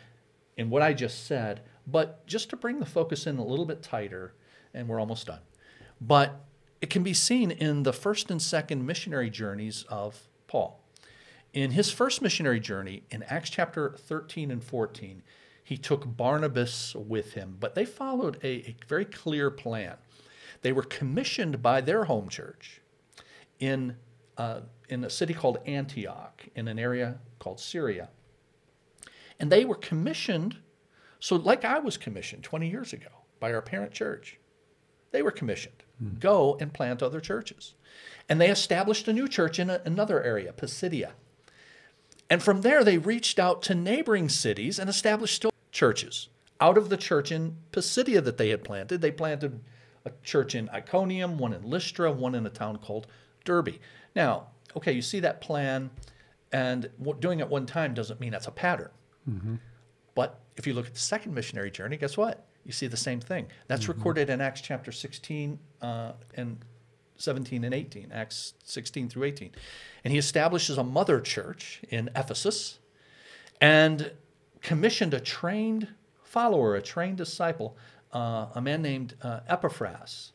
in 0.57 0.71
what 0.71 0.81
I 0.81 0.91
just 0.93 1.27
said, 1.27 1.61
but 1.85 2.25
just 2.25 2.49
to 2.49 2.55
bring 2.55 2.79
the 2.79 2.85
focus 2.87 3.27
in 3.27 3.37
a 3.37 3.45
little 3.45 3.65
bit 3.65 3.83
tighter, 3.83 4.33
and 4.73 4.87
we're 4.87 4.99
almost 4.99 5.27
done. 5.27 5.41
But 6.01 6.43
it 6.81 6.89
can 6.89 7.03
be 7.03 7.13
seen 7.13 7.51
in 7.51 7.83
the 7.83 7.93
first 7.93 8.31
and 8.31 8.41
second 8.41 8.83
missionary 8.83 9.29
journeys 9.29 9.83
of 9.87 10.27
Paul. 10.47 10.83
In 11.53 11.71
his 11.71 11.91
first 11.91 12.23
missionary 12.23 12.59
journey, 12.59 13.03
in 13.11 13.21
Acts 13.23 13.51
chapter 13.51 13.95
13 13.99 14.49
and 14.49 14.63
14, 14.63 15.21
he 15.63 15.77
took 15.77 16.17
Barnabas 16.17 16.95
with 16.95 17.33
him, 17.33 17.55
but 17.59 17.75
they 17.75 17.85
followed 17.85 18.39
a, 18.41 18.47
a 18.47 18.75
very 18.87 19.05
clear 19.05 19.51
plan. 19.51 19.97
They 20.63 20.71
were 20.71 20.81
commissioned 20.81 21.61
by 21.61 21.81
their 21.81 22.05
home 22.05 22.29
church 22.29 22.81
in 23.59 23.97
uh, 24.37 24.61
in 24.89 25.03
a 25.03 25.09
city 25.09 25.33
called 25.33 25.59
Antioch 25.65 26.43
in 26.55 26.67
an 26.67 26.79
area 26.79 27.19
called 27.39 27.59
Syria. 27.59 28.09
And 29.39 29.51
they 29.51 29.65
were 29.65 29.75
commissioned, 29.75 30.57
so 31.19 31.35
like 31.35 31.65
I 31.65 31.79
was 31.79 31.97
commissioned 31.97 32.43
20 32.43 32.69
years 32.69 32.93
ago 32.93 33.09
by 33.39 33.53
our 33.53 33.61
parent 33.61 33.91
church, 33.91 34.37
they 35.11 35.21
were 35.21 35.31
commissioned 35.31 35.83
mm. 36.01 36.19
go 36.19 36.57
and 36.59 36.73
plant 36.73 37.03
other 37.03 37.19
churches. 37.19 37.73
And 38.27 38.39
they 38.39 38.49
established 38.49 39.07
a 39.07 39.13
new 39.13 39.27
church 39.27 39.59
in 39.59 39.69
a, 39.69 39.81
another 39.85 40.21
area, 40.23 40.53
Pisidia. 40.53 41.11
And 42.29 42.41
from 42.41 42.61
there, 42.61 42.83
they 42.83 42.97
reached 42.97 43.39
out 43.39 43.61
to 43.63 43.75
neighboring 43.75 44.29
cities 44.29 44.79
and 44.79 44.89
established 44.89 45.35
still 45.35 45.51
churches. 45.71 46.29
Out 46.59 46.77
of 46.77 46.89
the 46.89 46.97
church 46.97 47.31
in 47.31 47.57
Pisidia 47.71 48.21
that 48.21 48.37
they 48.37 48.49
had 48.49 48.63
planted, 48.63 49.01
they 49.01 49.11
planted 49.11 49.59
a 50.05 50.11
church 50.23 50.55
in 50.55 50.69
Iconium, 50.69 51.37
one 51.37 51.53
in 51.53 51.63
Lystra, 51.63 52.11
one 52.11 52.35
in 52.35 52.45
a 52.45 52.49
town 52.49 52.77
called 52.77 53.07
Derbe. 53.45 53.75
Now, 54.15 54.47
okay, 54.75 54.91
you 54.91 55.01
see 55.01 55.19
that 55.21 55.41
plan, 55.41 55.89
and 56.51 56.89
doing 57.19 57.39
it 57.39 57.47
one 57.49 57.65
time 57.65 57.93
doesn't 57.93 58.19
mean 58.19 58.31
that's 58.31 58.47
a 58.47 58.51
pattern. 58.51 58.89
Mm-hmm. 59.29 59.55
But 60.15 60.39
if 60.57 60.67
you 60.67 60.73
look 60.73 60.87
at 60.87 60.93
the 60.93 60.99
second 60.99 61.33
missionary 61.33 61.71
journey, 61.71 61.97
guess 61.97 62.17
what? 62.17 62.45
You 62.65 62.71
see 62.71 62.87
the 62.87 62.97
same 62.97 63.19
thing. 63.19 63.47
That's 63.67 63.83
Mm-hmm. 63.83 63.91
recorded 63.93 64.29
in 64.29 64.41
Acts 64.41 64.61
chapter 64.61 64.91
16 64.91 65.57
uh, 65.81 66.11
and 66.35 66.57
17 67.17 67.63
and 67.63 67.73
18, 67.73 68.11
Acts 68.11 68.53
16 68.63 69.09
through 69.09 69.23
18. 69.25 69.51
And 70.03 70.11
he 70.11 70.17
establishes 70.19 70.77
a 70.77 70.83
mother 70.83 71.19
church 71.21 71.81
in 71.89 72.09
Ephesus 72.15 72.79
and 73.59 74.11
commissioned 74.61 75.13
a 75.13 75.19
trained 75.19 75.87
follower, 76.23 76.75
a 76.75 76.81
trained 76.81 77.17
disciple, 77.17 77.77
uh, 78.13 78.47
a 78.55 78.61
man 78.61 78.81
named 78.81 79.15
uh, 79.21 79.41
Epaphras, 79.47 80.33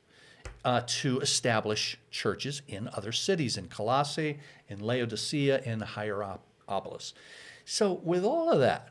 uh, 0.66 0.82
to 0.84 1.20
establish 1.20 1.96
churches 2.10 2.60
in 2.66 2.90
other 2.92 3.12
cities, 3.12 3.56
in 3.56 3.68
Colossae, 3.68 4.40
in 4.68 4.80
Laodicea, 4.80 5.62
in 5.62 5.80
Hierapolis. 5.80 7.14
So, 7.64 8.00
with 8.02 8.24
all 8.24 8.50
of 8.50 8.58
that, 8.58 8.88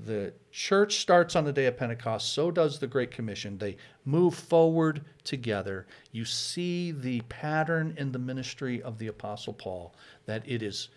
the 0.00 0.32
church 0.50 0.96
starts 0.96 1.36
on 1.36 1.44
the 1.44 1.52
day 1.52 1.66
of 1.66 1.76
Pentecost, 1.76 2.32
so 2.32 2.50
does 2.50 2.78
the 2.78 2.86
Great 2.86 3.10
Commission. 3.10 3.58
They 3.58 3.76
move 4.06 4.34
forward 4.34 5.04
together. 5.22 5.86
You 6.12 6.24
see 6.24 6.92
the 6.92 7.20
pattern 7.22 7.94
in 7.98 8.10
the 8.10 8.18
ministry 8.18 8.82
of 8.82 8.98
the 8.98 9.08
Apostle 9.08 9.52
Paul 9.52 9.94
that 10.24 10.42
it 10.46 10.62
is 10.62 10.88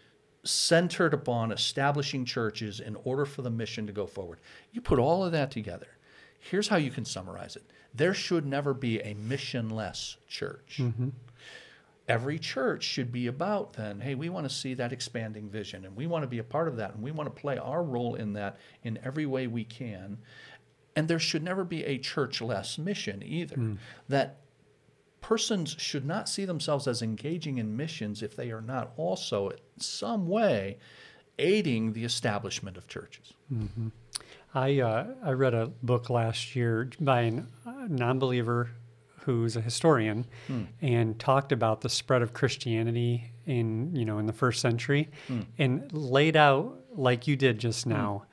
centered 0.45 1.13
upon 1.13 1.51
establishing 1.51 2.23
churches 2.23 2.79
in 2.79 2.95
order 3.03 3.25
for 3.25 3.41
the 3.41 3.49
mission 3.49 3.85
to 3.87 3.91
go 3.91 4.07
forward. 4.07 4.39
You 4.71 4.79
put 4.79 4.97
all 4.97 5.25
of 5.25 5.33
that 5.33 5.51
together. 5.51 5.87
Here's 6.39 6.69
how 6.69 6.77
you 6.77 6.89
can 6.89 7.03
summarize 7.03 7.57
it 7.57 7.63
there 7.93 8.13
should 8.13 8.45
never 8.45 8.73
be 8.73 8.99
a 8.99 9.15
missionless 9.15 10.17
church. 10.27 10.77
Mm-hmm. 10.79 11.09
Every 12.07 12.39
church 12.39 12.83
should 12.83 13.11
be 13.11 13.27
about 13.27 13.73
then, 13.73 13.99
hey, 13.99 14.15
we 14.15 14.29
want 14.29 14.49
to 14.49 14.53
see 14.53 14.73
that 14.75 14.91
expanding 14.91 15.49
vision 15.49 15.85
and 15.85 15.95
we 15.95 16.07
want 16.07 16.23
to 16.23 16.27
be 16.27 16.39
a 16.39 16.43
part 16.43 16.67
of 16.67 16.77
that 16.77 16.95
and 16.95 17.03
we 17.03 17.11
want 17.11 17.33
to 17.33 17.41
play 17.41 17.57
our 17.57 17.83
role 17.83 18.15
in 18.15 18.33
that 18.33 18.57
in 18.83 18.99
every 19.03 19.27
way 19.27 19.45
we 19.45 19.63
can. 19.63 20.17
And 20.95 21.07
there 21.07 21.19
should 21.19 21.43
never 21.43 21.63
be 21.63 21.83
a 21.85 21.99
churchless 21.99 22.79
mission 22.79 23.21
either. 23.23 23.55
Mm. 23.55 23.77
That 24.07 24.39
persons 25.21 25.75
should 25.77 26.05
not 26.05 26.27
see 26.27 26.45
themselves 26.45 26.87
as 26.87 27.01
engaging 27.01 27.59
in 27.59 27.77
missions 27.77 28.23
if 28.23 28.35
they 28.35 28.49
are 28.51 28.61
not 28.61 28.91
also, 28.97 29.49
in 29.49 29.57
some 29.77 30.27
way, 30.27 30.77
aiding 31.37 31.93
the 31.93 32.03
establishment 32.03 32.77
of 32.77 32.87
churches. 32.87 33.33
Mm-hmm. 33.53 33.89
I 34.53 34.79
uh, 34.79 35.07
I 35.23 35.31
read 35.31 35.53
a 35.53 35.67
book 35.83 36.09
last 36.09 36.55
year 36.55 36.89
by 36.99 37.21
a 37.21 37.33
uh, 37.65 37.87
non-believer 37.87 38.71
who's 39.21 39.55
a 39.55 39.61
historian 39.61 40.25
hmm. 40.47 40.63
and 40.81 41.19
talked 41.19 41.51
about 41.51 41.81
the 41.81 41.89
spread 41.89 42.21
of 42.21 42.33
Christianity 42.33 43.31
in 43.45 43.95
you 43.95 44.05
know 44.05 44.17
in 44.17 44.25
the 44.25 44.33
first 44.33 44.61
century 44.61 45.09
hmm. 45.27 45.41
and 45.57 45.91
laid 45.93 46.35
out 46.35 46.79
like 46.95 47.27
you 47.27 47.35
did 47.35 47.59
just 47.59 47.83
hmm. 47.83 47.91
now. 47.91 48.23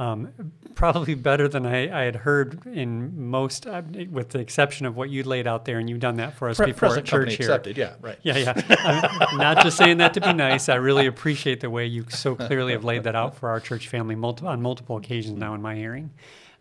Um, 0.00 0.32
probably 0.74 1.14
better 1.14 1.46
than 1.46 1.66
I, 1.66 2.00
I 2.00 2.04
had 2.04 2.16
heard 2.16 2.64
in 2.66 3.28
most, 3.28 3.66
uh, 3.66 3.82
with 4.10 4.30
the 4.30 4.38
exception 4.38 4.86
of 4.86 4.96
what 4.96 5.10
you 5.10 5.22
laid 5.24 5.46
out 5.46 5.66
there, 5.66 5.78
and 5.78 5.90
you've 5.90 6.00
done 6.00 6.16
that 6.16 6.32
for 6.38 6.48
us 6.48 6.56
Pre- 6.56 6.68
before 6.72 6.96
at 6.96 7.04
church 7.04 7.34
here. 7.34 7.44
accepted, 7.48 7.76
yeah, 7.76 7.96
right. 8.00 8.18
Yeah, 8.22 8.38
yeah. 8.38 9.16
I'm 9.28 9.36
not 9.36 9.62
just 9.62 9.76
saying 9.76 9.98
that 9.98 10.14
to 10.14 10.22
be 10.22 10.32
nice. 10.32 10.70
I 10.70 10.76
really 10.76 11.04
appreciate 11.06 11.60
the 11.60 11.68
way 11.68 11.84
you 11.84 12.06
so 12.08 12.34
clearly 12.34 12.72
have 12.72 12.82
laid 12.82 13.02
that 13.04 13.14
out 13.14 13.36
for 13.36 13.50
our 13.50 13.60
church 13.60 13.88
family 13.88 14.14
multi- 14.14 14.46
on 14.46 14.62
multiple 14.62 14.96
occasions 14.96 15.38
now 15.38 15.52
in 15.52 15.60
my 15.60 15.74
hearing. 15.76 16.10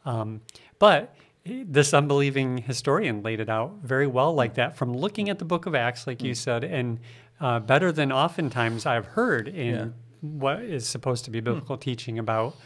Um, 0.06 0.42
but 0.78 1.16
this 1.46 1.94
unbelieving 1.94 2.58
historian 2.58 3.24
laid 3.24 3.40
it 3.40 3.50
out 3.50 3.76
very 3.84 4.06
well 4.08 4.34
like 4.34 4.56
that 4.56 4.76
from 4.76 4.94
looking 4.94 5.30
at 5.30 5.40
the 5.40 5.46
book 5.46 5.66
of 5.66 5.74
Acts, 5.76 6.06
like 6.08 6.22
you 6.22 6.34
said, 6.36 6.66
and 6.66 7.00
uh, 7.40 7.60
better 7.62 7.94
than 7.94 8.12
oftentimes 8.12 8.86
I've 8.86 9.06
heard 9.06 9.48
in 9.48 9.74
Yeah. 9.76 9.86
what 10.20 10.60
is 10.62 10.86
supposed 10.86 11.24
to 11.24 11.32
be 11.32 11.40
biblical 11.40 11.78
teaching 11.78 12.20
about 12.20 12.58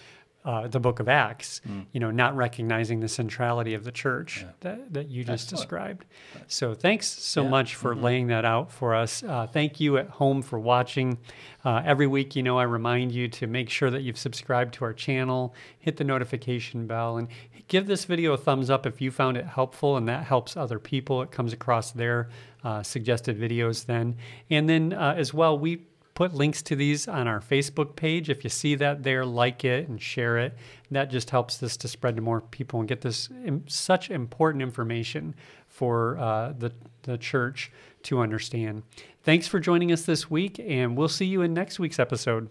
uh, 0.46 0.68
the 0.68 0.80
book 0.80 1.00
of 1.00 1.08
Acts, 1.08 1.62
you 1.94 2.00
know, 2.00 2.12
not 2.12 2.36
recognizing 2.36 3.00
the 3.00 3.08
centrality 3.08 3.74
of 3.74 3.84
the 3.84 3.91
church 3.91 4.46
that, 4.60 4.94
that 4.94 5.08
you 5.10 5.24
just 5.24 5.46
Excellent. 5.46 5.62
described. 5.62 6.06
So 6.48 6.74
thanks 6.74 7.08
so 7.08 7.44
Yeah. 7.44 7.50
much 7.50 7.76
for 7.76 7.96
laying 7.96 8.28
that 8.28 8.44
out 8.46 8.72
for 8.72 8.94
us. 8.94 9.24
Uh, 9.24 9.48
thank 9.48 9.80
you 9.80 9.98
at 9.98 10.10
home 10.10 10.41
for 10.41 10.60
watching. 10.60 11.18
Uh, 11.64 11.82
every 11.86 12.08
week, 12.08 12.36
you 12.36 12.44
know, 12.44 12.58
I 12.60 12.64
remind 12.64 13.14
you 13.14 13.28
to 13.30 13.48
make 13.48 13.70
sure 13.70 13.89
that 13.89 14.02
you've 14.02 14.18
subscribed 14.18 14.74
to 14.76 14.86
our 14.86 14.94
channel, 14.94 15.56
hit 15.80 15.96
the 15.98 16.04
notification 16.04 16.88
bell, 16.88 17.16
and 17.18 17.30
give 17.70 17.88
this 17.88 18.04
video 18.04 18.34
a 18.34 18.38
thumbs 18.38 18.70
up 18.70 18.86
if 18.86 19.00
you 19.00 19.12
found 19.12 19.38
it 19.38 19.46
helpful, 19.46 19.96
and 19.96 20.08
that 20.10 20.26
helps 20.26 20.58
other 20.58 20.78
people. 20.78 21.22
It 21.22 21.32
comes 21.32 21.54
across 21.54 21.91
their 21.91 22.28
uh, 22.66 22.84
suggested 22.84 23.39
videos 23.39 23.86
then. 23.86 24.18
And 24.50 24.68
then 24.68 24.91
uh, 24.94 25.14
as 25.18 25.34
well, 25.34 25.58
we 25.58 25.84
put 26.14 26.34
links 26.34 26.61
to 26.64 26.76
these 26.76 27.07
on 27.07 27.28
our 27.28 27.39
Facebook 27.39 27.95
page. 27.95 28.30
If 28.30 28.43
you 28.43 28.49
see 28.49 28.76
that 28.76 29.03
there, 29.03 29.26
like 29.26 29.66
it 29.66 29.88
and 29.88 30.01
share 30.01 30.38
it. 30.38 30.55
That 30.91 31.09
just 31.09 31.30
helps 31.30 31.57
this 31.57 31.78
to 31.78 31.88
spread 31.88 32.16
to 32.18 32.22
more 32.22 32.41
people 32.41 32.80
and 32.80 32.88
get 32.88 33.01
this 33.01 33.30
such 33.68 34.11
important 34.11 34.61
information 34.61 35.36
for 35.68 36.18
uh, 36.20 36.53
the, 36.57 36.72
the 37.03 37.18
church 37.18 37.72
to 38.03 38.20
understand. 38.20 38.84
Thanks 39.24 39.47
for 39.47 39.59
joining 39.59 39.91
us 39.91 40.03
this 40.03 40.30
week, 40.30 40.59
and 40.59 40.95
we'll 40.95 41.07
see 41.07 41.26
you 41.26 41.41
in 41.41 41.53
next 41.53 41.80
week's 41.80 41.99
episode. 41.99 42.49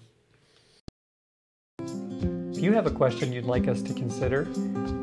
If 1.80 2.58
you 2.58 2.72
have 2.72 2.86
a 2.86 2.90
question 2.90 3.32
you'd 3.32 3.44
like 3.44 3.68
us 3.68 3.82
to 3.82 3.94
consider, 3.94 4.48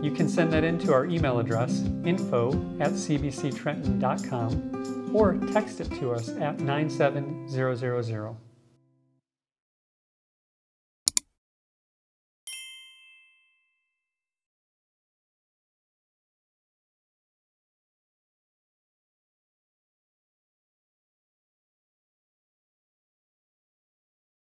you 0.02 0.12
can 0.12 0.28
send 0.28 0.52
that 0.54 0.64
in 0.64 0.80
to 0.80 0.94
our 0.94 1.06
email 1.06 1.40
address, 1.40 1.84
info 2.06 2.52
at 2.80 2.92
cbctrenton.com, 2.92 5.12
or 5.14 5.36
text 5.54 5.82
it 5.82 5.92
to 6.00 6.12
us 6.12 6.30
at 6.30 6.60
97000. 6.60 8.49